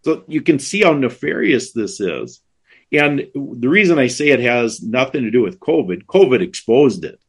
so 0.03 0.25
you 0.29 0.43
can 0.43 0.59
see 0.59 0.83
how 0.83 0.93
nefarious 0.93 1.73
this 1.73 2.01
is. 2.01 2.41
And 2.93 3.27
the 3.35 3.69
reason 3.69 3.99
I 3.99 4.07
say 4.07 4.29
it 4.29 4.41
has 4.41 4.83
nothing 4.83 5.25
to 5.25 5.31
do 5.31 5.43
with 5.43 5.61
COVID, 5.61 6.05
COVID 6.07 6.41
exposed 6.41 7.05
it. 7.05 7.21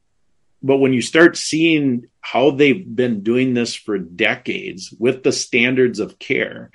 But 0.61 0.77
when 0.77 0.93
you 0.93 1.01
start 1.01 1.37
seeing 1.37 2.07
how 2.21 2.51
they've 2.51 2.85
been 2.95 3.23
doing 3.23 3.53
this 3.53 3.73
for 3.73 3.97
decades 3.97 4.93
with 4.97 5.23
the 5.23 5.31
standards 5.31 5.99
of 5.99 6.19
care, 6.19 6.71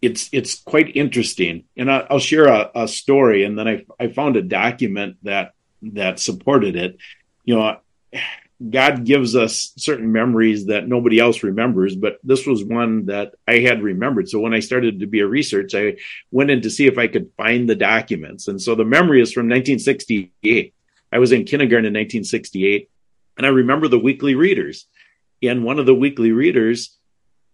it's 0.00 0.28
it's 0.32 0.60
quite 0.60 0.96
interesting. 0.96 1.64
And 1.76 1.90
I, 1.90 2.06
will 2.10 2.20
share 2.20 2.46
a, 2.46 2.70
a, 2.74 2.88
story, 2.88 3.44
and 3.44 3.58
then 3.58 3.66
I 3.66 3.84
I 3.98 4.08
found 4.08 4.36
a 4.36 4.42
document 4.42 5.16
that 5.24 5.52
that 5.82 6.20
supported 6.20 6.76
it. 6.76 6.98
You 7.44 7.56
know, 7.56 7.76
God 8.66 9.04
gives 9.04 9.36
us 9.36 9.72
certain 9.76 10.10
memories 10.10 10.66
that 10.66 10.88
nobody 10.88 11.20
else 11.20 11.44
remembers, 11.44 11.94
but 11.94 12.18
this 12.24 12.44
was 12.44 12.64
one 12.64 13.06
that 13.06 13.34
I 13.46 13.60
had 13.60 13.82
remembered. 13.82 14.28
So 14.28 14.40
when 14.40 14.52
I 14.52 14.58
started 14.58 15.00
to 15.00 15.06
be 15.06 15.20
a 15.20 15.26
research, 15.28 15.76
I 15.76 15.96
went 16.32 16.50
in 16.50 16.62
to 16.62 16.70
see 16.70 16.86
if 16.86 16.98
I 16.98 17.06
could 17.06 17.30
find 17.36 17.68
the 17.68 17.76
documents. 17.76 18.48
And 18.48 18.60
so 18.60 18.74
the 18.74 18.84
memory 18.84 19.22
is 19.22 19.32
from 19.32 19.46
1968. 19.46 20.74
I 21.12 21.18
was 21.20 21.30
in 21.30 21.44
kindergarten 21.44 21.86
in 21.86 21.92
1968, 21.92 22.90
and 23.36 23.46
I 23.46 23.50
remember 23.50 23.86
the 23.86 23.98
weekly 23.98 24.34
readers. 24.34 24.86
And 25.40 25.62
one 25.62 25.78
of 25.78 25.86
the 25.86 25.94
weekly 25.94 26.32
readers, 26.32 26.96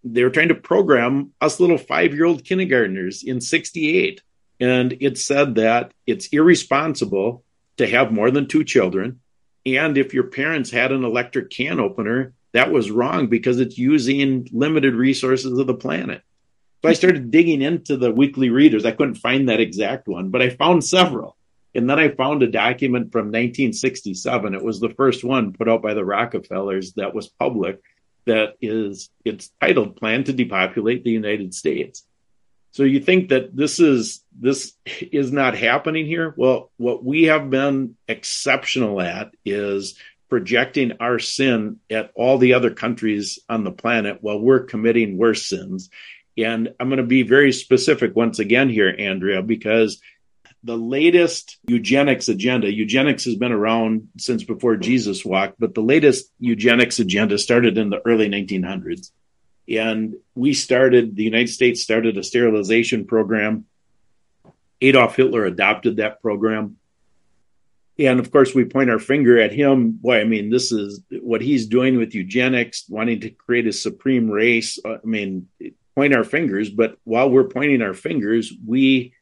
they 0.05 0.25
were 0.25 0.31
trying 0.31 0.49
to 0.49 0.55
program 0.55 1.33
us 1.39 1.61
little 1.61 1.77
five 1.77 2.15
year 2.15 2.25
old 2.25 2.45
kindergartners 2.45 3.23
in 3.23 3.43
68. 3.43 4.23
And 4.59 4.97
it 5.01 5.19
said 5.19 5.57
that 5.57 5.93
it's 6.07 6.29
irresponsible 6.29 7.45
to 7.77 7.87
have 7.87 8.11
more 8.11 8.31
than 8.31 8.49
two 8.49 8.65
children 8.65 9.21
and 9.67 9.97
if 9.97 10.13
your 10.13 10.25
parents 10.25 10.71
had 10.71 10.93
an 10.93 11.05
electric 11.05 11.51
can 11.51 11.81
opener, 11.81 12.35
that 12.53 12.71
was 12.71 12.91
wrong 12.91 13.27
because 13.27 13.59
it's 13.61 13.79
using 13.79 14.49
limited 14.53 14.95
resources 14.95 15.59
of 15.59 15.67
the 15.67 15.75
planet. 15.75 16.23
So 16.83 16.91
I 16.91 16.93
started 16.93 17.31
digging 17.31 17.63
into 17.63 17.97
the 17.97 18.13
weekly 18.13 18.51
readers. 18.51 18.85
I 18.85 18.93
couldn't 18.93 19.15
find 19.15 19.49
that 19.49 19.61
exact 19.61 20.07
one, 20.07 20.29
but 20.29 20.43
I 20.43 20.51
found 20.51 20.85
several. 20.85 21.37
And 21.75 21.91
then 21.91 21.99
I 21.99 22.11
found 22.11 22.43
a 22.43 22.51
document 22.51 23.11
from 23.11 23.27
1967. 23.27 24.55
It 24.55 24.63
was 24.63 24.81
the 24.81 24.91
first 24.91 25.25
one 25.25 25.53
put 25.53 25.69
out 25.69 25.83
by 25.83 25.95
the 25.95 26.05
Rockefellers 26.05 26.93
that 26.95 27.15
was 27.15 27.29
public 27.29 27.81
that 28.27 28.55
is 28.61 29.11
it's 29.25 29.51
titled 29.61 29.97
Plan 29.97 30.25
to 30.25 30.33
Depopulate 30.33 31.05
the 31.05 31.11
United 31.11 31.55
States. 31.55 32.07
So 32.75 32.83
you 32.83 32.99
think 32.99 33.29
that 33.29 33.57
this 33.57 33.79
is 33.79 34.25
this 34.37 34.75
is 34.85 35.31
not 35.31 35.57
happening 35.57 36.07
here? 36.07 36.35
Well, 36.37 36.73
what 36.77 37.05
we 37.05 37.25
have 37.25 37.49
been 37.49 37.95
exceptional 38.09 39.01
at 39.01 39.31
is 39.45 39.97
projecting 40.29 40.95
our 40.99 41.21
sin 41.21 41.77
at 41.89 42.11
all 42.17 42.37
the 42.39 42.55
other 42.55 42.71
countries 42.71 43.39
on 43.49 43.63
the 43.63 43.71
planet 43.71 44.19
while 44.23 44.41
we're 44.41 44.65
committing 44.65 45.17
worse 45.17 45.47
sins. 45.47 45.89
And 46.37 46.75
I'm 46.81 46.89
going 46.89 46.97
to 46.97 47.05
be 47.05 47.23
very 47.23 47.53
specific 47.53 48.17
once 48.17 48.41
again 48.41 48.69
here, 48.69 48.93
Andrea, 48.99 49.41
because 49.41 50.01
the 50.65 50.77
latest 50.77 51.59
eugenics 51.69 52.29
agenda, 52.29 52.73
eugenics 52.73 53.25
has 53.27 53.37
been 53.37 53.53
around 53.53 54.09
since 54.19 54.43
before 54.43 54.77
Jesus 54.79 55.25
walked, 55.25 55.61
but 55.61 55.75
the 55.75 55.81
latest 55.81 56.29
eugenics 56.41 56.99
agenda 56.99 57.39
started 57.39 57.79
in 57.79 57.91
the 57.91 58.01
early 58.05 58.29
1900s. 58.29 59.13
And 59.69 60.17
we 60.35 60.53
started, 60.53 61.17
the 61.17 61.25
United 61.25 61.49
States 61.49 61.83
started 61.83 62.19
a 62.19 62.23
sterilization 62.23 63.07
program. 63.07 63.65
Adolf 64.81 65.17
Hitler 65.17 65.47
adopted 65.47 65.97
that 65.97 66.21
program. 66.21 66.77
And 67.99 68.19
of 68.19 68.31
course, 68.31 68.55
we 68.55 68.65
point 68.65 68.91
our 68.91 68.99
finger 68.99 69.39
at 69.39 69.53
him. 69.53 69.93
Boy, 69.93 70.21
I 70.21 70.25
mean, 70.25 70.51
this 70.51 70.73
is 70.73 71.01
what 71.11 71.41
he's 71.41 71.67
doing 71.67 71.97
with 71.97 72.15
eugenics, 72.15 72.85
wanting 72.89 73.21
to 73.21 73.31
create 73.31 73.67
a 73.67 73.73
supreme 73.73 74.29
race. 74.31 74.79
Uh, 74.85 74.95
I 75.03 75.07
mean, 75.07 75.49
point 75.95 76.15
our 76.15 76.25
fingers. 76.25 76.71
But 76.71 76.99
while 77.05 77.31
we're 77.31 77.49
pointing 77.49 77.83
our 77.83 77.95
fingers, 77.95 78.53
we 78.67 79.15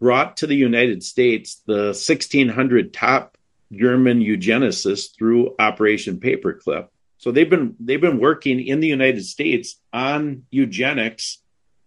brought 0.00 0.38
to 0.38 0.46
the 0.46 0.56
United 0.56 1.02
States 1.02 1.62
the 1.66 1.86
1600 1.86 2.94
top 2.94 3.36
German 3.72 4.20
eugenicists 4.20 5.16
through 5.16 5.54
Operation 5.58 6.18
Paperclip. 6.20 6.88
So 7.24 7.32
they've 7.32 7.48
been 7.48 7.74
they've 7.80 7.98
been 7.98 8.20
working 8.20 8.60
in 8.60 8.80
the 8.80 8.86
United 8.86 9.24
States 9.24 9.80
on 9.94 10.42
eugenics 10.50 11.38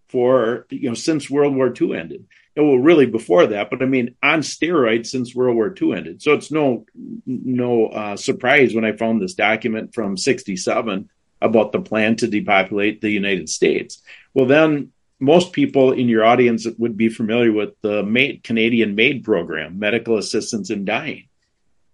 for 0.09 0.65
you 0.71 0.89
know 0.89 0.95
since 0.95 1.29
World 1.29 1.55
War 1.55 1.71
II 1.79 1.95
ended. 1.95 2.25
well, 2.55 2.79
really 2.79 3.05
before 3.05 3.45
that, 3.45 3.69
but 3.69 3.83
I 3.83 3.85
mean 3.85 4.15
on 4.23 4.39
steroids 4.39 5.05
since 5.05 5.35
World 5.35 5.55
War 5.55 5.75
II 5.79 5.93
ended. 5.93 6.23
So 6.23 6.33
it's 6.33 6.51
no 6.51 6.87
no 7.27 7.85
uh, 7.85 8.17
surprise 8.17 8.73
when 8.73 8.83
I 8.83 8.93
found 8.93 9.21
this 9.21 9.35
document 9.35 9.93
from 9.93 10.17
'67 10.17 11.07
about 11.39 11.71
the 11.71 11.81
plan 11.81 12.15
to 12.15 12.27
depopulate 12.27 13.01
the 13.01 13.11
United 13.11 13.47
States. 13.47 14.01
Well, 14.33 14.47
then 14.47 14.91
most 15.19 15.53
people 15.53 15.91
in 15.91 16.09
your 16.09 16.25
audience 16.25 16.65
would 16.79 16.97
be 16.97 17.09
familiar 17.09 17.51
with 17.51 17.79
the 17.83 18.39
Canadian 18.43 18.95
MAID 18.95 19.23
program, 19.23 19.77
Medical 19.77 20.17
Assistance 20.17 20.71
in 20.71 20.83
Dying. 20.83 21.26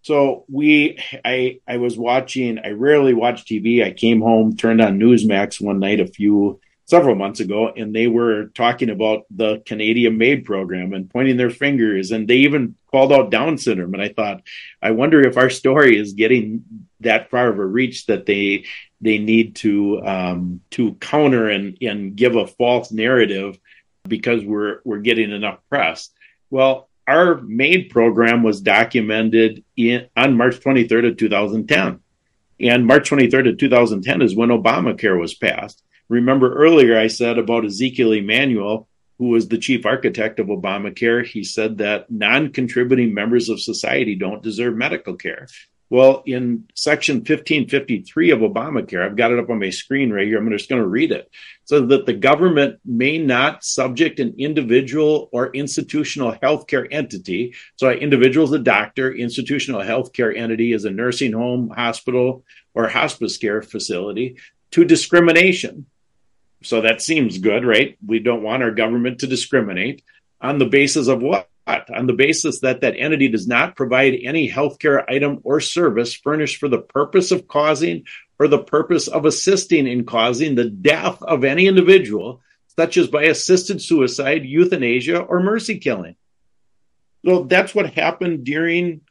So 0.03 0.43
we, 0.49 0.99
I, 1.23 1.59
I 1.65 1.77
was 1.77 1.97
watching. 1.97 2.59
I 2.59 2.71
rarely 2.71 3.13
watch 3.13 3.45
TV. 3.45 3.83
I 3.83 3.91
came 3.91 4.21
home, 4.21 4.55
turned 4.55 4.81
on 4.81 4.99
Newsmax 4.99 5.61
one 5.61 5.79
night 5.79 6.01
a 6.01 6.07
few 6.07 6.59
several 6.85 7.15
months 7.15 7.39
ago, 7.39 7.69
and 7.69 7.95
they 7.95 8.07
were 8.07 8.47
talking 8.47 8.89
about 8.89 9.23
the 9.31 9.63
Canadian 9.65 10.17
MAID 10.17 10.43
program 10.43 10.93
and 10.93 11.09
pointing 11.09 11.37
their 11.37 11.49
fingers, 11.49 12.11
and 12.11 12.27
they 12.27 12.35
even 12.37 12.75
called 12.91 13.13
out 13.13 13.31
Down 13.31 13.57
syndrome. 13.57 13.93
And 13.93 14.03
I 14.03 14.09
thought, 14.09 14.43
I 14.81 14.91
wonder 14.91 15.25
if 15.25 15.37
our 15.37 15.49
story 15.49 15.97
is 15.97 16.13
getting 16.13 16.65
that 16.99 17.29
far 17.29 17.47
of 17.47 17.57
a 17.57 17.65
reach 17.65 18.05
that 18.07 18.25
they 18.25 18.65
they 18.99 19.19
need 19.19 19.55
to 19.57 20.01
um, 20.05 20.61
to 20.71 20.95
counter 20.95 21.49
and 21.49 21.77
and 21.81 22.15
give 22.15 22.35
a 22.35 22.45
false 22.45 22.91
narrative 22.91 23.57
because 24.05 24.43
we're 24.43 24.81
we're 24.83 24.99
getting 24.99 25.31
enough 25.31 25.59
press. 25.69 26.09
Well, 26.49 26.89
our 27.07 27.41
MAID 27.41 27.89
program 27.89 28.43
was 28.43 28.61
documented 28.61 29.63
in 29.75 30.07
on 30.15 30.37
March 30.37 30.59
23rd 30.59 31.11
of 31.11 31.17
2010. 31.17 31.99
And 32.59 32.85
March 32.85 33.09
23rd 33.09 33.51
of 33.51 33.57
2010 33.57 34.21
is 34.21 34.35
when 34.35 34.49
Obamacare 34.49 35.19
was 35.19 35.33
passed. 35.33 35.83
Remember 36.07 36.53
earlier 36.53 36.97
I 36.97 37.07
said 37.07 37.37
about 37.37 37.65
Ezekiel 37.65 38.13
Emanuel, 38.13 38.87
who 39.17 39.29
was 39.29 39.47
the 39.47 39.57
chief 39.57 39.85
architect 39.85 40.39
of 40.39 40.47
Obamacare, 40.47 41.25
he 41.25 41.43
said 41.43 41.77
that 41.79 42.09
non-contributing 42.11 43.13
members 43.13 43.49
of 43.49 43.61
society 43.61 44.15
don't 44.15 44.43
deserve 44.43 44.75
medical 44.75 45.15
care. 45.15 45.47
Well, 45.93 46.23
in 46.25 46.63
section 46.73 47.17
1553 47.17 48.31
of 48.31 48.39
Obamacare, 48.39 49.05
I've 49.05 49.15
got 49.15 49.31
it 49.31 49.37
up 49.37 49.51
on 49.51 49.59
my 49.59 49.69
screen 49.69 50.11
right 50.11 50.25
here. 50.25 50.39
I'm 50.39 50.49
just 50.49 50.67
going 50.67 50.81
to 50.81 50.87
read 50.87 51.11
it. 51.11 51.29
So 51.65 51.85
that 51.85 52.07
the 52.07 52.15
government 52.15 52.79
may 52.83 53.19
not 53.19 53.63
subject 53.63 54.19
an 54.19 54.33
individual 54.39 55.29
or 55.31 55.53
institutional 55.53 56.33
healthcare 56.33 56.87
entity. 56.89 57.53
So, 57.75 57.89
an 57.89 57.99
individual 57.99 58.47
is 58.47 58.53
a 58.53 58.57
doctor, 58.57 59.13
institutional 59.13 59.81
healthcare 59.81 60.35
entity 60.35 60.73
is 60.73 60.85
a 60.85 60.89
nursing 60.89 61.33
home, 61.33 61.69
hospital, 61.69 62.43
or 62.73 62.87
hospice 62.87 63.37
care 63.37 63.61
facility 63.61 64.37
to 64.71 64.85
discrimination. 64.85 65.85
So 66.63 66.81
that 66.81 67.03
seems 67.03 67.37
good, 67.37 67.63
right? 67.63 67.99
We 68.03 68.17
don't 68.17 68.41
want 68.41 68.63
our 68.63 68.71
government 68.71 69.19
to 69.19 69.27
discriminate 69.27 70.01
on 70.41 70.57
the 70.57 70.65
basis 70.65 71.07
of 71.07 71.21
what? 71.21 71.47
On 71.66 72.07
the 72.07 72.14
basis 72.14 72.59
that 72.59 72.82
that 72.82 72.95
entity 72.97 73.30
does 73.30 73.47
not 73.47 73.76
provide 73.76 74.20
any 74.24 74.49
healthcare 74.49 75.03
item 75.09 75.39
or 75.43 75.59
service 75.59 76.14
furnished 76.14 76.57
for 76.57 76.68
the 76.68 76.82
purpose 76.82 77.32
of 77.32 77.47
causing 77.47 78.05
or 78.39 78.47
the 78.47 78.64
purpose 78.64 79.07
of 79.07 79.26
assisting 79.26 79.88
in 79.88 80.05
causing 80.05 80.55
the 80.55 80.70
death 80.70 81.22
of 81.22 81.43
any 81.43 81.68
individual, 81.68 82.41
such 82.78 82.97
as 82.97 83.07
by 83.07 83.24
assisted 83.24 83.82
suicide, 83.82 84.43
euthanasia, 84.43 85.20
or 85.20 85.41
mercy 85.41 85.80
killing. 85.80 86.16
So 87.26 87.43
that's 87.43 87.74
what 87.74 87.93
happened 87.93 88.43
during 88.43 89.01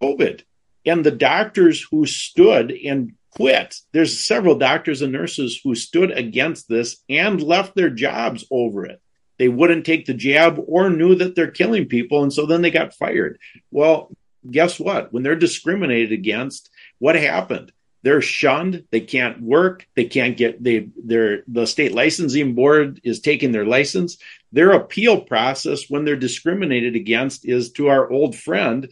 COVID. 0.00 0.42
And 0.84 1.04
the 1.04 1.10
doctors 1.10 1.84
who 1.90 2.06
stood 2.06 2.70
and 2.70 3.14
quit, 3.34 3.74
there's 3.92 4.20
several 4.20 4.56
doctors 4.56 5.02
and 5.02 5.12
nurses 5.12 5.60
who 5.62 5.74
stood 5.74 6.12
against 6.12 6.68
this 6.68 7.02
and 7.08 7.42
left 7.42 7.74
their 7.74 7.90
jobs 7.90 8.44
over 8.50 8.86
it 8.86 9.00
they 9.38 9.48
wouldn't 9.48 9.86
take 9.86 10.06
the 10.06 10.14
jab 10.14 10.62
or 10.66 10.90
knew 10.90 11.14
that 11.16 11.34
they're 11.34 11.50
killing 11.50 11.86
people. 11.86 12.22
And 12.22 12.32
so 12.32 12.46
then 12.46 12.62
they 12.62 12.70
got 12.70 12.94
fired. 12.94 13.38
Well, 13.70 14.10
guess 14.50 14.78
what? 14.78 15.12
When 15.12 15.22
they're 15.22 15.36
discriminated 15.36 16.12
against, 16.12 16.70
what 16.98 17.16
happened? 17.16 17.72
They're 18.02 18.22
shunned. 18.22 18.84
They 18.90 19.00
can't 19.00 19.42
work. 19.42 19.86
They 19.96 20.04
can't 20.04 20.36
get 20.36 20.62
they 20.62 20.90
their 21.02 21.42
the 21.48 21.66
state 21.66 21.92
licensing 21.92 22.54
board 22.54 23.00
is 23.02 23.18
taking 23.20 23.50
their 23.50 23.64
license. 23.64 24.18
Their 24.52 24.72
appeal 24.72 25.22
process 25.22 25.90
when 25.90 26.04
they're 26.04 26.14
discriminated 26.14 26.94
against 26.94 27.44
is 27.44 27.72
to 27.72 27.88
our 27.88 28.08
old 28.08 28.36
friend, 28.36 28.88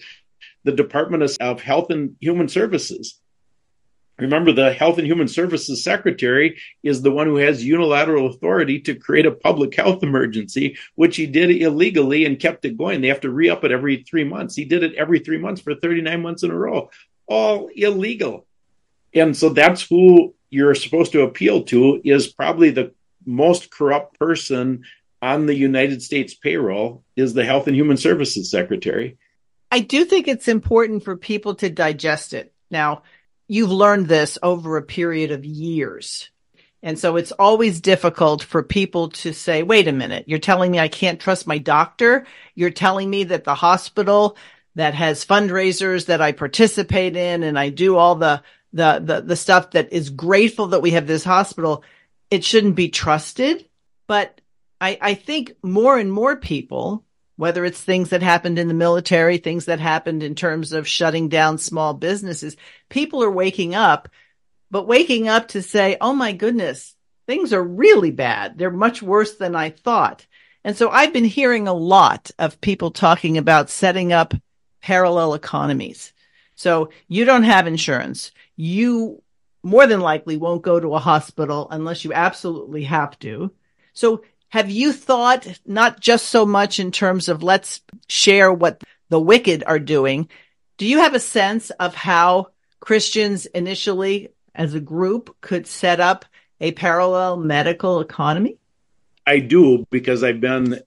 the 0.64 0.72
Department 0.72 1.36
of 1.40 1.60
Health 1.60 1.90
and 1.90 2.16
Human 2.20 2.48
Services. 2.48 3.20
Remember, 4.18 4.52
the 4.52 4.72
Health 4.72 4.98
and 4.98 5.06
Human 5.06 5.26
Services 5.26 5.82
Secretary 5.82 6.60
is 6.84 7.02
the 7.02 7.10
one 7.10 7.26
who 7.26 7.36
has 7.36 7.64
unilateral 7.64 8.28
authority 8.28 8.80
to 8.82 8.94
create 8.94 9.26
a 9.26 9.32
public 9.32 9.74
health 9.74 10.04
emergency, 10.04 10.76
which 10.94 11.16
he 11.16 11.26
did 11.26 11.50
illegally 11.50 12.24
and 12.24 12.38
kept 12.38 12.64
it 12.64 12.78
going. 12.78 13.00
They 13.00 13.08
have 13.08 13.22
to 13.22 13.30
re 13.30 13.50
up 13.50 13.64
it 13.64 13.72
every 13.72 14.04
three 14.04 14.24
months. 14.24 14.54
He 14.54 14.64
did 14.64 14.84
it 14.84 14.94
every 14.94 15.18
three 15.18 15.38
months 15.38 15.60
for 15.60 15.74
39 15.74 16.22
months 16.22 16.44
in 16.44 16.52
a 16.52 16.56
row, 16.56 16.90
all 17.26 17.68
illegal. 17.74 18.46
And 19.12 19.36
so 19.36 19.48
that's 19.48 19.82
who 19.82 20.34
you're 20.48 20.76
supposed 20.76 21.12
to 21.12 21.22
appeal 21.22 21.64
to, 21.64 22.00
is 22.04 22.28
probably 22.28 22.70
the 22.70 22.92
most 23.26 23.70
corrupt 23.70 24.18
person 24.18 24.84
on 25.20 25.46
the 25.46 25.54
United 25.54 26.02
States 26.02 26.34
payroll, 26.34 27.02
is 27.16 27.34
the 27.34 27.44
Health 27.44 27.66
and 27.66 27.74
Human 27.74 27.96
Services 27.96 28.50
Secretary. 28.50 29.18
I 29.72 29.80
do 29.80 30.04
think 30.04 30.28
it's 30.28 30.46
important 30.46 31.02
for 31.02 31.16
people 31.16 31.56
to 31.56 31.68
digest 31.68 32.32
it. 32.32 32.52
Now, 32.70 33.02
you've 33.48 33.70
learned 33.70 34.08
this 34.08 34.38
over 34.42 34.76
a 34.76 34.82
period 34.82 35.30
of 35.30 35.44
years. 35.44 36.30
And 36.82 36.98
so 36.98 37.16
it's 37.16 37.32
always 37.32 37.80
difficult 37.80 38.42
for 38.42 38.62
people 38.62 39.08
to 39.08 39.32
say, 39.32 39.62
wait 39.62 39.88
a 39.88 39.92
minute, 39.92 40.24
you're 40.26 40.38
telling 40.38 40.70
me 40.70 40.78
I 40.78 40.88
can't 40.88 41.18
trust 41.18 41.46
my 41.46 41.56
doctor. 41.56 42.26
You're 42.54 42.70
telling 42.70 43.08
me 43.08 43.24
that 43.24 43.44
the 43.44 43.54
hospital 43.54 44.36
that 44.74 44.92
has 44.94 45.24
fundraisers 45.24 46.06
that 46.06 46.20
I 46.20 46.32
participate 46.32 47.16
in 47.16 47.42
and 47.42 47.58
I 47.58 47.70
do 47.70 47.96
all 47.96 48.16
the, 48.16 48.42
the, 48.74 49.00
the, 49.02 49.20
the 49.22 49.36
stuff 49.36 49.70
that 49.70 49.92
is 49.92 50.10
grateful 50.10 50.68
that 50.68 50.82
we 50.82 50.90
have 50.90 51.06
this 51.06 51.24
hospital. 51.24 51.84
It 52.30 52.44
shouldn't 52.44 52.74
be 52.74 52.90
trusted. 52.90 53.66
But 54.06 54.40
I, 54.78 54.98
I 55.00 55.14
think 55.14 55.54
more 55.62 55.98
and 55.98 56.12
more 56.12 56.36
people 56.36 57.04
whether 57.36 57.64
it's 57.64 57.80
things 57.80 58.10
that 58.10 58.22
happened 58.22 58.58
in 58.58 58.68
the 58.68 58.74
military, 58.74 59.38
things 59.38 59.66
that 59.66 59.80
happened 59.80 60.22
in 60.22 60.34
terms 60.34 60.72
of 60.72 60.86
shutting 60.86 61.28
down 61.28 61.58
small 61.58 61.94
businesses. 61.94 62.56
People 62.88 63.22
are 63.22 63.30
waking 63.30 63.74
up, 63.74 64.08
but 64.70 64.86
waking 64.86 65.28
up 65.28 65.48
to 65.48 65.62
say, 65.62 65.96
Oh 66.00 66.14
my 66.14 66.32
goodness, 66.32 66.94
things 67.26 67.52
are 67.52 67.62
really 67.62 68.10
bad. 68.10 68.58
They're 68.58 68.70
much 68.70 69.02
worse 69.02 69.36
than 69.36 69.56
I 69.56 69.70
thought. 69.70 70.26
And 70.62 70.76
so 70.76 70.88
I've 70.90 71.12
been 71.12 71.24
hearing 71.24 71.68
a 71.68 71.74
lot 71.74 72.30
of 72.38 72.60
people 72.60 72.90
talking 72.90 73.36
about 73.36 73.68
setting 73.68 74.12
up 74.12 74.32
parallel 74.80 75.34
economies. 75.34 76.12
So 76.54 76.90
you 77.08 77.24
don't 77.24 77.42
have 77.42 77.66
insurance. 77.66 78.30
You 78.56 79.22
more 79.62 79.86
than 79.86 80.00
likely 80.00 80.36
won't 80.36 80.62
go 80.62 80.78
to 80.78 80.94
a 80.94 80.98
hospital 80.98 81.68
unless 81.70 82.04
you 82.04 82.12
absolutely 82.12 82.84
have 82.84 83.18
to. 83.20 83.50
So 83.92 84.22
have 84.54 84.70
you 84.70 84.92
thought 84.92 85.48
not 85.66 85.98
just 85.98 86.26
so 86.26 86.46
much 86.46 86.78
in 86.78 86.92
terms 86.92 87.28
of 87.28 87.42
let's 87.42 87.80
share 88.08 88.52
what 88.52 88.84
the 89.08 89.18
wicked 89.18 89.64
are 89.66 89.80
doing? 89.80 90.28
Do 90.76 90.86
you 90.86 90.98
have 90.98 91.12
a 91.12 91.18
sense 91.18 91.70
of 91.70 91.96
how 91.96 92.52
Christians 92.78 93.46
initially 93.46 94.28
as 94.54 94.72
a 94.72 94.78
group 94.78 95.34
could 95.40 95.66
set 95.66 95.98
up 95.98 96.24
a 96.60 96.70
parallel 96.70 97.36
medical 97.36 97.98
economy? 97.98 98.56
I 99.26 99.40
do 99.40 99.88
because 99.90 100.22
I've 100.22 100.40
been 100.40 100.78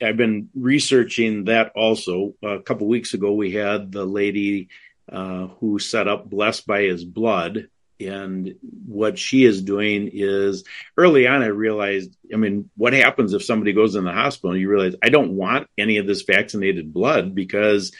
I've 0.00 0.16
been 0.16 0.48
researching 0.54 1.46
that 1.46 1.72
also. 1.74 2.34
A 2.44 2.60
couple 2.60 2.86
weeks 2.86 3.12
ago, 3.12 3.32
we 3.32 3.50
had 3.50 3.90
the 3.90 4.04
lady 4.04 4.68
uh, 5.10 5.48
who 5.58 5.80
set 5.80 6.06
up 6.06 6.30
Blessed 6.30 6.64
by 6.64 6.82
His 6.82 7.04
Blood. 7.04 7.66
And 7.98 8.56
what 8.86 9.18
she 9.18 9.44
is 9.44 9.62
doing 9.62 10.10
is 10.12 10.64
early 10.96 11.26
on, 11.26 11.42
I 11.42 11.46
realized, 11.46 12.14
I 12.32 12.36
mean, 12.36 12.70
what 12.76 12.92
happens 12.92 13.32
if 13.32 13.44
somebody 13.44 13.72
goes 13.72 13.94
in 13.94 14.04
the 14.04 14.12
hospital 14.12 14.50
and 14.50 14.60
you 14.60 14.68
realize, 14.68 14.96
I 15.02 15.08
don't 15.08 15.32
want 15.32 15.68
any 15.78 15.96
of 15.96 16.06
this 16.06 16.22
vaccinated 16.22 16.92
blood 16.92 17.34
because 17.34 17.92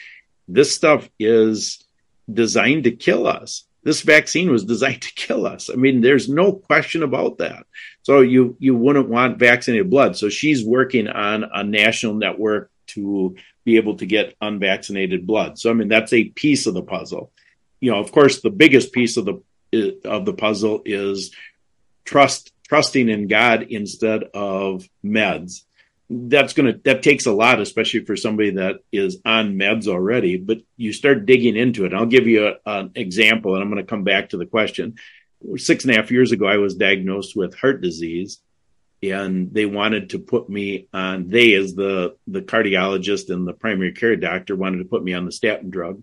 this 0.48 0.74
stuff 0.74 1.08
is 1.18 1.84
designed 2.30 2.84
to 2.84 2.90
kill 2.90 3.26
us. 3.26 3.64
This 3.82 4.02
vaccine 4.02 4.50
was 4.50 4.64
designed 4.64 5.02
to 5.02 5.14
kill 5.14 5.46
us. 5.46 5.70
I 5.70 5.76
mean, 5.76 6.00
there's 6.00 6.28
no 6.28 6.52
question 6.52 7.02
about 7.02 7.38
that. 7.38 7.66
So 8.02 8.20
you 8.20 8.56
you 8.58 8.74
wouldn't 8.74 9.08
want 9.08 9.38
vaccinated 9.38 9.90
blood. 9.90 10.16
So 10.16 10.28
she's 10.28 10.64
working 10.64 11.08
on 11.08 11.44
a 11.44 11.64
national 11.64 12.14
network 12.14 12.70
to 12.88 13.36
be 13.64 13.76
able 13.76 13.96
to 13.96 14.06
get 14.06 14.34
unvaccinated 14.40 15.26
blood. 15.26 15.58
So 15.58 15.70
I 15.70 15.74
mean 15.74 15.88
that's 15.88 16.12
a 16.12 16.24
piece 16.24 16.66
of 16.66 16.74
the 16.74 16.82
puzzle. 16.82 17.32
You 17.80 17.92
know, 17.92 17.98
of 17.98 18.10
course, 18.10 18.40
the 18.40 18.50
biggest 18.50 18.92
piece 18.92 19.16
of 19.16 19.24
the 19.24 19.42
of 19.72 20.24
the 20.24 20.34
puzzle 20.34 20.82
is 20.84 21.34
trust 22.04 22.52
trusting 22.68 23.08
in 23.08 23.28
God 23.28 23.62
instead 23.62 24.24
of 24.34 24.88
meds. 25.04 25.62
That's 26.08 26.52
gonna 26.52 26.74
that 26.84 27.02
takes 27.02 27.26
a 27.26 27.32
lot, 27.32 27.60
especially 27.60 28.04
for 28.04 28.16
somebody 28.16 28.50
that 28.50 28.76
is 28.92 29.18
on 29.24 29.54
meds 29.54 29.88
already. 29.88 30.36
But 30.36 30.58
you 30.76 30.92
start 30.92 31.26
digging 31.26 31.56
into 31.56 31.84
it. 31.84 31.94
I'll 31.94 32.06
give 32.06 32.26
you 32.26 32.48
a, 32.48 32.54
an 32.64 32.92
example, 32.94 33.54
and 33.54 33.62
I'm 33.62 33.70
going 33.70 33.82
to 33.82 33.88
come 33.88 34.04
back 34.04 34.30
to 34.30 34.36
the 34.36 34.46
question. 34.46 34.96
Six 35.56 35.84
and 35.84 35.92
a 35.92 35.96
half 35.96 36.10
years 36.10 36.32
ago, 36.32 36.46
I 36.46 36.58
was 36.58 36.76
diagnosed 36.76 37.36
with 37.36 37.58
heart 37.58 37.80
disease, 37.80 38.40
and 39.02 39.52
they 39.52 39.66
wanted 39.66 40.10
to 40.10 40.18
put 40.18 40.48
me 40.48 40.88
on 40.92 41.28
they 41.28 41.54
as 41.54 41.74
the 41.74 42.16
the 42.26 42.42
cardiologist 42.42 43.30
and 43.30 43.46
the 43.46 43.52
primary 43.52 43.92
care 43.92 44.16
doctor 44.16 44.56
wanted 44.56 44.78
to 44.78 44.84
put 44.84 45.04
me 45.04 45.12
on 45.12 45.24
the 45.24 45.32
statin 45.32 45.70
drug 45.70 46.02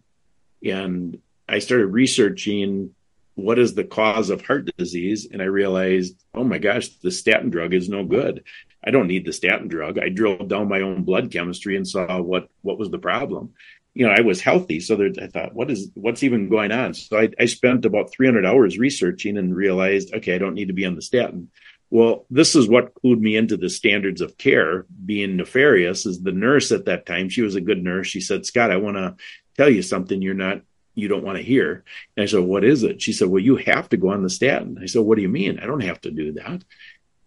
and 0.64 1.20
i 1.48 1.60
started 1.60 1.88
researching 1.88 2.94
what 3.36 3.60
is 3.60 3.74
the 3.74 3.84
cause 3.84 4.30
of 4.30 4.46
heart 4.46 4.70
disease? 4.78 5.28
And 5.32 5.42
i 5.42 5.46
realized 5.46 6.24
oh 6.34 6.44
my 6.44 6.58
gosh 6.58 6.90
the 6.90 7.12
statin 7.12 7.50
drug 7.50 7.74
is 7.74 7.90
no 7.90 8.04
good. 8.04 8.44
I 8.86 8.92
don't 8.92 9.08
need 9.08 9.26
the 9.26 9.34
statin 9.34 9.70
drug. 9.70 9.98
I 9.98 10.10
drilled 10.10 10.50
down 10.50 10.68
my 10.68 10.82
own 10.82 11.04
blood 11.04 11.32
chemistry 11.32 11.76
and 11.76 11.88
saw 11.88 12.22
what 12.22 12.50
what 12.62 12.78
was 12.78 12.90
the 12.90 13.00
problem. 13.00 13.54
You 13.94 14.08
know 14.08 14.14
i 14.14 14.22
was 14.22 14.42
healthy. 14.42 14.80
So 14.80 14.96
there, 14.96 15.12
i 15.22 15.28
thought 15.28 15.54
what 15.54 15.72
is 15.72 15.90
what's 15.94 16.24
even 16.24 16.50
going 16.50 16.72
on? 16.72 16.94
So 16.94 17.18
I, 17.18 17.30
I 17.40 17.46
spent 17.46 17.86
about 17.86 18.12
300 18.12 18.46
hours 18.46 18.78
researching 18.78 19.38
and 19.38 19.56
realized 19.56 20.14
okay 20.14 20.36
i 20.36 20.38
don't 20.38 20.56
need 20.56 20.68
to 20.68 20.74
be 20.74 20.86
on 20.86 20.96
the 20.96 21.02
statin. 21.02 21.50
Well, 21.94 22.26
this 22.32 22.56
is 22.56 22.68
what 22.68 22.96
clued 22.96 23.20
me 23.20 23.36
into 23.36 23.56
the 23.56 23.70
standards 23.70 24.22
of 24.22 24.36
care. 24.36 24.88
Being 25.06 25.38
nefarious. 25.38 26.08
Is 26.08 26.24
the 26.24 26.32
nurse 26.32 26.72
at 26.72 26.86
that 26.86 27.06
time? 27.06 27.30
She 27.30 27.44
was 27.44 27.54
a 27.54 27.62
good 27.62 27.84
nurse. 27.84 28.08
She 28.08 28.20
said, 28.20 28.48
"Scott, 28.48 28.72
I 28.72 28.78
want 28.78 28.98
to 28.98 29.16
tell 29.56 29.70
you 29.70 29.84
something. 29.84 30.20
You're 30.20 30.34
not, 30.34 30.62
you 30.96 31.08
don't 31.08 31.24
want 31.24 31.38
to 31.38 31.44
hear." 31.44 31.84
And 32.16 32.24
I 32.24 32.28
said, 32.28 32.42
"What 32.42 32.64
is 32.64 32.84
it?" 32.84 33.02
She 33.02 33.14
said, 33.14 33.30
"Well, 33.30 33.44
you 33.44 33.56
have 33.58 33.90
to 33.90 33.98
go 33.98 34.10
on 34.10 34.24
the 34.24 34.30
statin." 34.30 34.78
I 34.82 34.86
said, 34.86 35.02
"What 35.02 35.16
do 35.16 35.22
you 35.22 35.30
mean? 35.30 35.60
I 35.60 35.66
don't 35.66 35.84
have 35.84 36.02
to 36.02 36.12
do 36.12 36.34
that." 36.34 36.64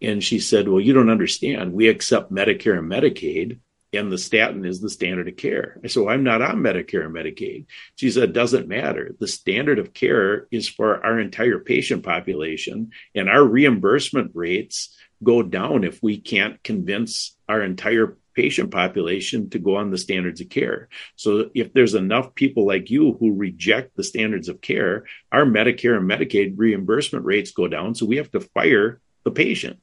And 0.02 0.22
she 0.22 0.38
said, 0.38 0.68
"Well, 0.68 0.80
you 0.80 0.92
don't 0.92 1.10
understand. 1.10 1.72
We 1.72 1.88
accept 1.88 2.32
Medicare 2.32 2.78
and 2.78 2.90
Medicaid, 2.90 3.58
and 3.92 4.10
the 4.10 4.18
statin 4.18 4.64
is 4.64 4.80
the 4.80 4.90
standard 4.90 5.28
of 5.28 5.36
care. 5.36 5.78
I 5.82 5.86
said, 5.86 6.02
well, 6.02 6.14
I'm 6.14 6.24
not 6.24 6.42
on 6.42 6.56
Medicare 6.56 7.04
and 7.04 7.14
Medicaid. 7.14 7.66
She 7.96 8.10
said, 8.10 8.24
it 8.24 8.32
doesn't 8.32 8.68
matter. 8.68 9.14
The 9.18 9.28
standard 9.28 9.78
of 9.78 9.94
care 9.94 10.46
is 10.50 10.68
for 10.68 11.04
our 11.04 11.18
entire 11.18 11.58
patient 11.58 12.02
population, 12.02 12.90
and 13.14 13.28
our 13.28 13.44
reimbursement 13.44 14.32
rates 14.34 14.96
go 15.22 15.42
down 15.42 15.84
if 15.84 16.02
we 16.02 16.18
can't 16.18 16.62
convince 16.62 17.36
our 17.48 17.62
entire 17.62 18.18
patient 18.36 18.70
population 18.70 19.50
to 19.50 19.58
go 19.58 19.76
on 19.76 19.90
the 19.90 19.98
standards 19.98 20.40
of 20.40 20.50
care. 20.50 20.88
So 21.16 21.50
if 21.54 21.72
there's 21.72 21.94
enough 21.94 22.34
people 22.34 22.66
like 22.66 22.90
you 22.90 23.16
who 23.18 23.32
reject 23.32 23.96
the 23.96 24.04
standards 24.04 24.48
of 24.48 24.60
care, 24.60 25.06
our 25.32 25.44
Medicare 25.44 25.96
and 25.96 26.08
Medicaid 26.08 26.54
reimbursement 26.56 27.24
rates 27.24 27.50
go 27.50 27.66
down. 27.66 27.94
So 27.94 28.06
we 28.06 28.18
have 28.18 28.30
to 28.32 28.40
fire 28.40 29.00
the 29.24 29.30
patient. 29.30 29.80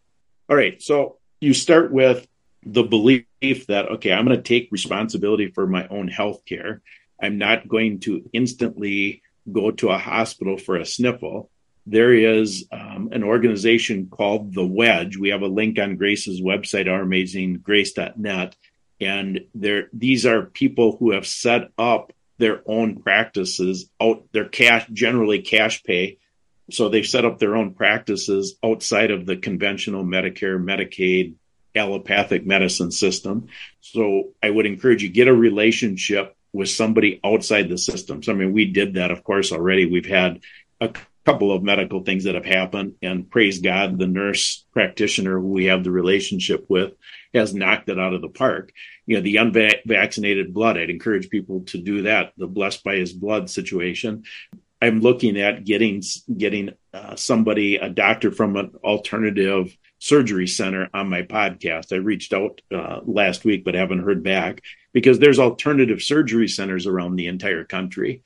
All 0.49 0.56
right. 0.56 0.82
So 0.82 1.18
you 1.41 1.54
start 1.54 1.91
with 1.91 2.28
the 2.66 2.84
belief 2.84 3.26
that, 3.68 3.89
okay, 3.93 4.14
I'm 4.14 4.26
going 4.26 4.38
to 4.38 4.43
take 4.43 4.70
responsibility 4.72 5.51
for 5.51 5.68
my 5.68 5.88
own 5.88 6.08
health 6.08 6.45
care. 6.45 6.82
I'm 7.22 7.38
not 7.38 7.68
going 7.68 7.99
to 8.01 8.30
instantly 8.32 9.22
go 9.51 9.72
to 9.72 9.89
a 9.89 9.97
hospital 9.97 10.58
for 10.58 10.78
a 10.78 10.86
sniffle. 10.86 11.49
There 11.86 12.14
is 12.14 12.66
um, 12.72 13.10
an 13.12 13.24
organization 13.24 14.08
called 14.10 14.54
The 14.54 14.66
Wedge. 14.66 15.18
We 15.18 15.30
have 15.30 15.42
a 15.42 15.48
link 15.48 15.78
on 15.80 15.98
Grace's 15.98 16.42
website, 16.42 16.88
ouramazinggrace.net. 16.88 18.56
And 19.02 19.42
there, 19.54 19.90
these 19.92 20.26
are 20.26 20.44
people 20.44 20.96
who 20.98 21.12
have 21.12 21.28
set 21.28 21.72
up 21.78 22.14
their 22.38 22.62
own 22.66 23.02
practices 23.02 23.90
out, 24.02 24.24
they're 24.32 24.48
cash, 24.48 24.88
generally 24.94 25.42
cash 25.42 25.84
pay. 25.84 26.20
So 26.72 26.88
they've 26.88 27.06
set 27.06 27.26
up 27.26 27.40
their 27.40 27.56
own 27.56 27.74
practices 27.74 28.56
outside 28.64 29.12
of 29.12 29.26
the 29.26 29.36
conventional 29.36 30.06
Medicare, 30.06 30.62
Medicaid, 30.62 31.36
allopathic 31.76 32.46
medicine 32.46 32.92
system. 32.92 33.48
So 33.82 34.30
I 34.42 34.50
would 34.50 34.66
encourage 34.66 35.04
you 35.04 35.10
get 35.10 35.28
a 35.28 35.34
relationship 35.34 36.36
with 36.54 36.70
somebody 36.70 37.20
outside 37.24 37.68
the 37.68 37.78
system. 37.78 38.24
So 38.24 38.32
I 38.32 38.36
mean, 38.36 38.54
we 38.54 38.66
did 38.66 38.94
that, 38.94 39.12
of 39.12 39.24
course, 39.24 39.52
already. 39.52 39.86
We've 39.86 40.06
had 40.06 40.42
a 40.80 40.94
couple 41.26 41.52
of 41.52 41.64
medical 41.64 42.04
things 42.04 42.26
that 42.26 42.36
have 42.36 42.46
happened, 42.46 42.96
and 43.02 43.30
praise 43.30 43.60
God, 43.60 43.98
the 43.98 44.08
nurse 44.08 44.66
practitioner 44.74 45.40
who 45.40 45.48
we 45.48 45.66
have 45.66 45.84
the 45.84 45.92
relationship 45.92 46.66
with 46.70 46.94
has 47.34 47.54
knocked 47.54 47.90
it 47.90 48.00
out 48.00 48.14
of 48.14 48.22
the 48.22 48.30
park. 48.30 48.72
You 49.06 49.16
know, 49.16 49.22
the 49.22 49.38
unvaccinated 49.38 50.54
blood. 50.54 50.78
I'd 50.78 50.90
encourage 50.90 51.30
people 51.30 51.62
to 51.68 51.78
do 51.78 52.04
that. 52.04 52.34
The 52.38 52.48
blessed 52.48 52.84
by 52.84 52.96
his 52.96 53.14
blood 53.14 53.50
situation. 53.50 54.24
I'm 54.82 55.00
looking 55.00 55.40
at 55.40 55.64
getting 55.64 56.04
getting 56.38 56.72
uh, 56.94 57.16
somebody, 57.16 57.78
a 57.78 57.90
doctor 57.90 58.32
from 58.32 58.58
an 58.58 58.72
alternative 58.84 59.76
surgery 60.00 60.48
center 60.48 60.90
on 60.94 61.10
my 61.10 61.22
podcast. 61.22 61.94
I 61.94 61.98
reached 61.98 62.34
out 62.34 62.62
uh, 62.74 63.00
last 63.06 63.46
week, 63.46 63.64
but 63.64 63.76
haven't 63.76 64.04
heard 64.04 64.24
back 64.24 64.62
because 64.92 65.20
there's 65.20 65.40
alternative 65.40 66.02
surgery 66.02 66.50
centers 66.50 66.86
around 66.86 67.16
the 67.16 67.28
entire 67.28 67.64
country 67.64 68.24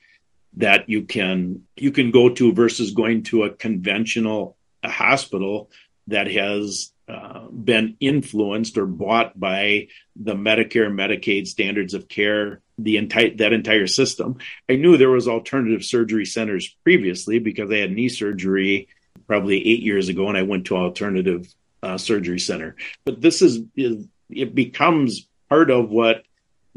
that 0.58 0.90
you 0.90 1.04
can 1.04 1.64
you 1.76 1.92
can 1.92 2.12
go 2.12 2.30
to 2.30 2.54
versus 2.54 2.92
going 2.92 3.24
to 3.24 3.44
a 3.44 3.50
conventional 3.50 4.58
hospital 4.84 5.70
that 6.08 6.30
has 6.32 6.92
uh, 7.08 7.48
been 7.48 7.96
influenced 8.00 8.78
or 8.78 8.86
bought 8.86 9.40
by 9.40 9.88
the 10.16 10.34
Medicare 10.34 10.92
Medicaid 10.92 11.48
standards 11.48 11.94
of 11.94 12.08
care 12.08 12.62
the 12.78 12.98
entire 12.98 13.36
that 13.36 13.54
entire 13.54 13.88
system. 13.88 14.38
I 14.70 14.76
knew 14.76 14.98
there 14.98 15.10
was 15.10 15.28
alternative 15.28 15.84
surgery 15.84 16.26
centers 16.26 16.76
previously 16.84 17.40
because 17.40 17.72
I 17.72 17.78
had 17.78 17.92
knee 17.92 18.10
surgery 18.10 18.88
probably 19.26 19.58
eight 19.58 19.82
years 19.82 20.10
ago, 20.10 20.28
and 20.28 20.38
I 20.38 20.44
went 20.44 20.66
to 20.66 20.78
alternative 20.78 21.54
uh, 21.84 21.98
surgery 21.98 22.40
center. 22.40 22.76
But 23.06 23.22
this 23.22 23.42
is, 23.42 23.60
is 23.76 24.08
it 24.30 24.56
becomes 24.56 25.28
part 25.50 25.72
of 25.72 25.90
what 25.90 26.24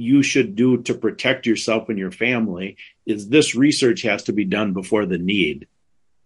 you 0.00 0.22
should 0.22 0.56
do 0.56 0.82
to 0.82 0.94
protect 0.94 1.46
yourself 1.46 1.88
and 1.88 1.98
your 1.98 2.10
family 2.10 2.76
is 3.04 3.28
this 3.28 3.54
research 3.54 4.02
has 4.02 4.24
to 4.24 4.32
be 4.32 4.44
done 4.44 4.72
before 4.72 5.06
the 5.06 5.18
need 5.18 5.66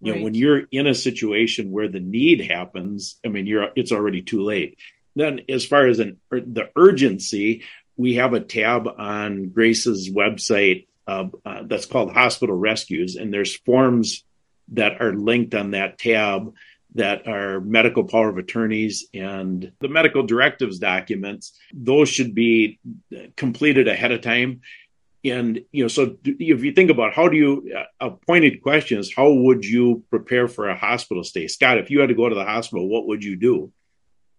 you 0.00 0.12
right. 0.12 0.18
know 0.18 0.24
when 0.24 0.34
you're 0.34 0.62
in 0.70 0.86
a 0.86 0.94
situation 0.94 1.72
where 1.72 1.88
the 1.88 2.00
need 2.00 2.40
happens 2.40 3.16
i 3.24 3.28
mean 3.28 3.46
you're 3.46 3.70
it's 3.74 3.92
already 3.92 4.22
too 4.22 4.42
late 4.42 4.78
then 5.16 5.40
as 5.48 5.64
far 5.64 5.86
as 5.86 5.98
an 5.98 6.18
the 6.30 6.70
urgency 6.76 7.64
we 7.96 8.14
have 8.14 8.32
a 8.32 8.40
tab 8.40 8.88
on 8.98 9.48
grace's 9.48 10.10
website 10.10 10.86
uh, 11.06 11.26
uh, 11.44 11.62
that's 11.64 11.86
called 11.86 12.12
hospital 12.12 12.56
rescues 12.56 13.16
and 13.16 13.32
there's 13.32 13.56
forms 13.56 14.24
that 14.68 15.00
are 15.00 15.14
linked 15.14 15.54
on 15.54 15.72
that 15.72 15.98
tab 15.98 16.54
that 16.94 17.26
are 17.26 17.60
medical 17.60 18.04
power 18.04 18.28
of 18.28 18.38
attorneys 18.38 19.06
and 19.12 19.72
the 19.80 19.88
medical 19.88 20.22
directives 20.22 20.78
documents 20.78 21.58
those 21.72 22.08
should 22.08 22.34
be 22.34 22.78
completed 23.36 23.88
ahead 23.88 24.12
of 24.12 24.20
time. 24.20 24.60
And 25.24 25.64
you 25.72 25.84
know 25.84 25.88
so 25.88 26.16
if 26.24 26.62
you 26.62 26.72
think 26.72 26.90
about 26.90 27.14
how 27.14 27.28
do 27.28 27.36
you 27.36 27.72
uh, 27.74 28.08
a 28.08 28.10
pointed 28.10 28.62
question 28.62 28.98
is 28.98 29.12
how 29.14 29.32
would 29.32 29.64
you 29.64 30.04
prepare 30.10 30.48
for 30.48 30.68
a 30.68 30.76
hospital 30.76 31.24
stay? 31.24 31.48
Scott 31.48 31.78
if 31.78 31.90
you 31.90 32.00
had 32.00 32.10
to 32.10 32.14
go 32.14 32.28
to 32.28 32.34
the 32.34 32.44
hospital 32.44 32.88
what 32.88 33.06
would 33.06 33.24
you 33.24 33.36
do? 33.36 33.72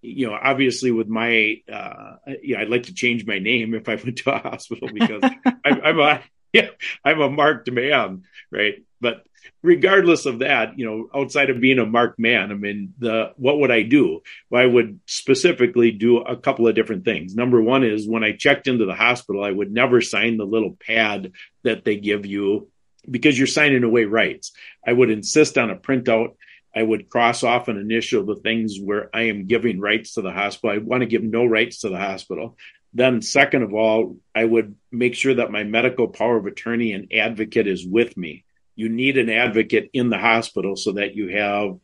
You 0.01 0.27
know 0.27 0.37
obviously 0.39 0.91
with 0.91 1.07
my 1.07 1.61
uh 1.71 2.17
yeah 2.43 2.59
i'd 2.59 2.69
like 2.69 2.83
to 2.83 2.93
change 2.93 3.25
my 3.25 3.39
name 3.39 3.73
if 3.73 3.89
i 3.89 3.95
went 3.95 4.17
to 4.19 4.31
a 4.31 4.37
hospital 4.37 4.87
because 4.93 5.23
I'm, 5.65 5.81
I'm 5.83 5.99
a 5.99 6.21
yeah 6.53 6.69
i'm 7.03 7.19
a 7.19 7.29
marked 7.29 7.71
man 7.71 8.23
right 8.51 8.85
but 9.05 9.23
regardless 9.61 10.25
of 10.25 10.39
that, 10.39 10.79
you 10.79 10.85
know, 10.85 11.09
outside 11.13 11.51
of 11.51 11.61
being 11.61 11.77
a 11.77 11.85
marked 11.85 12.17
man, 12.17 12.49
I 12.49 12.55
mean, 12.55 12.95
the 12.97 13.33
what 13.37 13.59
would 13.59 13.69
I 13.69 13.83
do? 13.83 14.21
Well, 14.49 14.63
I 14.63 14.65
would 14.65 14.99
specifically 15.05 15.91
do 15.91 16.17
a 16.17 16.35
couple 16.35 16.67
of 16.67 16.73
different 16.73 17.05
things. 17.05 17.35
Number 17.35 17.61
one 17.61 17.83
is 17.83 18.07
when 18.07 18.23
I 18.23 18.31
checked 18.31 18.67
into 18.67 18.87
the 18.87 18.95
hospital, 18.95 19.43
I 19.43 19.51
would 19.51 19.71
never 19.71 20.01
sign 20.01 20.37
the 20.37 20.45
little 20.45 20.75
pad 20.87 21.33
that 21.61 21.85
they 21.85 21.97
give 21.97 22.25
you 22.25 22.71
because 23.07 23.37
you're 23.37 23.45
signing 23.45 23.83
away 23.83 24.05
rights. 24.05 24.51
I 24.83 24.91
would 24.91 25.11
insist 25.11 25.55
on 25.59 25.69
a 25.69 25.75
printout. 25.75 26.29
I 26.75 26.81
would 26.81 27.07
cross 27.07 27.43
off 27.43 27.67
and 27.67 27.77
initial 27.77 28.25
the 28.25 28.37
things 28.37 28.79
where 28.81 29.11
I 29.13 29.27
am 29.27 29.45
giving 29.45 29.79
rights 29.79 30.15
to 30.15 30.23
the 30.23 30.31
hospital. 30.31 30.75
I 30.75 30.79
want 30.79 31.01
to 31.01 31.13
give 31.13 31.21
no 31.21 31.45
rights 31.45 31.81
to 31.81 31.89
the 31.89 31.99
hospital. 31.99 32.57
Then, 32.95 33.21
second 33.21 33.61
of 33.61 33.75
all, 33.75 34.17
I 34.33 34.45
would 34.45 34.73
make 34.91 35.13
sure 35.15 35.35
that 35.35 35.51
my 35.51 35.63
medical 35.63 36.07
power 36.07 36.37
of 36.37 36.47
attorney 36.47 36.93
and 36.93 37.13
advocate 37.13 37.67
is 37.67 37.85
with 37.85 38.17
me. 38.17 38.45
You 38.75 38.89
need 38.89 39.17
an 39.17 39.29
advocate 39.29 39.89
in 39.93 40.09
the 40.09 40.17
hospital 40.17 40.75
so 40.75 40.93
that 40.93 41.15
you 41.15 41.29
have 41.29 41.77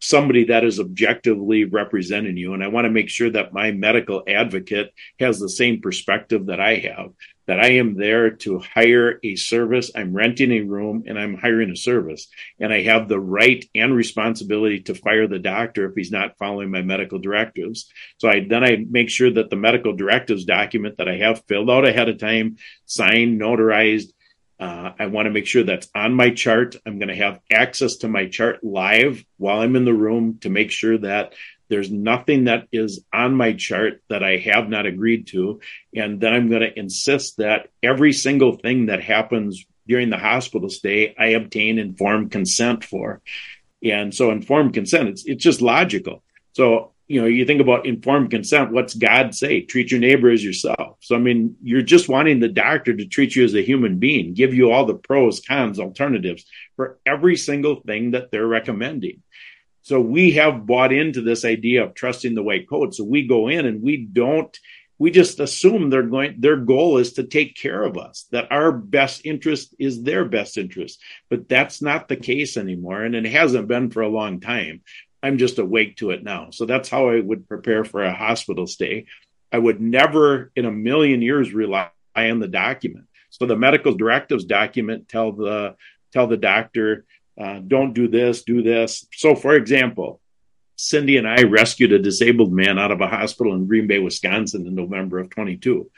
somebody 0.00 0.44
that 0.44 0.64
is 0.64 0.78
objectively 0.78 1.64
representing 1.64 2.36
you. 2.36 2.54
And 2.54 2.62
I 2.62 2.68
want 2.68 2.84
to 2.84 2.90
make 2.90 3.08
sure 3.08 3.30
that 3.30 3.52
my 3.52 3.72
medical 3.72 4.22
advocate 4.28 4.92
has 5.18 5.38
the 5.38 5.48
same 5.48 5.80
perspective 5.80 6.46
that 6.46 6.60
I 6.60 6.76
have, 6.76 7.12
that 7.46 7.60
I 7.60 7.72
am 7.72 7.96
there 7.96 8.30
to 8.30 8.58
hire 8.58 9.18
a 9.22 9.36
service. 9.36 9.90
I'm 9.94 10.12
renting 10.12 10.52
a 10.52 10.60
room 10.60 11.04
and 11.06 11.18
I'm 11.18 11.36
hiring 11.36 11.70
a 11.70 11.76
service. 11.76 12.28
And 12.60 12.72
I 12.72 12.82
have 12.82 13.08
the 13.08 13.20
right 13.20 13.64
and 13.74 13.94
responsibility 13.94 14.80
to 14.82 14.94
fire 14.94 15.26
the 15.26 15.38
doctor 15.38 15.88
if 15.88 15.94
he's 15.96 16.12
not 16.12 16.36
following 16.38 16.70
my 16.70 16.82
medical 16.82 17.18
directives. 17.18 17.90
So 18.18 18.28
I 18.28 18.46
then 18.48 18.64
I 18.64 18.84
make 18.88 19.08
sure 19.08 19.30
that 19.30 19.48
the 19.48 19.56
medical 19.56 19.94
directives 19.94 20.44
document 20.44 20.98
that 20.98 21.08
I 21.08 21.16
have 21.16 21.44
filled 21.48 21.70
out 21.70 21.86
ahead 21.86 22.08
of 22.08 22.18
time, 22.18 22.56
signed, 22.84 23.40
notarized, 23.40 24.12
uh, 24.58 24.92
I 24.98 25.06
want 25.06 25.26
to 25.26 25.30
make 25.30 25.46
sure 25.46 25.62
that's 25.62 25.88
on 25.94 26.14
my 26.14 26.30
chart. 26.30 26.76
I'm 26.86 26.98
going 26.98 27.08
to 27.08 27.16
have 27.16 27.40
access 27.50 27.96
to 27.96 28.08
my 28.08 28.26
chart 28.26 28.64
live 28.64 29.24
while 29.36 29.60
I'm 29.60 29.76
in 29.76 29.84
the 29.84 29.94
room 29.94 30.38
to 30.40 30.50
make 30.50 30.70
sure 30.70 30.96
that 30.98 31.34
there's 31.68 31.90
nothing 31.90 32.44
that 32.44 32.68
is 32.72 33.04
on 33.12 33.34
my 33.34 33.52
chart 33.52 34.02
that 34.08 34.22
I 34.22 34.36
have 34.36 34.68
not 34.68 34.86
agreed 34.86 35.26
to. 35.28 35.60
And 35.94 36.20
then 36.20 36.32
I'm 36.32 36.48
going 36.48 36.62
to 36.62 36.78
insist 36.78 37.38
that 37.38 37.68
every 37.82 38.12
single 38.12 38.56
thing 38.56 38.86
that 38.86 39.02
happens 39.02 39.64
during 39.86 40.10
the 40.10 40.18
hospital 40.18 40.68
stay, 40.68 41.14
I 41.18 41.28
obtain 41.28 41.78
informed 41.78 42.30
consent 42.30 42.84
for. 42.84 43.20
And 43.82 44.14
so 44.14 44.30
informed 44.30 44.74
consent, 44.74 45.08
it's, 45.08 45.24
it's 45.26 45.42
just 45.42 45.60
logical. 45.60 46.22
So 46.52 46.92
you 47.08 47.20
know, 47.20 47.26
you 47.26 47.44
think 47.44 47.60
about 47.60 47.86
informed 47.86 48.30
consent, 48.30 48.72
what's 48.72 48.94
God 48.94 49.34
say? 49.34 49.60
Treat 49.60 49.90
your 49.90 50.00
neighbor 50.00 50.30
as 50.30 50.44
yourself. 50.44 50.98
So, 51.00 51.14
I 51.14 51.18
mean, 51.18 51.56
you're 51.62 51.82
just 51.82 52.08
wanting 52.08 52.40
the 52.40 52.48
doctor 52.48 52.94
to 52.94 53.06
treat 53.06 53.36
you 53.36 53.44
as 53.44 53.54
a 53.54 53.62
human 53.62 53.98
being, 53.98 54.34
give 54.34 54.54
you 54.54 54.72
all 54.72 54.86
the 54.86 54.94
pros, 54.94 55.40
cons, 55.40 55.78
alternatives 55.78 56.44
for 56.74 56.98
every 57.06 57.36
single 57.36 57.76
thing 57.76 58.10
that 58.10 58.30
they're 58.30 58.46
recommending. 58.46 59.22
So 59.82 60.00
we 60.00 60.32
have 60.32 60.66
bought 60.66 60.92
into 60.92 61.22
this 61.22 61.44
idea 61.44 61.84
of 61.84 61.94
trusting 61.94 62.34
the 62.34 62.42
white 62.42 62.68
coat. 62.68 62.92
So 62.92 63.04
we 63.04 63.28
go 63.28 63.46
in 63.46 63.66
and 63.66 63.82
we 63.82 63.98
don't, 63.98 64.58
we 64.98 65.12
just 65.12 65.38
assume 65.38 65.90
they're 65.90 66.02
going, 66.02 66.40
their 66.40 66.56
goal 66.56 66.98
is 66.98 67.12
to 67.12 67.22
take 67.22 67.54
care 67.54 67.84
of 67.84 67.96
us, 67.96 68.26
that 68.32 68.50
our 68.50 68.72
best 68.72 69.24
interest 69.24 69.76
is 69.78 70.02
their 70.02 70.24
best 70.24 70.58
interest. 70.58 71.00
But 71.30 71.48
that's 71.48 71.82
not 71.82 72.08
the 72.08 72.16
case 72.16 72.56
anymore. 72.56 73.04
And 73.04 73.14
it 73.14 73.26
hasn't 73.26 73.68
been 73.68 73.90
for 73.90 74.02
a 74.02 74.08
long 74.08 74.40
time. 74.40 74.80
I'm 75.26 75.38
just 75.38 75.58
awake 75.58 75.96
to 75.96 76.10
it 76.10 76.22
now. 76.22 76.50
So 76.50 76.66
that's 76.66 76.88
how 76.88 77.10
I 77.10 77.20
would 77.20 77.48
prepare 77.48 77.84
for 77.84 78.04
a 78.04 78.14
hospital 78.14 78.66
stay. 78.66 79.06
I 79.52 79.58
would 79.58 79.80
never 79.80 80.52
in 80.54 80.64
a 80.64 80.70
million 80.70 81.20
years 81.22 81.52
rely 81.52 81.90
on 82.14 82.38
the 82.38 82.48
document. 82.48 83.06
So 83.30 83.46
the 83.46 83.56
medical 83.56 83.94
directives 83.94 84.44
document 84.44 85.08
tell 85.08 85.32
the 85.32 85.76
tell 86.12 86.26
the 86.26 86.36
doctor 86.36 87.04
uh, 87.38 87.58
don't 87.58 87.92
do 87.92 88.08
this, 88.08 88.44
do 88.44 88.62
this. 88.62 89.06
So 89.12 89.34
for 89.34 89.54
example, 89.54 90.20
Cindy 90.76 91.16
and 91.16 91.26
I 91.26 91.42
rescued 91.42 91.92
a 91.92 91.98
disabled 91.98 92.52
man 92.52 92.78
out 92.78 92.92
of 92.92 93.00
a 93.00 93.06
hospital 93.06 93.54
in 93.54 93.66
Green 93.66 93.86
Bay, 93.86 93.98
Wisconsin 93.98 94.66
in 94.66 94.74
November 94.74 95.18
of 95.18 95.30
22. 95.30 95.90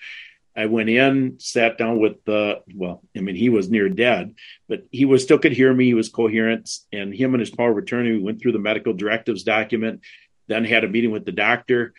I 0.59 0.66
went 0.66 0.88
in, 0.88 1.36
sat 1.38 1.78
down 1.78 2.00
with 2.00 2.24
the, 2.24 2.62
well, 2.74 3.00
I 3.16 3.20
mean, 3.20 3.36
he 3.36 3.48
was 3.48 3.70
near 3.70 3.88
dead, 3.88 4.34
but 4.68 4.82
he 4.90 5.04
was 5.04 5.22
still 5.22 5.38
could 5.38 5.52
hear 5.52 5.72
me. 5.72 5.84
He 5.84 5.94
was 5.94 6.09
coherent. 6.09 6.68
And 6.92 7.14
him 7.14 7.32
and 7.32 7.40
his 7.40 7.50
power 7.50 7.70
of 7.70 7.78
attorney 7.78 8.11
we 8.11 8.18
went 8.18 8.42
through 8.42 8.52
the 8.52 8.59
medical 8.59 8.92
directives 8.92 9.44
document, 9.44 10.00
then 10.48 10.64
had 10.64 10.82
a 10.82 10.88
meeting 10.88 11.12
with 11.12 11.24
the 11.24 11.30
doctor. 11.30 11.94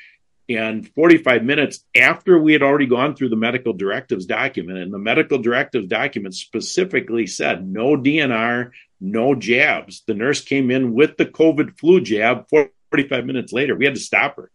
And 0.49 0.85
45 0.89 1.45
minutes 1.45 1.85
after 1.95 2.37
we 2.37 2.51
had 2.51 2.61
already 2.61 2.87
gone 2.87 3.15
through 3.15 3.29
the 3.29 3.37
medical 3.37 3.71
directives 3.71 4.25
document, 4.25 4.79
and 4.79 4.93
the 4.93 4.99
medical 4.99 5.37
directives 5.37 5.87
document 5.87 6.35
specifically 6.35 7.27
said 7.27 7.65
no 7.65 7.95
DNR, 7.95 8.71
no 8.99 9.35
jabs. 9.35 10.03
The 10.05 10.15
nurse 10.15 10.41
came 10.41 10.69
in 10.69 10.93
with 10.93 11.15
the 11.15 11.27
COVID 11.27 11.79
flu 11.79 12.01
jab 12.01 12.49
45 12.49 13.25
minutes 13.25 13.53
later. 13.53 13.75
We 13.75 13.85
had 13.85 13.95
to 13.95 14.01
stop 14.01 14.35
her. 14.35 14.51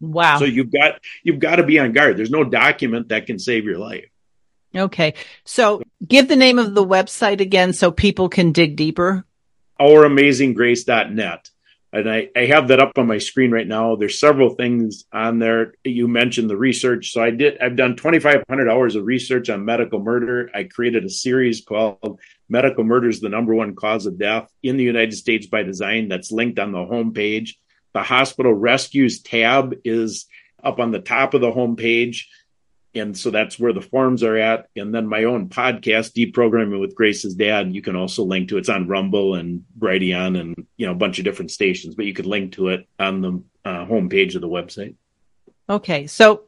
Wow. 0.00 0.38
So 0.38 0.44
you've 0.44 0.72
got 0.72 1.00
you've 1.22 1.40
got 1.40 1.56
to 1.56 1.62
be 1.62 1.78
on 1.78 1.92
guard. 1.92 2.16
There's 2.16 2.30
no 2.30 2.44
document 2.44 3.08
that 3.08 3.26
can 3.26 3.38
save 3.38 3.64
your 3.64 3.78
life. 3.78 4.08
Okay. 4.74 5.14
So 5.44 5.82
give 6.06 6.28
the 6.28 6.36
name 6.36 6.58
of 6.58 6.74
the 6.74 6.84
website 6.84 7.40
again 7.40 7.72
so 7.72 7.90
people 7.90 8.28
can 8.28 8.52
dig 8.52 8.76
deeper. 8.76 9.24
OurAmazingGrace.net. 9.80 11.50
And 11.90 12.10
I, 12.10 12.28
I 12.36 12.40
have 12.46 12.68
that 12.68 12.80
up 12.80 12.98
on 12.98 13.06
my 13.06 13.16
screen 13.16 13.50
right 13.50 13.66
now. 13.66 13.96
There's 13.96 14.20
several 14.20 14.50
things 14.50 15.04
on 15.10 15.38
there. 15.38 15.74
You 15.84 16.06
mentioned 16.06 16.50
the 16.50 16.56
research. 16.56 17.12
So 17.12 17.22
I 17.22 17.30
did, 17.30 17.58
I've 17.60 17.76
done 17.76 17.96
2,500 17.96 18.68
hours 18.68 18.94
of 18.94 19.06
research 19.06 19.48
on 19.48 19.64
medical 19.64 19.98
murder. 19.98 20.50
I 20.54 20.64
created 20.64 21.06
a 21.06 21.10
series 21.10 21.62
called 21.62 22.20
Medical 22.50 22.84
Murder 22.84 23.08
is 23.08 23.20
the 23.20 23.30
Number 23.30 23.54
One 23.54 23.74
Cause 23.74 24.04
of 24.04 24.18
Death 24.18 24.52
in 24.62 24.76
the 24.76 24.84
United 24.84 25.14
States 25.14 25.46
by 25.46 25.62
Design 25.62 26.08
that's 26.08 26.30
linked 26.30 26.58
on 26.58 26.72
the 26.72 26.78
homepage. 26.78 27.52
The 27.94 28.02
hospital 28.02 28.52
rescues 28.52 29.20
tab 29.20 29.74
is 29.84 30.26
up 30.62 30.78
on 30.78 30.90
the 30.90 31.00
top 31.00 31.34
of 31.34 31.40
the 31.40 31.50
homepage. 31.50 32.24
And 32.94 33.16
so 33.16 33.30
that's 33.30 33.58
where 33.58 33.72
the 33.72 33.80
forms 33.80 34.22
are 34.22 34.36
at. 34.36 34.68
And 34.74 34.94
then 34.94 35.06
my 35.06 35.24
own 35.24 35.48
podcast, 35.48 36.14
Deprogramming 36.14 36.80
with 36.80 36.94
Grace's 36.94 37.34
Dad, 37.34 37.74
you 37.74 37.82
can 37.82 37.96
also 37.96 38.24
link 38.24 38.48
to 38.48 38.56
it. 38.56 38.60
It's 38.60 38.68
on 38.68 38.88
Rumble 38.88 39.34
and 39.34 39.64
Brighteon 39.78 40.40
and, 40.40 40.66
you 40.76 40.86
know, 40.86 40.92
a 40.92 40.96
bunch 40.96 41.18
of 41.18 41.24
different 41.24 41.50
stations, 41.50 41.94
but 41.94 42.06
you 42.06 42.14
could 42.14 42.26
link 42.26 42.52
to 42.52 42.68
it 42.68 42.88
on 42.98 43.20
the 43.20 43.42
uh, 43.64 43.84
homepage 43.84 44.34
of 44.34 44.40
the 44.40 44.48
website. 44.48 44.94
Okay. 45.68 46.06
So 46.06 46.44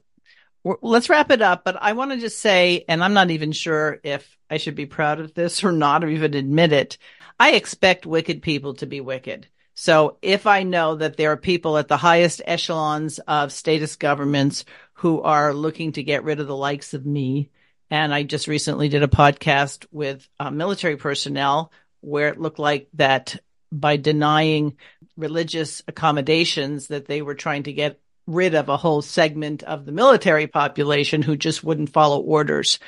let's 0.65 1.11
wrap 1.11 1.31
it 1.31 1.43
up. 1.43 1.63
But 1.63 1.77
I 1.81 1.93
want 1.93 2.13
to 2.13 2.19
just 2.19 2.39
say, 2.39 2.85
and 2.89 3.05
I'm 3.05 3.15
not 3.15 3.31
even 3.31 3.53
sure 3.53 4.01
if 4.03 4.37
I 4.49 4.57
should 4.57 4.75
be 4.75 4.87
proud 4.87 5.21
of 5.21 5.35
this 5.35 5.63
or 5.63 5.73
not, 5.73 6.03
or 6.03 6.09
even 6.09 6.35
admit 6.35 6.73
it. 6.73 6.99
I 7.39 7.53
expect 7.53 8.07
wicked 8.07 8.43
people 8.43 8.75
to 8.75 8.87
be 8.87 9.01
wicked. 9.01 9.47
So 9.81 10.19
if 10.21 10.47
I 10.47 10.63
know 10.63 10.97
that 10.97 11.17
there 11.17 11.33
are 11.33 11.39
people 11.39 11.79
at 11.79 11.89
the 11.89 11.97
highest 11.97 12.43
echelons 12.45 13.19
of 13.21 13.51
status 13.51 13.97
governments 13.97 14.67
who 14.93 15.23
are 15.23 15.55
looking 15.55 15.93
to 15.93 16.03
get 16.03 16.23
rid 16.23 16.39
of 16.39 16.47
the 16.47 16.55
likes 16.55 16.93
of 16.93 17.07
me, 17.07 17.49
and 17.91 18.13
I 18.13 18.25
just 18.25 18.47
recently 18.47 18.91
did 18.91 19.03
a 19.03 19.09
podcast 19.09 19.87
with 19.91 20.29
uh, 20.39 20.51
military 20.51 20.99
personnel 20.99 21.73
where 22.03 22.29
it 22.29 22.39
looked 22.39 22.59
like 22.59 22.89
that 22.93 23.39
by 23.73 23.97
denying 23.97 24.77
religious 25.17 25.83
accommodations 25.89 26.89
that 26.89 27.07
they 27.07 27.23
were 27.23 27.35
trying 27.35 27.63
to 27.63 27.73
get 27.73 27.99
rid 28.27 28.55
of 28.55 28.69
a 28.69 28.77
whole 28.77 29.01
segment 29.01 29.63
of 29.63 29.87
the 29.87 29.93
military 29.93 30.47
population 30.47 31.23
who 31.23 31.39
just 31.39 31.65
wouldn't 31.65 31.89
follow 31.89 32.21
orders. 32.21 32.81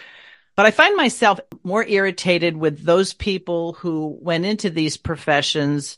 But 0.56 0.66
I 0.66 0.70
find 0.72 0.94
myself 0.94 1.40
more 1.64 1.86
irritated 1.86 2.54
with 2.54 2.84
those 2.84 3.14
people 3.14 3.72
who 3.72 4.18
went 4.20 4.44
into 4.44 4.68
these 4.68 4.98
professions 4.98 5.96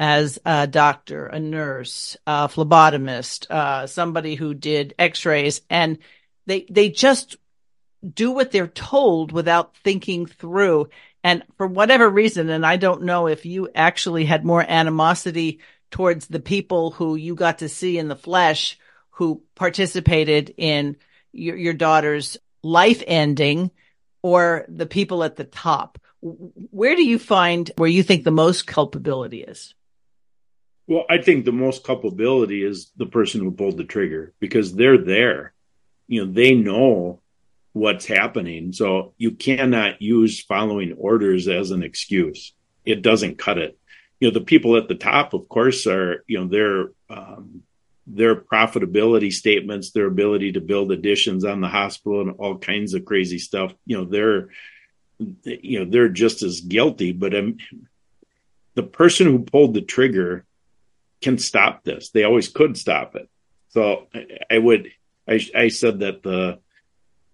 as 0.00 0.38
a 0.46 0.66
doctor, 0.66 1.26
a 1.26 1.38
nurse, 1.38 2.16
a 2.26 2.48
phlebotomist, 2.48 3.50
uh, 3.50 3.86
somebody 3.86 4.34
who 4.34 4.54
did 4.54 4.94
x-rays 4.98 5.60
and 5.68 5.98
they, 6.46 6.64
they 6.70 6.88
just 6.88 7.36
do 8.14 8.30
what 8.30 8.50
they're 8.50 8.66
told 8.66 9.30
without 9.30 9.76
thinking 9.76 10.24
through. 10.24 10.88
And 11.22 11.42
for 11.58 11.66
whatever 11.66 12.08
reason, 12.08 12.48
and 12.48 12.64
I 12.64 12.78
don't 12.78 13.02
know 13.02 13.26
if 13.26 13.44
you 13.44 13.68
actually 13.74 14.24
had 14.24 14.42
more 14.42 14.64
animosity 14.66 15.60
towards 15.90 16.28
the 16.28 16.40
people 16.40 16.92
who 16.92 17.14
you 17.14 17.34
got 17.34 17.58
to 17.58 17.68
see 17.68 17.98
in 17.98 18.08
the 18.08 18.16
flesh 18.16 18.78
who 19.10 19.42
participated 19.54 20.54
in 20.56 20.96
your, 21.30 21.56
your 21.58 21.74
daughter's 21.74 22.38
life 22.62 23.02
ending 23.06 23.70
or 24.22 24.64
the 24.66 24.86
people 24.86 25.22
at 25.24 25.36
the 25.36 25.44
top. 25.44 25.98
Where 26.22 26.96
do 26.96 27.02
you 27.02 27.18
find 27.18 27.70
where 27.76 27.86
you 27.86 28.02
think 28.02 28.24
the 28.24 28.30
most 28.30 28.66
culpability 28.66 29.42
is? 29.42 29.74
Well, 30.90 31.04
I 31.08 31.18
think 31.18 31.44
the 31.44 31.52
most 31.52 31.84
culpability 31.84 32.64
is 32.64 32.90
the 32.96 33.06
person 33.06 33.42
who 33.42 33.52
pulled 33.52 33.76
the 33.76 33.84
trigger 33.84 34.34
because 34.40 34.74
they're 34.74 34.98
there. 34.98 35.52
You 36.08 36.26
know, 36.26 36.32
they 36.32 36.52
know 36.56 37.20
what's 37.72 38.06
happening. 38.06 38.72
So 38.72 39.14
you 39.16 39.30
cannot 39.30 40.02
use 40.02 40.42
following 40.42 40.94
orders 40.94 41.46
as 41.46 41.70
an 41.70 41.84
excuse. 41.84 42.52
It 42.84 43.02
doesn't 43.02 43.38
cut 43.38 43.56
it. 43.56 43.78
You 44.18 44.26
know, 44.26 44.34
the 44.34 44.44
people 44.44 44.76
at 44.76 44.88
the 44.88 44.96
top, 44.96 45.32
of 45.32 45.48
course, 45.48 45.86
are, 45.86 46.24
you 46.26 46.40
know, 46.40 46.48
their, 46.48 46.90
um, 47.08 47.62
their 48.08 48.34
profitability 48.34 49.32
statements, 49.32 49.92
their 49.92 50.06
ability 50.06 50.54
to 50.54 50.60
build 50.60 50.90
additions 50.90 51.44
on 51.44 51.60
the 51.60 51.68
hospital 51.68 52.20
and 52.20 52.32
all 52.32 52.58
kinds 52.58 52.94
of 52.94 53.04
crazy 53.04 53.38
stuff. 53.38 53.72
You 53.86 53.98
know, 53.98 54.04
they're, 54.06 54.48
you 55.44 55.78
know, 55.78 55.84
they're 55.88 56.08
just 56.08 56.42
as 56.42 56.60
guilty, 56.62 57.12
but 57.12 57.32
um, 57.32 57.58
the 58.74 58.82
person 58.82 59.28
who 59.28 59.38
pulled 59.44 59.74
the 59.74 59.82
trigger 59.82 60.46
can 61.20 61.38
stop 61.38 61.84
this. 61.84 62.10
They 62.10 62.24
always 62.24 62.48
could 62.48 62.76
stop 62.76 63.16
it. 63.16 63.28
So 63.68 64.08
I, 64.50 64.58
would, 64.58 64.90
I, 65.28 65.40
I 65.54 65.68
said 65.68 66.00
that 66.00 66.22
the, 66.22 66.58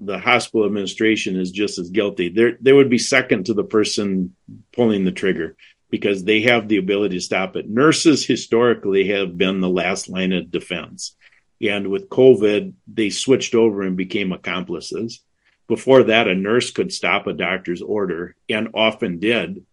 the 0.01 0.18
hospital 0.18 0.66
administration 0.66 1.37
is 1.37 1.51
just 1.51 1.78
as 1.78 1.91
guilty. 1.91 2.28
They 2.28 2.53
they 2.61 2.72
would 2.72 2.91
be 2.91 2.99
second 2.99 3.47
to 3.47 3.55
the 3.55 3.64
person 3.64 4.37
pulling 4.72 5.05
the 5.05 5.12
trigger 5.12 5.57
because 5.91 6.24
they 6.24 6.43
have 6.43 6.68
the 6.68 6.76
ability 6.76 7.16
to 7.16 7.22
stop 7.22 7.57
it. 7.57 7.68
Nurses 7.68 8.26
historically 8.26 9.09
have 9.09 9.39
been 9.39 9.61
the 9.61 9.70
last 9.70 10.09
line 10.09 10.32
of 10.32 10.51
defense. 10.51 11.16
And 11.62 11.89
with 11.89 12.11
COVID, 12.11 12.74
they 12.87 13.11
switched 13.11 13.55
over 13.55 13.82
and 13.82 13.97
became 13.97 14.32
accomplices. 14.32 15.22
Before 15.68 16.03
that, 16.05 16.28
a 16.28 16.34
nurse 16.34 16.70
could 16.70 16.93
stop 16.93 17.26
a 17.26 17.32
doctor's 17.32 17.82
order 17.82 18.37
and 18.49 18.68
often 18.74 19.18
did 19.18 19.64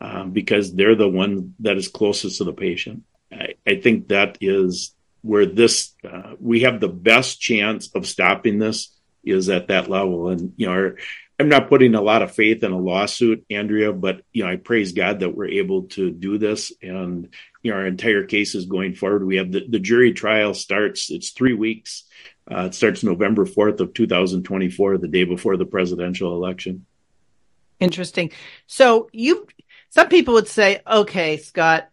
um, 0.00 0.32
because 0.32 0.74
they're 0.74 0.94
the 0.94 1.08
one 1.08 1.54
that 1.60 1.76
is 1.76 1.88
closest 1.88 2.38
to 2.38 2.44
the 2.44 2.52
patient. 2.52 3.04
I, 3.32 3.54
I 3.66 3.80
think 3.80 4.08
that 4.08 4.38
is 4.40 4.94
where 5.22 5.46
this, 5.46 5.94
uh, 6.04 6.34
we 6.40 6.60
have 6.60 6.80
the 6.80 6.88
best 6.88 7.40
chance 7.40 7.90
of 7.94 8.06
stopping 8.06 8.58
this 8.58 8.96
is 9.24 9.48
at 9.48 9.68
that 9.68 9.90
level. 9.90 10.28
And, 10.28 10.54
you 10.56 10.66
know, 10.66 10.94
I'm 11.38 11.48
not 11.48 11.68
putting 11.68 11.94
a 11.94 12.02
lot 12.02 12.22
of 12.22 12.34
faith 12.34 12.62
in 12.64 12.72
a 12.72 12.78
lawsuit, 12.78 13.44
Andrea, 13.50 13.92
but 13.92 14.22
you 14.32 14.44
know, 14.44 14.50
I 14.50 14.56
praise 14.56 14.92
God 14.92 15.20
that 15.20 15.34
we're 15.34 15.48
able 15.48 15.84
to 15.84 16.10
do 16.10 16.36
this 16.36 16.72
and 16.82 17.28
you 17.62 17.70
know, 17.70 17.78
our 17.78 17.86
entire 17.86 18.24
case 18.24 18.54
is 18.54 18.66
going 18.66 18.94
forward. 18.94 19.24
We 19.24 19.36
have 19.36 19.52
the, 19.52 19.66
the 19.66 19.78
jury 19.78 20.12
trial 20.12 20.54
starts, 20.54 21.10
it's 21.10 21.30
three 21.30 21.54
weeks. 21.54 22.04
Uh, 22.50 22.64
it 22.64 22.74
starts 22.74 23.02
November 23.02 23.46
4th 23.46 23.80
of 23.80 23.94
2024, 23.94 24.98
the 24.98 25.08
day 25.08 25.24
before 25.24 25.56
the 25.56 25.64
presidential 25.64 26.34
election. 26.34 26.84
Interesting. 27.78 28.32
So 28.66 29.08
you, 29.12 29.46
some 29.88 30.08
people 30.08 30.34
would 30.34 30.48
say, 30.48 30.80
okay, 30.86 31.36
Scott, 31.36 31.88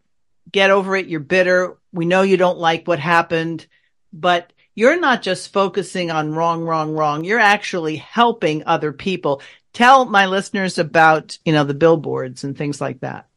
get 0.51 0.71
over 0.71 0.95
it. 0.95 1.07
You're 1.07 1.19
bitter. 1.19 1.77
We 1.91 2.05
know 2.05 2.21
you 2.21 2.37
don't 2.37 2.59
like 2.59 2.87
what 2.87 2.99
happened, 2.99 3.65
but 4.13 4.51
you're 4.75 4.99
not 4.99 5.21
just 5.21 5.53
focusing 5.53 6.11
on 6.11 6.33
wrong, 6.33 6.63
wrong, 6.63 6.93
wrong. 6.93 7.23
You're 7.23 7.39
actually 7.39 7.95
helping 7.95 8.63
other 8.65 8.93
people. 8.93 9.41
Tell 9.73 10.05
my 10.05 10.27
listeners 10.27 10.77
about, 10.77 11.37
you 11.45 11.53
know, 11.53 11.63
the 11.63 11.73
billboards 11.73 12.43
and 12.43 12.57
things 12.57 12.79
like 12.79 12.99
that. 12.99 13.27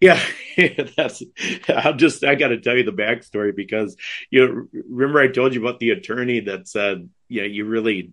Yeah, 0.00 0.20
that's. 0.96 1.22
I'll 1.68 1.94
just. 1.94 2.24
I 2.24 2.36
got 2.36 2.48
to 2.48 2.60
tell 2.60 2.76
you 2.76 2.84
the 2.84 2.92
backstory 2.92 3.54
because 3.54 3.96
you 4.30 4.46
know, 4.46 4.68
remember 4.88 5.20
I 5.20 5.28
told 5.28 5.54
you 5.54 5.60
about 5.60 5.80
the 5.80 5.90
attorney 5.90 6.40
that 6.40 6.68
said, 6.68 7.08
"Yeah, 7.28 7.44
you 7.44 7.64
really, 7.64 8.12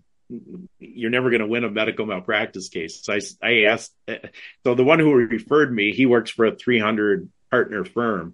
you're 0.80 1.12
never 1.12 1.30
going 1.30 1.42
to 1.42 1.48
win 1.48 1.64
a 1.64 1.70
medical 1.70 2.08
malpractice 2.08 2.70
case." 2.70 3.04
So 3.04 3.14
I, 3.14 3.22
I 3.44 3.64
asked. 3.66 3.94
Eh, 4.08 4.18
so 4.64 4.74
the 4.74 4.84
one 4.84 4.98
who 4.98 5.14
referred 5.14 5.72
me, 5.72 5.92
he 5.92 6.08
works 6.08 6.32
for 6.32 6.46
a 6.46 6.56
300 6.56 7.30
partner 7.56 7.86
firm, 7.86 8.34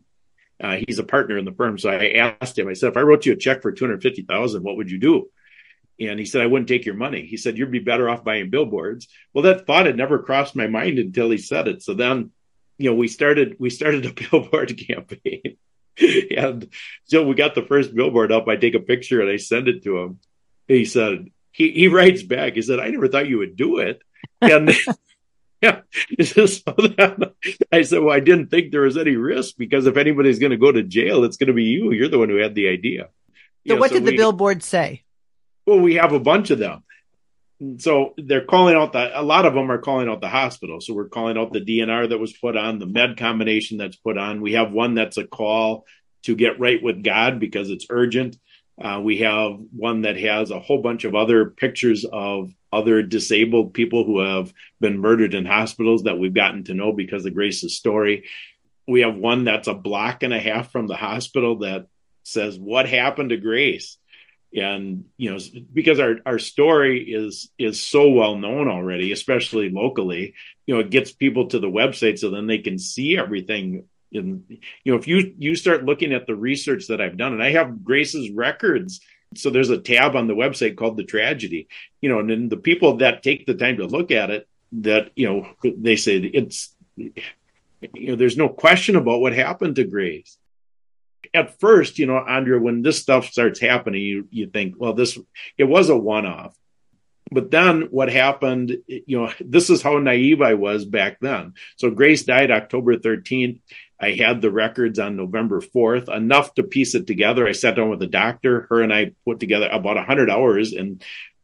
uh, 0.63 0.78
he's 0.88 0.99
a 0.99 1.03
partner 1.03 1.38
in 1.38 1.45
the 1.45 1.51
firm. 1.51 1.78
So 1.78 1.89
I 1.89 2.34
asked 2.41 2.57
him, 2.57 2.67
I 2.67 2.74
said, 2.74 2.89
if 2.89 2.97
I 2.97 3.01
wrote 3.01 3.26
you 3.26 3.34
a 3.34 3.38
check 3.38 3.61
for 3.61 3.72
250,000, 3.72 4.63
what 4.63 4.78
would 4.78 4.91
you 4.91 4.99
do? 4.99 5.30
And 5.99 6.19
he 6.19 6.26
said, 6.26 6.41
I 6.41 6.47
wouldn't 6.47 6.69
take 6.69 6.86
your 6.86 6.95
money. 6.95 7.26
He 7.26 7.38
said, 7.38 7.57
you'd 7.57 7.72
be 7.72 7.80
better 7.80 8.09
off 8.09 8.24
buying 8.24 8.49
billboards. 8.49 9.07
Well, 9.34 9.43
that 9.43 9.67
thought 9.67 9.86
had 9.86 9.97
never 9.97 10.19
crossed 10.19 10.55
my 10.55 10.67
mind 10.67 10.99
until 10.99 11.30
he 11.30 11.38
said 11.38 11.67
it. 11.67 11.84
So 11.84 11.93
then, 11.93 12.32
you 12.78 12.89
know, 12.89 12.95
we 12.95 13.07
started, 13.07 13.57
we 13.59 13.69
started 13.69 14.05
a 14.05 14.13
billboard 14.32 14.76
campaign 14.88 15.57
and 16.38 16.67
so 17.05 17.26
we 17.26 17.36
got 17.36 17.55
the 17.55 17.65
first 17.65 17.93
billboard 17.93 18.32
up. 18.32 18.47
I 18.47 18.55
take 18.55 18.76
a 18.76 18.80
picture 18.80 19.22
and 19.22 19.30
I 19.30 19.38
send 19.38 19.67
it 19.67 19.84
to 19.84 19.99
him. 19.99 20.19
He 20.67 20.86
said, 20.86 21.28
he, 21.51 21.72
he 21.72 21.88
writes 21.88 22.24
back, 22.24 22.53
he 22.53 22.61
said, 22.61 22.80
I 22.80 22.89
never 22.89 23.07
thought 23.07 23.28
you 23.28 23.39
would 23.39 23.55
do 23.55 23.80
it. 23.80 24.01
And 24.39 24.72
yeah. 25.64 25.82
so 26.24 26.45
that, 26.74 27.34
I 27.72 27.84
said, 27.84 28.01
well, 28.01 28.16
I 28.16 28.20
didn't 28.20 28.47
think 28.47 28.72
there 28.72 28.82
was 28.82 28.97
any 28.97 29.16
risk 29.16 29.55
because 29.57 29.86
if 29.86 29.97
anybody's 29.97 30.39
going 30.39 30.51
to 30.51 30.57
go 30.57 30.72
to 30.72 30.82
jail, 30.82 31.24
it's 31.24 31.38
going 31.38 31.47
to 31.47 31.53
be 31.53 31.66
you. 31.66 31.91
You're 31.91 32.07
the 32.07 32.18
one 32.18 32.30
who 32.30 32.38
had 32.38 32.55
the 32.55 32.68
idea. 32.68 33.09
So, 33.68 33.76
what 33.78 33.89
so 33.89 33.95
did 33.95 34.05
we, 34.05 34.12
the 34.12 34.18
billboard 34.18 34.64
say? 34.64 35.03
Well, 35.68 35.80
we 35.80 35.95
have 35.95 36.14
a 36.14 36.20
bunch 36.20 36.49
of 36.49 36.57
them. 36.57 36.84
So 37.78 38.16
they're 38.18 38.45
calling 38.45 38.76
out 38.76 38.93
the, 38.93 39.20
a 39.20 39.22
lot 39.22 39.45
of 39.45 39.53
them 39.53 39.72
are 39.72 39.78
calling 39.78 40.09
out 40.09 40.20
the 40.20 40.28
hospital. 40.28 40.82
So 40.82 40.95
we're 40.95 41.09
calling 41.09 41.38
out 41.38 41.53
the 41.53 41.62
DNR 41.62 42.09
that 42.09 42.18
was 42.18 42.34
put 42.34 42.57
on, 42.57 42.80
the 42.80 42.88
med 42.88 43.18
combination 43.18 43.78
that's 43.78 43.97
put 43.97 44.18
on. 44.18 44.41
We 44.41 44.53
have 44.53 44.72
one 44.72 44.95
that's 44.95 45.18
a 45.18 45.28
call 45.28 45.86
to 46.24 46.36
get 46.36 46.59
right 46.59 46.82
with 46.82 47.03
God 47.03 47.39
because 47.39 47.70
it's 47.70 47.86
urgent. 47.91 48.38
Uh, 48.82 48.99
we 48.99 49.19
have 49.19 49.59
one 49.75 50.01
that 50.01 50.17
has 50.17 50.49
a 50.49 50.59
whole 50.59 50.82
bunch 50.82 51.03
of 51.03 51.13
other 51.13 51.45
pictures 51.45 52.05
of 52.11 52.51
other 52.73 53.03
disabled 53.03 53.73
people 53.73 54.05
who 54.05 54.21
have 54.21 54.53
been 54.79 54.97
murdered 54.97 55.34
in 55.36 55.45
hospitals 55.45 56.03
that 56.03 56.17
we've 56.17 56.34
gotten 56.34 56.63
to 56.63 56.73
know 56.73 56.91
because 56.91 57.25
of 57.25 57.34
Grace's 57.34 57.75
story. 57.75 58.25
We 58.88 59.01
have 59.01 59.15
one 59.15 59.43
that's 59.43 59.67
a 59.67 59.73
block 59.73 60.23
and 60.23 60.34
a 60.34 60.39
half 60.39 60.71
from 60.71 60.88
the 60.88 60.95
hospital 60.95 61.59
that 61.59 61.88
says, 62.23 62.57
What 62.57 62.89
happened 62.89 63.29
to 63.29 63.38
Grace? 63.38 63.97
And 64.53 65.05
you 65.15 65.32
know, 65.32 65.39
because 65.71 65.99
our, 65.99 66.15
our 66.25 66.39
story 66.39 67.03
is 67.03 67.49
is 67.57 67.82
so 67.82 68.09
well 68.09 68.36
known 68.36 68.67
already, 68.67 69.11
especially 69.11 69.69
locally, 69.69 70.34
you 70.65 70.73
know, 70.73 70.82
it 70.82 70.89
gets 70.89 71.11
people 71.11 71.47
to 71.49 71.59
the 71.59 71.69
website 71.69 72.19
so 72.19 72.32
then 72.32 72.47
they 72.47 72.57
can 72.57 72.77
see 72.77 73.17
everything 73.17 73.86
and 74.14 74.43
you 74.84 74.91
know 74.91 74.97
if 74.97 75.07
you 75.07 75.34
you 75.38 75.55
start 75.55 75.86
looking 75.86 76.14
at 76.14 76.28
the 76.28 76.36
research 76.36 76.88
that 76.88 77.01
i've 77.01 77.18
done 77.18 77.34
and 77.34 77.43
i 77.43 77.51
have 77.51 77.84
grace's 77.84 78.30
records 78.32 79.01
so 79.34 79.49
there's 79.49 79.70
a 79.70 79.78
tab 79.78 80.16
on 80.16 80.28
the 80.28 80.36
website 80.36 80.76
called 80.76 80.97
the 80.97 81.03
tragedy 81.03 81.68
you 82.01 82.09
know 82.09 82.20
and 82.20 82.30
then 82.30 82.49
the 82.49 82.57
people 82.57 82.97
that 82.97 83.24
take 83.24 83.45
the 83.45 83.53
time 83.53 83.78
to 83.78 83.86
look 83.86 84.12
at 84.12 84.30
it 84.30 84.47
that 84.72 85.12
you 85.16 85.28
know 85.28 85.47
they 85.78 85.95
say 85.95 86.18
it's 86.18 86.76
you 86.97 87.12
know 88.07 88.16
there's 88.16 88.38
no 88.38 88.49
question 88.49 88.95
about 88.95 89.22
what 89.22 89.34
happened 89.34 89.76
to 89.76 89.84
grace. 89.84 90.38
At 91.34 91.59
first 91.59 91.99
you 91.99 92.05
know 92.05 92.18
andrea 92.18 92.59
when 92.59 92.82
this 92.82 92.99
stuff 92.99 93.28
starts 93.28 93.59
happening 93.59 94.01
you 94.01 94.28
you 94.32 94.47
think 94.47 94.76
well 94.78 94.93
this 94.93 95.18
it 95.57 95.66
was 95.66 95.89
a 95.89 95.97
one-off. 95.97 96.55
But 97.34 97.49
then 97.49 97.84
what 97.91 98.12
happened 98.12 98.78
you 98.88 99.20
know 99.20 99.32
this 99.39 99.70
is 99.70 99.82
how 99.82 99.97
naive 99.97 100.41
i 100.41 100.53
was 100.53 100.86
back 100.86 101.20
then. 101.20 101.53
So 101.78 101.89
grace 101.91 102.24
died 102.24 102.51
october 102.51 102.97
13th 102.97 103.59
I 104.01 104.13
had 104.13 104.41
the 104.41 104.51
records 104.51 104.97
on 104.97 105.15
November 105.15 105.61
4th, 105.61 106.09
enough 106.09 106.55
to 106.55 106.63
piece 106.63 106.95
it 106.95 107.05
together. 107.05 107.47
I 107.47 107.51
sat 107.51 107.75
down 107.75 107.89
with 107.89 108.01
a 108.01 108.07
doctor. 108.07 108.65
Her 108.69 108.81
and 108.81 108.91
I 108.91 109.11
put 109.25 109.39
together 109.39 109.69
about 109.71 109.95
100 109.95 110.29
hours 110.29 110.73
and 110.73 111.03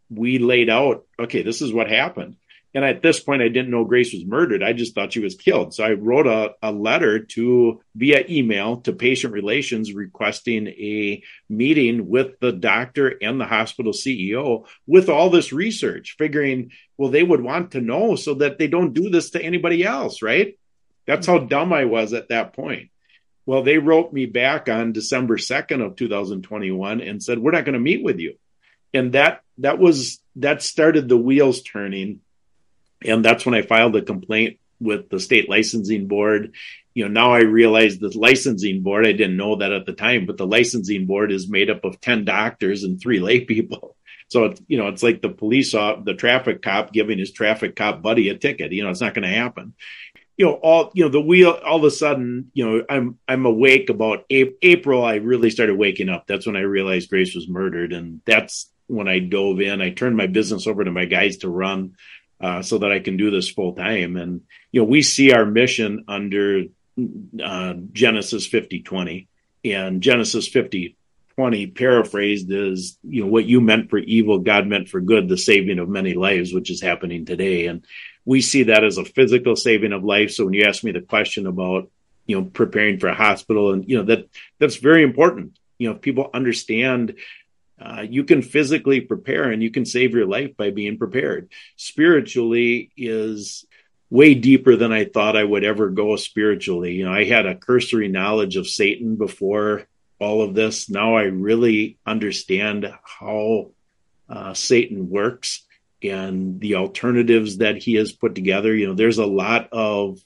we 0.10 0.40
laid 0.40 0.70
out, 0.70 1.06
okay, 1.20 1.44
this 1.44 1.62
is 1.62 1.72
what 1.72 1.90
happened. 1.90 2.38
And 2.74 2.84
at 2.84 3.02
this 3.02 3.20
point, 3.20 3.42
I 3.42 3.48
didn't 3.48 3.72
know 3.72 3.86
Grace 3.86 4.14
was 4.14 4.26
murdered. 4.26 4.62
I 4.62 4.74
just 4.74 4.94
thought 4.94 5.14
she 5.14 5.20
was 5.20 5.36
killed. 5.36 5.74
So 5.74 5.84
I 5.84 5.94
wrote 5.94 6.28
a, 6.28 6.54
a 6.62 6.72
letter 6.72 7.20
to 7.20 7.82
via 7.96 8.26
email 8.30 8.82
to 8.82 8.94
patient 8.94 9.34
relations 9.34 9.94
requesting 9.94 10.68
a 10.68 11.24
meeting 11.50 12.08
with 12.08 12.40
the 12.40 12.52
doctor 12.52 13.18
and 13.22 13.40
the 13.40 13.46
hospital 13.46 13.94
CEO 13.94 14.66
with 14.86 15.10
all 15.10 15.30
this 15.30 15.54
research, 15.54 16.16
figuring, 16.18 16.72
well, 16.98 17.10
they 17.10 17.24
would 17.24 17.42
want 17.42 17.72
to 17.72 17.82
know 17.82 18.16
so 18.16 18.36
that 18.36 18.60
they 18.60 18.68
don't 18.68 18.94
do 18.94 19.10
this 19.10 19.32
to 19.32 19.42
anybody 19.42 19.84
else, 19.84 20.22
right? 20.22 20.58
That's 21.08 21.26
how 21.26 21.40
dumb 21.40 21.74
I 21.74 21.86
was 21.86 22.14
at 22.14 22.30
that 22.30 22.54
point. 22.54 22.90
Well, 23.46 23.64
they 23.64 23.78
wrote 23.78 24.12
me 24.12 24.26
back 24.26 24.68
on 24.68 24.92
December 24.92 25.38
2nd 25.38 25.84
of 25.84 25.96
2021 25.96 27.00
and 27.00 27.24
said, 27.24 27.40
we're 27.40 27.52
not 27.52 27.64
going 27.64 27.74
to 27.74 27.80
meet 27.80 28.04
with 28.04 28.20
you. 28.20 28.36
And 28.94 29.14
that, 29.14 29.42
that 29.60 29.80
was, 29.80 30.20
that 30.36 30.62
started 30.62 31.08
the 31.08 31.18
wheels 31.18 31.62
turning. 31.62 32.20
And 33.06 33.24
that's 33.24 33.46
when 33.46 33.56
I 33.56 33.62
filed 33.62 33.96
a 33.96 34.02
complaint 34.02 34.60
with 34.82 35.10
the 35.10 35.20
state 35.20 35.50
licensing 35.50 36.08
board. 36.08 36.56
You 36.94 37.06
know, 37.06 37.12
now 37.12 37.34
I 37.34 37.40
realize 37.40 37.98
the 37.98 38.12
licensing 38.18 38.84
board, 38.84 39.08
I 39.08 39.14
didn't 39.14 39.38
know 39.38 39.56
that 39.56 39.72
at 39.72 39.86
the 39.86 39.94
time, 39.94 40.26
but 40.26 40.36
the 40.36 40.48
licensing 40.48 41.06
board 41.06 41.32
is 41.32 41.50
made 41.50 41.70
up 41.70 41.86
of 41.86 42.02
10 42.02 42.26
doctors 42.26 42.84
and 42.84 43.00
three 43.00 43.20
lay 43.20 43.42
people. 43.42 43.96
So 44.30 44.44
it's, 44.44 44.62
you 44.68 44.78
know, 44.78 44.90
it's 44.90 45.04
like 45.04 45.22
the 45.22 45.30
police, 45.30 45.74
uh, 45.74 46.02
the 46.04 46.14
traffic 46.14 46.62
cop 46.62 46.92
giving 46.92 47.18
his 47.18 47.32
traffic 47.32 47.78
cop 47.78 48.02
buddy 48.02 48.28
a 48.28 48.38
ticket. 48.38 48.74
You 48.74 48.84
know, 48.84 48.90
it's 48.90 49.00
not 49.00 49.14
going 49.14 49.24
to 49.24 49.34
happen 49.34 49.74
you 50.38 50.46
know 50.46 50.54
all 50.54 50.92
you 50.94 51.04
know 51.04 51.10
the 51.10 51.20
wheel 51.20 51.60
all 51.66 51.78
of 51.78 51.84
a 51.84 51.92
sudden 51.92 52.52
you 52.54 52.66
know 52.66 52.86
i'm 52.90 53.18
i'm 53.28 53.46
awake 53.46 53.90
about 53.90 54.24
april 54.30 55.04
i 55.04 55.16
really 55.16 55.50
started 55.50 55.76
waking 55.76 56.10
up. 56.10 56.26
That's 56.28 56.46
when 56.46 56.56
i 56.56 56.62
realized 56.62 57.10
grace 57.10 57.36
was 57.36 57.50
murdered 57.50 57.92
and 57.92 58.22
that's 58.26 58.72
when 58.86 59.08
i 59.08 59.20
dove 59.20 59.60
in. 59.60 59.82
I 59.82 59.90
turned 59.90 60.16
my 60.16 60.28
business 60.28 60.68
over 60.68 60.84
to 60.84 60.92
my 60.92 61.06
guys 61.06 61.38
to 61.38 61.50
run 61.50 61.96
uh, 62.40 62.62
so 62.62 62.78
that 62.78 62.92
i 62.92 63.00
can 63.00 63.18
do 63.18 63.32
this 63.32 63.50
full 63.50 63.74
time. 63.74 64.16
And 64.16 64.42
you 64.72 64.82
know 64.82 64.88
we 64.88 65.02
see 65.02 65.34
our 65.34 65.46
mission 65.46 66.06
under 66.08 66.64
uh, 67.44 67.74
genesis 67.92 68.48
50 68.48 68.82
20 68.82 69.28
and 69.66 70.02
genesis 70.02 70.48
50 70.48 70.96
20 71.36 71.68
paraphrased 71.68 72.52
is 72.52 72.98
you 73.04 73.24
know 73.24 73.30
what 73.30 73.46
you 73.46 73.62
meant 73.62 73.92
for 73.92 74.00
evil 74.00 74.40
god 74.40 74.66
meant 74.66 74.90
for 74.90 75.00
good 75.00 75.30
the 75.30 75.38
saving 75.38 75.78
of 75.78 75.88
many 75.88 76.16
lives 76.16 76.52
which 76.52 76.72
is 76.72 76.82
happening 76.82 77.26
today. 77.26 77.68
And 77.68 77.86
we 78.28 78.42
see 78.42 78.64
that 78.64 78.84
as 78.84 78.98
a 78.98 79.06
physical 79.06 79.56
saving 79.56 79.94
of 79.94 80.04
life. 80.04 80.32
So 80.32 80.44
when 80.44 80.54
you 80.54 80.66
ask 80.66 80.84
me 80.84 80.92
the 80.92 81.00
question 81.00 81.48
about, 81.48 81.90
you 82.26 82.38
know, 82.38 82.44
preparing 82.44 83.00
for 83.00 83.08
a 83.08 83.16
hospital 83.16 83.72
and, 83.72 83.90
you 83.90 83.98
know, 83.98 84.04
that 84.04 84.28
that's 84.60 84.76
very 84.76 85.02
important. 85.02 85.58
You 85.78 85.90
know, 85.90 85.96
people 85.96 86.30
understand 86.34 87.16
uh, 87.80 88.02
you 88.02 88.26
can 88.26 88.42
physically 88.42 89.00
prepare 89.00 89.50
and 89.50 89.64
you 89.64 89.72
can 89.72 89.86
save 89.86 90.12
your 90.14 90.26
life 90.26 90.58
by 90.58 90.72
being 90.72 90.98
prepared. 90.98 91.50
Spiritually 91.78 92.92
is 92.98 93.66
way 94.10 94.34
deeper 94.34 94.76
than 94.76 94.92
I 94.92 95.06
thought 95.06 95.38
I 95.38 95.46
would 95.46 95.64
ever 95.64 95.88
go 95.90 96.18
spiritually. 96.18 96.96
You 96.96 97.06
know, 97.06 97.14
I 97.14 97.24
had 97.24 97.46
a 97.46 97.56
cursory 97.56 98.10
knowledge 98.10 98.58
of 98.58 98.68
Satan 98.68 99.16
before 99.16 99.88
all 100.20 100.42
of 100.42 100.54
this. 100.54 100.90
Now 100.90 101.16
I 101.16 101.24
really 101.24 101.98
understand 102.06 102.92
how 103.04 103.72
uh, 104.28 104.54
Satan 104.54 105.10
works 105.10 105.64
and 106.04 106.60
the 106.60 106.76
alternatives 106.76 107.58
that 107.58 107.78
he 107.78 107.96
has 107.96 108.12
put 108.12 108.36
together. 108.36 108.76
You 108.76 108.88
know, 108.88 108.94
there's 108.94 109.18
a 109.18 109.26
lot 109.26 109.70
of 109.72 110.20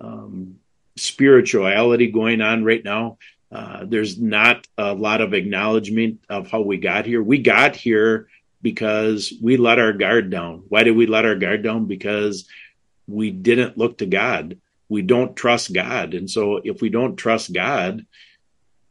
um, 0.00 0.56
spirituality 0.96 2.10
going 2.10 2.40
on 2.40 2.64
right 2.64 2.84
now. 2.84 3.18
Uh, 3.50 3.84
there's 3.86 4.18
not 4.18 4.66
a 4.76 4.92
lot 4.92 5.20
of 5.20 5.34
acknowledgement 5.34 6.20
of 6.28 6.50
how 6.50 6.60
we 6.60 6.78
got 6.78 7.06
here. 7.06 7.22
We 7.22 7.38
got 7.38 7.76
here 7.76 8.28
because 8.62 9.32
we 9.40 9.56
let 9.56 9.78
our 9.78 9.92
guard 9.92 10.30
down. 10.30 10.64
Why 10.68 10.82
did 10.82 10.96
we 10.96 11.06
let 11.06 11.24
our 11.24 11.36
guard 11.36 11.62
down? 11.62 11.86
Because 11.86 12.48
we 13.06 13.30
didn't 13.30 13.78
look 13.78 13.98
to 13.98 14.06
God. 14.06 14.58
We 14.88 15.02
don't 15.02 15.36
trust 15.36 15.72
God. 15.72 16.14
And 16.14 16.30
so 16.30 16.60
if 16.62 16.80
we 16.80 16.88
don't 16.88 17.16
trust 17.16 17.52
God, 17.52 18.06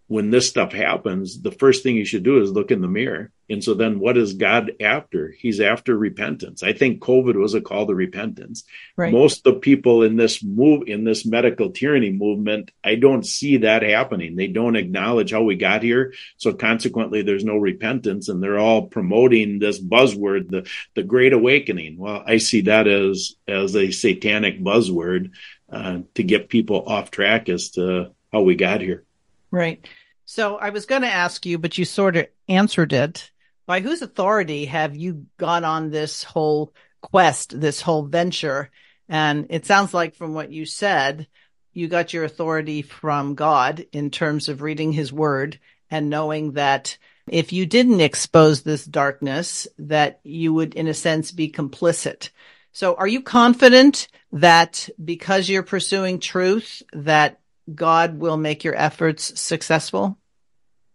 when 0.07 0.29
this 0.29 0.47
stuff 0.47 0.71
happens, 0.71 1.41
the 1.41 1.51
first 1.51 1.83
thing 1.83 1.95
you 1.95 2.05
should 2.05 2.23
do 2.23 2.41
is 2.41 2.51
look 2.51 2.71
in 2.71 2.81
the 2.81 2.87
mirror. 2.87 3.31
And 3.49 3.63
so 3.63 3.73
then 3.73 3.99
what 3.99 4.17
is 4.17 4.33
God 4.33 4.71
after? 4.81 5.33
He's 5.37 5.61
after 5.61 5.95
repentance. 5.97 6.63
I 6.63 6.73
think 6.73 7.01
COVID 7.01 7.35
was 7.35 7.53
a 7.53 7.61
call 7.61 7.85
to 7.87 7.93
repentance. 7.93 8.63
Right. 8.95 9.13
Most 9.13 9.45
of 9.45 9.53
the 9.55 9.59
people 9.59 10.03
in 10.03 10.15
this 10.15 10.43
move, 10.43 10.87
in 10.87 11.03
this 11.03 11.25
medical 11.25 11.71
tyranny 11.71 12.11
movement, 12.11 12.71
I 12.83 12.95
don't 12.95 13.25
see 13.25 13.57
that 13.57 13.83
happening. 13.83 14.35
They 14.35 14.47
don't 14.47 14.75
acknowledge 14.75 15.31
how 15.31 15.43
we 15.43 15.55
got 15.55 15.83
here. 15.83 16.13
So 16.37 16.53
consequently, 16.53 17.21
there's 17.21 17.45
no 17.45 17.57
repentance 17.57 18.29
and 18.29 18.41
they're 18.41 18.59
all 18.59 18.87
promoting 18.87 19.59
this 19.59 19.79
buzzword, 19.79 20.49
the, 20.49 20.67
the 20.95 21.03
great 21.03 21.33
awakening. 21.33 21.97
Well, 21.97 22.23
I 22.25 22.37
see 22.37 22.61
that 22.61 22.87
as, 22.87 23.35
as 23.47 23.75
a 23.75 23.91
satanic 23.91 24.59
buzzword, 24.59 25.31
uh, 25.69 25.99
to 26.13 26.23
get 26.23 26.49
people 26.49 26.83
off 26.87 27.11
track 27.11 27.49
as 27.49 27.69
to 27.71 28.11
how 28.31 28.41
we 28.41 28.55
got 28.55 28.81
here. 28.81 29.03
Right. 29.51 29.87
So 30.25 30.57
I 30.57 30.71
was 30.71 30.85
going 30.85 31.03
to 31.03 31.07
ask 31.07 31.45
you, 31.45 31.57
but 31.57 31.77
you 31.77 31.85
sort 31.85 32.15
of 32.17 32.27
answered 32.47 32.93
it. 32.93 33.31
By 33.65 33.81
whose 33.81 34.01
authority 34.01 34.65
have 34.65 34.95
you 34.95 35.25
gone 35.37 35.63
on 35.63 35.89
this 35.89 36.23
whole 36.23 36.73
quest, 37.01 37.59
this 37.59 37.81
whole 37.81 38.03
venture? 38.03 38.69
And 39.09 39.47
it 39.49 39.65
sounds 39.65 39.93
like 39.93 40.15
from 40.15 40.33
what 40.33 40.51
you 40.51 40.65
said, 40.65 41.27
you 41.73 41.87
got 41.87 42.13
your 42.13 42.23
authority 42.23 42.81
from 42.81 43.35
God 43.35 43.85
in 43.91 44.09
terms 44.09 44.49
of 44.49 44.61
reading 44.61 44.91
his 44.91 45.11
word 45.11 45.59
and 45.91 46.09
knowing 46.09 46.53
that 46.53 46.97
if 47.27 47.51
you 47.51 47.65
didn't 47.65 48.01
expose 48.01 48.61
this 48.61 48.85
darkness, 48.85 49.67
that 49.77 50.19
you 50.23 50.53
would, 50.53 50.75
in 50.75 50.87
a 50.87 50.93
sense, 50.93 51.31
be 51.31 51.51
complicit. 51.51 52.29
So 52.71 52.95
are 52.95 53.07
you 53.07 53.21
confident 53.21 54.07
that 54.31 54.89
because 55.03 55.49
you're 55.49 55.63
pursuing 55.63 56.19
truth, 56.19 56.81
that 56.93 57.39
God 57.73 58.19
will 58.19 58.37
make 58.37 58.63
your 58.63 58.75
efforts 58.75 59.39
successful? 59.39 60.17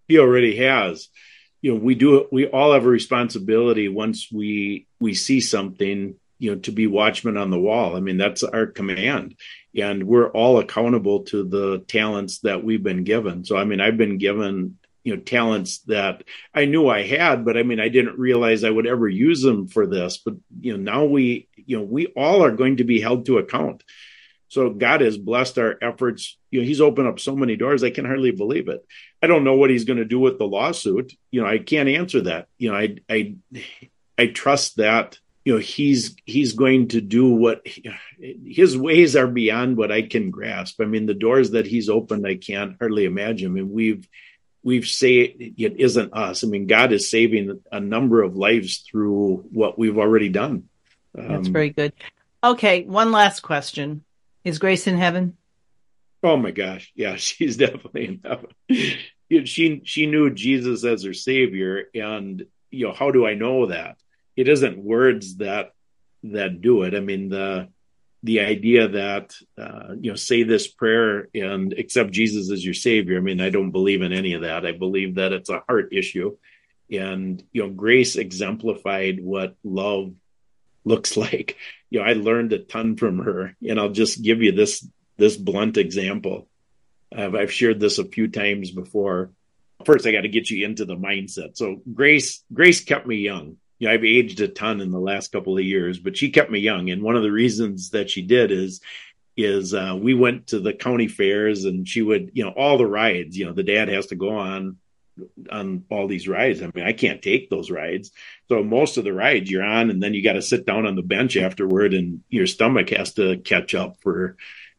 He 0.08 0.18
already 0.18 0.56
has. 0.56 1.09
You 1.62 1.74
know, 1.74 1.80
we 1.80 1.94
do 1.94 2.26
we 2.32 2.46
all 2.46 2.72
have 2.72 2.86
a 2.86 2.88
responsibility 2.88 3.88
once 3.88 4.28
we 4.32 4.86
we 4.98 5.14
see 5.14 5.40
something, 5.40 6.14
you 6.38 6.54
know, 6.54 6.60
to 6.60 6.72
be 6.72 6.86
watchmen 6.86 7.36
on 7.36 7.50
the 7.50 7.58
wall. 7.58 7.96
I 7.96 8.00
mean, 8.00 8.16
that's 8.16 8.42
our 8.42 8.66
command. 8.66 9.36
And 9.76 10.04
we're 10.04 10.30
all 10.30 10.58
accountable 10.58 11.24
to 11.24 11.44
the 11.44 11.78
talents 11.86 12.38
that 12.40 12.64
we've 12.64 12.82
been 12.82 13.04
given. 13.04 13.44
So 13.44 13.56
I 13.56 13.64
mean, 13.64 13.80
I've 13.80 13.98
been 13.98 14.18
given 14.18 14.78
you 15.02 15.16
know 15.16 15.22
talents 15.22 15.78
that 15.80 16.24
I 16.54 16.66
knew 16.66 16.88
I 16.88 17.02
had, 17.02 17.44
but 17.44 17.56
I 17.56 17.62
mean 17.62 17.80
I 17.80 17.88
didn't 17.88 18.18
realize 18.18 18.64
I 18.64 18.70
would 18.70 18.86
ever 18.86 19.08
use 19.08 19.42
them 19.42 19.66
for 19.66 19.86
this. 19.86 20.18
But 20.18 20.34
you 20.60 20.76
know 20.76 20.82
now 20.92 21.04
we 21.04 21.48
you 21.54 21.78
know 21.78 21.84
we 21.84 22.06
all 22.08 22.44
are 22.44 22.52
going 22.52 22.78
to 22.78 22.84
be 22.84 23.00
held 23.00 23.26
to 23.26 23.38
account. 23.38 23.82
So 24.50 24.68
God 24.68 25.00
has 25.00 25.16
blessed 25.16 25.58
our 25.58 25.78
efforts. 25.80 26.36
You 26.50 26.60
know, 26.60 26.66
He's 26.66 26.80
opened 26.80 27.06
up 27.06 27.20
so 27.20 27.36
many 27.36 27.54
doors. 27.54 27.84
I 27.84 27.90
can 27.90 28.04
hardly 28.04 28.32
believe 28.32 28.68
it. 28.68 28.84
I 29.22 29.28
don't 29.28 29.44
know 29.44 29.54
what 29.54 29.70
He's 29.70 29.84
going 29.84 30.00
to 30.00 30.04
do 30.04 30.18
with 30.18 30.38
the 30.38 30.46
lawsuit. 30.46 31.14
You 31.30 31.40
know, 31.40 31.46
I 31.46 31.58
can't 31.58 31.88
answer 31.88 32.22
that. 32.22 32.48
You 32.58 32.70
know, 32.72 32.76
I 32.76 32.96
I 33.08 33.36
I 34.18 34.26
trust 34.26 34.78
that. 34.78 35.20
You 35.44 35.54
know, 35.54 35.58
He's 35.60 36.16
He's 36.24 36.54
going 36.54 36.88
to 36.88 37.00
do 37.00 37.28
what 37.28 37.64
His 38.18 38.76
ways 38.76 39.14
are 39.14 39.28
beyond 39.28 39.76
what 39.76 39.92
I 39.92 40.02
can 40.02 40.32
grasp. 40.32 40.80
I 40.80 40.84
mean, 40.84 41.06
the 41.06 41.14
doors 41.14 41.52
that 41.52 41.66
He's 41.66 41.88
opened, 41.88 42.26
I 42.26 42.34
can't 42.34 42.76
hardly 42.80 43.04
imagine. 43.04 43.52
I 43.52 43.54
mean, 43.54 43.70
we've 43.70 44.08
we've 44.64 44.88
say 44.88 45.20
it 45.20 45.78
isn't 45.78 46.12
us. 46.12 46.42
I 46.42 46.48
mean, 46.48 46.66
God 46.66 46.90
is 46.90 47.08
saving 47.08 47.62
a 47.70 47.78
number 47.78 48.20
of 48.20 48.36
lives 48.36 48.78
through 48.78 49.44
what 49.52 49.78
we've 49.78 49.98
already 49.98 50.28
done. 50.28 50.64
Um, 51.16 51.28
That's 51.28 51.48
very 51.48 51.70
good. 51.70 51.92
Okay, 52.42 52.82
one 52.82 53.12
last 53.12 53.40
question 53.40 54.02
is 54.44 54.58
Grace 54.58 54.86
in 54.86 54.96
heaven? 54.96 55.36
Oh 56.22 56.36
my 56.36 56.50
gosh, 56.50 56.92
yeah, 56.94 57.16
she's 57.16 57.56
definitely 57.56 58.06
in 58.06 58.20
heaven. 58.24 59.46
she 59.46 59.82
she 59.84 60.06
knew 60.06 60.30
Jesus 60.30 60.84
as 60.84 61.04
her 61.04 61.14
savior, 61.14 61.84
and 61.94 62.44
you 62.70 62.86
know 62.86 62.92
how 62.92 63.10
do 63.10 63.26
I 63.26 63.34
know 63.34 63.66
that? 63.66 63.98
It 64.36 64.48
isn't 64.48 64.78
words 64.78 65.36
that 65.36 65.72
that 66.24 66.60
do 66.60 66.82
it. 66.82 66.94
I 66.94 67.00
mean 67.00 67.28
the 67.28 67.68
the 68.22 68.40
idea 68.40 68.88
that 68.88 69.34
uh, 69.58 69.94
you 69.98 70.10
know 70.10 70.16
say 70.16 70.42
this 70.42 70.68
prayer 70.68 71.28
and 71.34 71.72
accept 71.72 72.10
Jesus 72.10 72.50
as 72.50 72.64
your 72.64 72.74
savior. 72.74 73.16
I 73.16 73.20
mean 73.20 73.40
I 73.40 73.50
don't 73.50 73.70
believe 73.70 74.02
in 74.02 74.12
any 74.12 74.34
of 74.34 74.42
that. 74.42 74.66
I 74.66 74.72
believe 74.72 75.16
that 75.16 75.32
it's 75.32 75.50
a 75.50 75.62
heart 75.66 75.88
issue, 75.92 76.36
and 76.90 77.42
you 77.52 77.62
know 77.62 77.70
Grace 77.70 78.16
exemplified 78.16 79.22
what 79.22 79.56
love 79.64 80.12
looks 80.84 81.16
like. 81.16 81.56
You 81.90 82.00
know, 82.00 82.06
I 82.06 82.12
learned 82.12 82.52
a 82.52 82.58
ton 82.58 82.96
from 82.96 83.18
her, 83.18 83.56
and 83.66 83.78
I'll 83.78 83.90
just 83.90 84.22
give 84.22 84.42
you 84.42 84.52
this 84.52 84.86
this 85.16 85.36
blunt 85.36 85.76
example. 85.76 86.48
I've, 87.14 87.34
I've 87.34 87.52
shared 87.52 87.80
this 87.80 87.98
a 87.98 88.04
few 88.04 88.28
times 88.28 88.70
before. 88.70 89.30
First, 89.84 90.06
I 90.06 90.12
got 90.12 90.22
to 90.22 90.28
get 90.28 90.50
you 90.50 90.64
into 90.64 90.84
the 90.84 90.96
mindset. 90.96 91.56
So 91.56 91.80
Grace 91.92 92.44
Grace 92.52 92.84
kept 92.84 93.06
me 93.06 93.16
young. 93.16 93.56
You 93.78 93.88
know, 93.88 93.94
I've 93.94 94.04
aged 94.04 94.40
a 94.40 94.48
ton 94.48 94.80
in 94.80 94.90
the 94.90 95.00
last 95.00 95.32
couple 95.32 95.56
of 95.56 95.64
years, 95.64 95.98
but 95.98 96.16
she 96.16 96.30
kept 96.30 96.50
me 96.50 96.60
young, 96.60 96.90
and 96.90 97.02
one 97.02 97.16
of 97.16 97.22
the 97.22 97.32
reasons 97.32 97.90
that 97.90 98.10
she 98.10 98.22
did 98.22 98.50
is 98.50 98.80
is 99.36 99.74
uh, 99.74 99.96
we 99.98 100.12
went 100.12 100.48
to 100.48 100.60
the 100.60 100.72
county 100.72 101.08
fairs 101.08 101.64
and 101.64 101.88
she 101.88 102.02
would 102.02 102.30
you 102.34 102.44
know 102.44 102.50
all 102.50 102.76
the 102.76 102.86
rides 102.86 103.38
you 103.38 103.46
know 103.46 103.52
the 103.52 103.62
dad 103.62 103.88
has 103.88 104.06
to 104.06 104.16
go 104.16 104.30
on 104.30 104.76
on 105.50 105.84
all 105.90 106.06
these 106.06 106.28
rides. 106.28 106.62
I 106.62 106.70
mean, 106.74 106.84
I 106.84 106.92
can't 106.92 107.22
take 107.22 107.50
those 107.50 107.70
rides. 107.70 108.12
So 108.48 108.62
most 108.62 108.96
of 108.96 109.04
the 109.04 109.12
rides 109.12 109.50
you're 109.50 109.62
on, 109.62 109.90
and 109.90 110.02
then 110.02 110.14
you 110.14 110.22
got 110.22 110.34
to 110.34 110.42
sit 110.42 110.66
down 110.66 110.86
on 110.86 110.96
the 110.96 111.02
bench 111.02 111.36
afterward, 111.36 111.94
and 111.94 112.22
your 112.28 112.46
stomach 112.46 112.90
has 112.90 113.14
to 113.14 113.38
catch 113.38 113.74
up 113.74 113.96
for, 114.00 114.36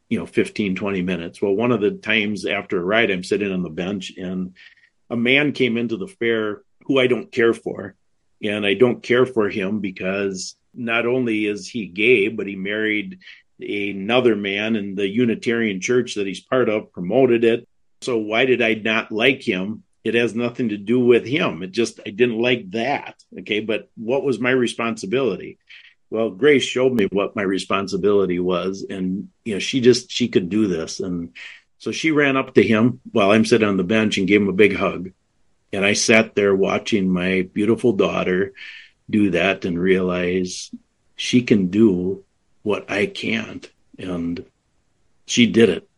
you 0.09 0.19
know, 0.19 0.25
15, 0.25 0.75
20 0.75 1.01
minutes. 1.01 1.41
Well, 1.41 1.53
one 1.53 1.71
of 1.71 1.81
the 1.81 1.91
times 1.91 2.45
after 2.45 2.79
a 2.79 2.83
ride, 2.83 3.11
I'm 3.11 3.23
sitting 3.23 3.51
on 3.51 3.63
the 3.63 3.69
bench, 3.69 4.13
and 4.17 4.55
a 5.09 5.17
man 5.17 5.51
came 5.51 5.77
into 5.77 5.97
the 5.97 6.07
fair 6.07 6.61
who 6.85 6.99
I 6.99 7.07
don't 7.07 7.31
care 7.31 7.53
for. 7.53 7.95
And 8.43 8.65
I 8.65 8.73
don't 8.73 9.03
care 9.03 9.27
for 9.27 9.49
him 9.49 9.81
because 9.81 10.55
not 10.73 11.05
only 11.05 11.45
is 11.45 11.67
he 11.67 11.85
gay, 11.85 12.27
but 12.27 12.47
he 12.47 12.55
married 12.55 13.19
another 13.59 14.35
man, 14.35 14.75
and 14.75 14.97
the 14.97 15.07
Unitarian 15.07 15.79
church 15.79 16.15
that 16.15 16.25
he's 16.25 16.39
part 16.39 16.67
of 16.67 16.91
promoted 16.91 17.43
it. 17.43 17.67
So 18.01 18.17
why 18.17 18.45
did 18.45 18.63
I 18.63 18.73
not 18.73 19.11
like 19.11 19.43
him? 19.43 19.83
It 20.03 20.15
has 20.15 20.33
nothing 20.33 20.69
to 20.69 20.77
do 20.77 20.99
with 20.99 21.25
him. 21.25 21.63
It 21.63 21.71
just, 21.71 21.99
I 22.05 22.09
didn't 22.09 22.39
like 22.39 22.71
that. 22.71 23.23
Okay. 23.39 23.59
But 23.59 23.89
what 23.95 24.23
was 24.23 24.39
my 24.39 24.51
responsibility? 24.51 25.57
Well, 26.09 26.29
Grace 26.31 26.63
showed 26.63 26.93
me 26.93 27.05
what 27.05 27.35
my 27.35 27.43
responsibility 27.43 28.39
was. 28.39 28.85
And, 28.89 29.29
you 29.45 29.53
know, 29.53 29.59
she 29.59 29.79
just, 29.79 30.11
she 30.11 30.27
could 30.27 30.49
do 30.49 30.67
this. 30.67 30.99
And 30.99 31.33
so 31.77 31.91
she 31.91 32.11
ran 32.11 32.35
up 32.35 32.53
to 32.55 32.63
him 32.63 32.99
while 33.11 33.31
I'm 33.31 33.45
sitting 33.45 33.67
on 33.67 33.77
the 33.77 33.83
bench 33.83 34.17
and 34.17 34.27
gave 34.27 34.41
him 34.41 34.49
a 34.49 34.53
big 34.53 34.75
hug. 34.75 35.11
And 35.73 35.85
I 35.85 35.93
sat 35.93 36.35
there 36.35 36.53
watching 36.53 37.09
my 37.09 37.47
beautiful 37.53 37.93
daughter 37.93 38.53
do 39.09 39.31
that 39.31 39.65
and 39.65 39.79
realize 39.79 40.71
she 41.15 41.43
can 41.43 41.67
do 41.67 42.25
what 42.63 42.91
I 42.91 43.05
can't. 43.05 43.69
And 43.97 44.45
she 45.25 45.47
did 45.47 45.69
it. 45.69 45.89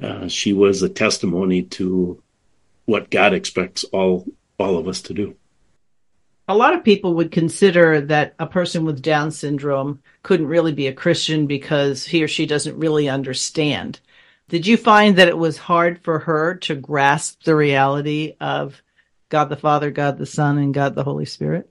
Uh, 0.00 0.28
she 0.28 0.52
was 0.52 0.82
a 0.82 0.88
testimony 0.88 1.62
to 1.62 2.22
what 2.86 3.10
God 3.10 3.34
expects 3.34 3.84
all 3.84 4.26
all 4.58 4.78
of 4.78 4.88
us 4.88 5.02
to 5.02 5.14
do. 5.14 5.36
A 6.48 6.56
lot 6.56 6.74
of 6.74 6.84
people 6.84 7.14
would 7.14 7.32
consider 7.32 8.00
that 8.02 8.34
a 8.38 8.46
person 8.46 8.84
with 8.84 9.02
Down 9.02 9.30
syndrome 9.30 10.00
couldn't 10.22 10.46
really 10.46 10.72
be 10.72 10.86
a 10.86 10.92
Christian 10.92 11.46
because 11.46 12.06
he 12.06 12.22
or 12.22 12.28
she 12.28 12.46
doesn't 12.46 12.78
really 12.78 13.08
understand. 13.08 14.00
Did 14.48 14.66
you 14.66 14.76
find 14.76 15.16
that 15.16 15.28
it 15.28 15.36
was 15.36 15.58
hard 15.58 16.02
for 16.04 16.20
her 16.20 16.54
to 16.54 16.76
grasp 16.76 17.42
the 17.42 17.56
reality 17.56 18.34
of 18.40 18.80
God 19.28 19.46
the 19.46 19.56
Father, 19.56 19.90
God 19.90 20.18
the 20.18 20.26
Son, 20.26 20.58
and 20.58 20.72
God 20.72 20.94
the 20.94 21.02
Holy 21.02 21.24
Spirit? 21.24 21.68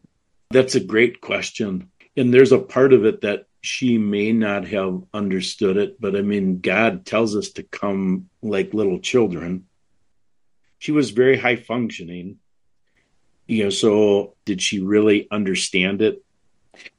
That's 0.51 0.75
a 0.75 0.81
great 0.81 1.21
question. 1.21 1.89
And 2.17 2.33
there's 2.33 2.51
a 2.51 2.59
part 2.59 2.91
of 2.91 3.05
it 3.05 3.21
that 3.21 3.47
she 3.61 3.97
may 3.97 4.33
not 4.33 4.67
have 4.67 5.03
understood 5.13 5.77
it, 5.77 5.99
but 5.99 6.17
I 6.17 6.21
mean, 6.21 6.59
God 6.59 7.05
tells 7.05 7.35
us 7.35 7.51
to 7.51 7.63
come 7.63 8.29
like 8.41 8.73
little 8.73 8.99
children 8.99 9.65
she 10.79 10.91
was 10.91 11.11
very 11.11 11.37
high 11.37 11.55
functioning. 11.55 12.37
You 13.47 13.65
know, 13.65 13.69
so 13.69 14.35
did 14.45 14.61
she 14.61 14.79
really 14.79 15.27
understand 15.29 16.01
it? 16.01 16.23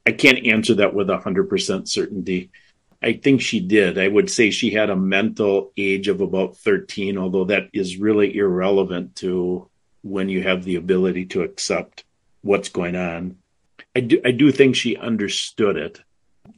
I 0.05 0.11
can't 0.11 0.45
answer 0.47 0.75
that 0.75 0.93
with 0.93 1.09
a 1.09 1.17
hundred 1.17 1.49
percent 1.49 1.89
certainty. 1.89 2.51
I 3.01 3.13
think 3.13 3.41
she 3.41 3.59
did. 3.59 3.97
I 3.97 4.07
would 4.07 4.29
say 4.29 4.49
she 4.49 4.71
had 4.71 4.89
a 4.89 4.95
mental 4.95 5.71
age 5.77 6.07
of 6.07 6.21
about 6.21 6.57
13, 6.57 7.17
although 7.17 7.45
that 7.45 7.69
is 7.73 7.97
really 7.97 8.35
irrelevant 8.35 9.15
to 9.17 9.69
when 10.01 10.29
you 10.29 10.41
have 10.41 10.63
the 10.63 10.75
ability 10.75 11.25
to 11.27 11.43
accept 11.43 12.05
what's 12.41 12.69
going 12.69 12.95
on. 12.95 13.37
I 13.95 13.99
do, 13.99 14.21
I 14.25 14.31
do 14.31 14.51
think 14.51 14.75
she 14.75 14.97
understood 14.97 15.77
it, 15.77 16.01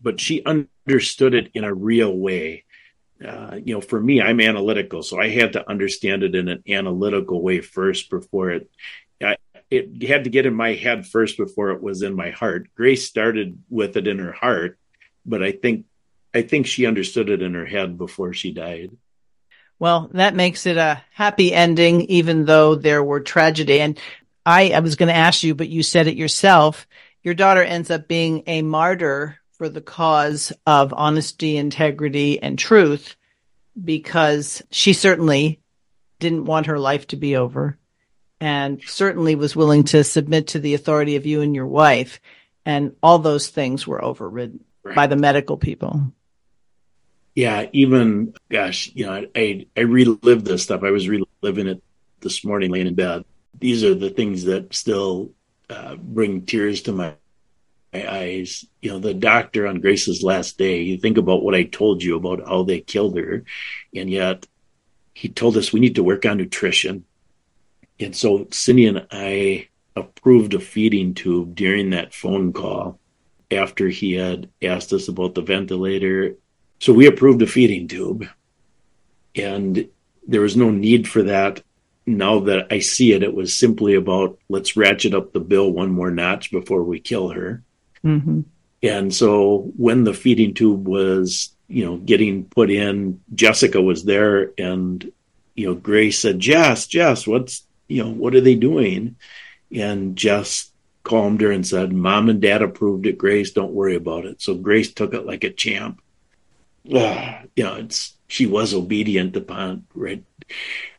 but 0.02 0.20
she 0.22 0.44
understood 0.46 1.34
it 1.34 1.52
in 1.54 1.64
a 1.64 1.74
real 1.74 2.16
way 2.16 2.64
uh, 3.26 3.58
you 3.64 3.74
know, 3.74 3.82
for 3.82 4.00
me, 4.00 4.22
I'm 4.22 4.40
analytical, 4.40 5.04
so 5.04 5.20
I 5.20 5.30
had 5.30 5.54
to 5.54 5.70
understand 5.70 6.24
it 6.24 6.36
in 6.36 6.48
an 6.48 6.64
analytical 6.68 7.42
way 7.42 7.62
first 7.62 8.10
before 8.10 8.52
it. 8.52 8.70
I, 9.22 9.36
it 9.70 10.02
had 10.08 10.24
to 10.24 10.30
get 10.30 10.46
in 10.46 10.54
my 10.54 10.74
head 10.74 11.06
first 11.06 11.38
before 11.38 11.72
it 11.72 11.82
was 11.82 12.02
in 12.02 12.16
my 12.16 12.30
heart. 12.30 12.70
Grace 12.76 13.06
started 13.06 13.62
with 13.70 13.98
it 13.98 14.08
in 14.08 14.20
her 14.20 14.32
heart, 14.32 14.80
but 15.26 15.44
I 15.44 15.52
think 15.52 15.86
I 16.34 16.44
think 16.44 16.68
she 16.68 16.86
understood 16.86 17.30
it 17.30 17.42
in 17.42 17.56
her 17.56 17.66
head 17.66 17.98
before 17.98 18.34
she 18.34 18.52
died. 18.52 18.96
Well, 19.80 20.10
that 20.14 20.36
makes 20.36 20.66
it 20.66 20.78
a 20.78 21.02
happy 21.12 21.54
ending, 21.54 22.02
even 22.02 22.46
though 22.46 22.76
there 22.76 23.04
were 23.04 23.22
tragedy. 23.22 23.80
And 23.80 24.00
I, 24.46 24.72
I 24.72 24.80
was 24.80 24.96
going 24.96 25.08
to 25.08 25.16
ask 25.16 25.42
you, 25.42 25.56
but 25.56 25.70
you 25.70 25.84
said 25.84 26.08
it 26.08 26.18
yourself. 26.18 26.88
Your 27.24 27.34
daughter 27.34 27.64
ends 27.64 27.90
up 27.90 28.08
being 28.08 28.44
a 28.46 28.62
martyr 28.62 29.39
for 29.60 29.70
the 29.70 29.82
cause 29.82 30.51
of 30.66 30.91
honesty, 30.93 31.55
integrity, 31.57 32.41
and 32.41 32.57
truth 32.57 33.16
because 33.82 34.64
she 34.72 34.93
certainly 34.93 35.62
didn't 36.20 36.45
want 36.45 36.66
her 36.66 36.80
life 36.80 37.05
to 37.07 37.16
be 37.16 37.36
over 37.36 37.78
and 38.41 38.82
certainly 38.88 39.36
was 39.36 39.55
willing 39.55 39.84
to 39.84 40.03
submit 40.03 40.47
to 40.47 40.60
the 40.60 40.74
authority 40.74 41.16
of 41.16 41.28
you 41.28 41.41
and 41.41 41.53
your 41.53 41.68
wife. 41.68 42.20
And 42.66 42.95
all 43.03 43.20
those 43.20 43.49
things 43.49 43.86
were 43.86 44.03
overridden 44.03 44.64
right. 44.84 44.95
by 44.95 45.05
the 45.05 45.16
medical 45.16 45.57
people 45.57 46.12
yeah, 47.39 47.68
even 47.72 48.34
gosh, 48.49 48.91
you 48.93 49.05
know, 49.05 49.26
I 49.34 49.66
I 49.78 49.82
relived 49.82 50.45
this 50.45 50.64
stuff. 50.64 50.84
I 50.84 50.91
was 50.91 51.07
reliving 51.07 51.68
it 51.68 51.82
this 52.20 52.43
morning, 52.43 52.70
laying 52.70 52.88
in 52.88 52.95
bed. 52.95 53.24
These 53.57 53.86
are 53.86 53.95
the 53.95 54.10
things 54.10 54.43
that 54.43 54.74
still 54.74 55.32
uh, 55.70 55.95
bring 55.95 56.45
tears 56.45 56.82
to 56.82 56.91
my, 56.91 57.14
eyes. 57.94 58.66
You 58.82 58.92
know, 58.92 59.00
the 59.00 59.14
doctor 59.14 59.68
on 59.68 59.82
Grace's 59.82 60.24
last 60.24 60.58
day. 60.58 60.82
You 60.82 60.98
think 60.98 61.18
about 61.18 61.44
what 61.44 61.56
I 61.56 61.64
told 61.64 62.04
you 62.04 62.16
about 62.16 62.48
how 62.48 62.64
they 62.64 62.80
killed 62.80 63.18
her, 63.18 63.44
and 63.96 64.10
yet 64.10 64.48
he 65.14 65.30
told 65.30 65.58
us 65.58 65.74
we 65.74 65.80
need 65.80 65.96
to 65.96 66.04
work 66.04 66.26
on 66.26 66.38
nutrition. 66.38 67.06
And 68.00 68.16
so 68.16 68.48
Cindy 68.52 68.86
and 68.86 69.08
I 69.12 69.68
approved 69.96 70.54
a 70.54 70.60
feeding 70.60 71.14
tube 71.14 71.56
during 71.56 71.90
that 71.90 72.14
phone 72.14 72.54
call 72.54 73.00
after 73.52 73.90
he 73.90 74.14
had 74.14 74.50
asked 74.62 74.94
us 74.94 75.08
about 75.08 75.36
the 75.36 75.42
ventilator 75.42 76.36
so 76.80 76.94
we 76.94 77.08
approved 77.08 77.42
a 77.42 77.48
feeding 77.48 77.90
tube, 77.90 78.26
and 79.36 79.90
there 80.26 80.42
was 80.42 80.56
no 80.56 80.72
need 80.72 81.08
for 81.08 81.24
that. 81.24 81.62
Now 82.06 82.40
that 82.40 82.68
I 82.72 82.80
see 82.80 83.12
it, 83.12 83.22
it 83.22 83.34
was 83.34 83.56
simply 83.56 83.96
about 83.96 84.40
let's 84.48 84.78
ratchet 84.78 85.14
up 85.14 85.34
the 85.34 85.42
bill 85.42 85.70
one 85.70 85.92
more 85.92 86.10
notch 86.10 86.52
before 86.52 86.84
we 86.84 87.00
kill 87.00 87.30
her. 87.30 87.64
Mm-hmm. 88.04 88.41
And 88.82 89.14
so 89.14 89.72
when 89.76 90.04
the 90.04 90.14
feeding 90.14 90.54
tube 90.54 90.88
was, 90.88 91.54
you 91.68 91.86
know, 91.86 91.97
getting 91.97 92.45
put 92.45 92.72
in, 92.72 93.22
Jessica 93.34 93.82
was 93.82 94.06
there, 94.06 94.52
and 94.58 95.12
you 95.56 95.68
know, 95.68 95.76
Grace 95.76 96.20
said, 96.20 96.39
"Jess, 96.39 96.88
Jess, 96.88 97.28
what's 97.28 97.64
you 97.88 98.04
know, 98.04 98.10
what 98.12 98.36
are 98.36 98.41
they 98.41 98.56
doing?" 98.56 99.18
And 99.76 100.16
Jess 100.16 100.72
calmed 101.04 101.41
her 101.41 101.52
and 101.52 101.68
said, 101.68 101.91
"Mom 101.91 102.30
and 102.30 102.41
Dad 102.41 102.62
approved 102.62 103.06
it. 103.06 103.18
Grace, 103.18 103.52
don't 103.52 103.74
worry 103.74 103.95
about 103.95 104.26
it." 104.26 104.41
So 104.41 104.56
Grace 104.56 104.93
took 104.93 105.14
it 105.14 105.26
like 105.26 105.43
a 105.43 105.52
champ 105.52 106.02
uh, 106.93 107.41
you 107.56 107.64
know, 107.64 107.76
it's 107.76 108.16
she 108.28 108.45
was 108.45 108.74
obedient 108.74 109.36
upon 109.36 109.86
right. 109.93 110.24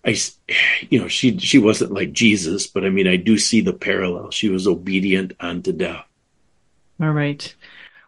I, 0.04 0.16
you 0.88 1.00
know, 1.00 1.08
she 1.08 1.38
she 1.38 1.58
wasn't 1.58 1.92
like 1.92 2.12
Jesus, 2.12 2.66
but 2.66 2.84
I 2.84 2.90
mean, 2.90 3.06
I 3.06 3.16
do 3.16 3.36
see 3.38 3.60
the 3.60 3.72
parallel. 3.72 4.30
She 4.30 4.48
was 4.48 4.66
obedient 4.66 5.32
unto 5.40 5.72
death. 5.72 6.06
All 7.00 7.10
right. 7.10 7.54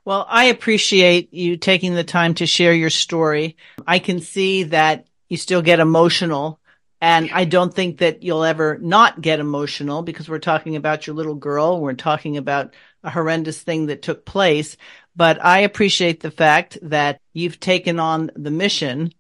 Well, 0.05 0.27
I 0.29 0.47
appreciate 0.47 1.33
you 1.33 1.57
taking 1.57 1.95
the 1.95 2.05
time 2.05 2.35
to 2.35 2.47
share 2.47 2.75
your 2.75 2.91
story. 2.91 3.57
I 3.87 4.01
can 4.01 4.21
see 4.21 4.65
that 4.65 5.07
you 5.29 5.37
still 5.37 5.63
get 5.63 5.81
emotional 5.81 6.61
and 7.03 7.31
I 7.33 7.47
don't 7.47 7.75
think 7.75 7.99
that 7.99 8.23
you'll 8.23 8.45
ever 8.45 8.79
not 8.79 9.21
get 9.21 9.41
emotional 9.41 10.03
because 10.03 10.29
we're 10.29 10.39
talking 10.39 10.77
about 10.77 11.05
your 11.05 11.17
little 11.17 11.35
girl. 11.35 11.81
We're 11.81 11.95
talking 11.95 12.37
about 12.37 12.75
a 13.03 13.11
horrendous 13.11 13.61
thing 13.61 13.87
that 13.87 14.03
took 14.03 14.25
place. 14.25 14.77
But 15.17 15.45
I 15.45 15.61
appreciate 15.61 16.21
the 16.21 16.31
fact 16.31 16.79
that 16.83 17.21
you've 17.33 17.59
taken 17.59 17.99
on 17.99 18.31
the 18.37 18.53
mission 18.53 19.13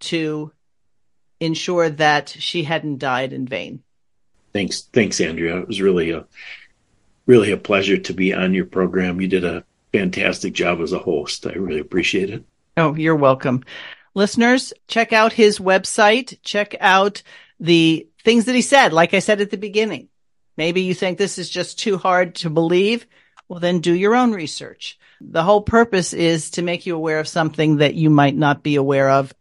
to 0.00 0.50
ensure 1.38 1.88
that 1.90 2.28
she 2.28 2.64
hadn't 2.64 2.98
died 2.98 3.32
in 3.32 3.46
vain. 3.46 3.84
Thanks, 4.52 4.88
thanks, 4.92 5.20
Andrea. 5.20 5.60
It 5.60 5.68
was 5.68 5.80
really 5.80 6.10
a 6.10 6.26
really 7.28 7.52
a 7.52 7.56
pleasure 7.56 7.98
to 7.98 8.12
be 8.12 8.34
on 8.34 8.54
your 8.54 8.64
program. 8.64 9.20
You 9.20 9.28
did 9.28 9.44
a 9.44 9.62
fantastic 9.92 10.54
job 10.54 10.80
as 10.80 10.92
a 10.92 10.98
host. 10.98 11.46
I 11.46 11.52
really 11.52 11.78
appreciate 11.78 12.30
it. 12.30 12.42
Oh, 12.76 12.96
you're 12.96 13.14
welcome. 13.14 13.62
Listeners, 14.14 14.72
check 14.88 15.12
out 15.12 15.32
his 15.32 15.60
website. 15.60 16.38
Check 16.42 16.74
out 16.80 17.22
the 17.60 18.08
things 18.24 18.46
that 18.46 18.54
he 18.54 18.62
said. 18.62 18.92
Like 18.92 19.14
I 19.14 19.20
said 19.20 19.40
at 19.40 19.50
the 19.50 19.58
beginning, 19.58 20.08
maybe 20.56 20.80
you 20.80 20.94
think 20.94 21.18
this 21.18 21.38
is 21.38 21.50
just 21.50 21.78
too 21.78 21.98
hard 21.98 22.34
to 22.36 22.50
believe. 22.50 23.06
Well, 23.46 23.60
then 23.60 23.80
do 23.80 23.92
your 23.92 24.16
own 24.16 24.32
research. 24.32 24.98
The 25.20 25.42
whole 25.42 25.62
purpose 25.62 26.12
is 26.12 26.50
to 26.52 26.62
make 26.62 26.86
you 26.86 26.96
aware 26.96 27.20
of 27.20 27.28
something 27.28 27.76
that 27.76 27.94
you 27.94 28.08
might 28.08 28.36
not 28.36 28.62
be 28.62 28.76
aware 28.76 29.10
of 29.10 29.34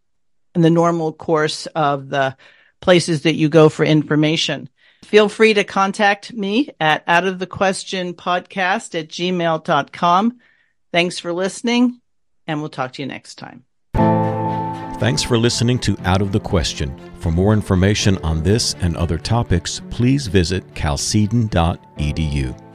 in 0.55 0.61
the 0.61 0.69
normal 0.69 1.13
course 1.13 1.67
of 1.67 2.09
the 2.09 2.35
places 2.81 3.23
that 3.23 3.35
you 3.35 3.47
go 3.47 3.69
for 3.69 3.85
information. 3.85 4.69
Feel 5.03 5.29
free 5.29 5.53
to 5.53 5.63
contact 5.63 6.33
me 6.33 6.69
at 6.79 7.03
out 7.07 7.25
of 7.25 7.39
the 7.39 7.47
question 7.47 8.13
podcast 8.13 8.99
at 8.99 9.07
gmail.com. 9.07 10.39
Thanks 10.91 11.19
for 11.19 11.31
listening 11.33 12.01
and 12.47 12.59
we'll 12.61 12.69
talk 12.69 12.93
to 12.93 13.01
you 13.01 13.07
next 13.07 13.35
time. 13.35 13.65
Thanks 14.99 15.21
for 15.21 15.37
listening 15.37 15.77
to 15.79 15.95
Out 16.05 16.21
of 16.23 16.31
the 16.31 16.39
Question. 16.39 16.99
For 17.19 17.31
more 17.31 17.53
information 17.53 18.17
on 18.23 18.41
this 18.41 18.73
and 18.81 18.97
other 18.97 19.19
topics, 19.19 19.79
please 19.91 20.25
visit 20.25 20.65
chalcedon.edu. 20.73 22.66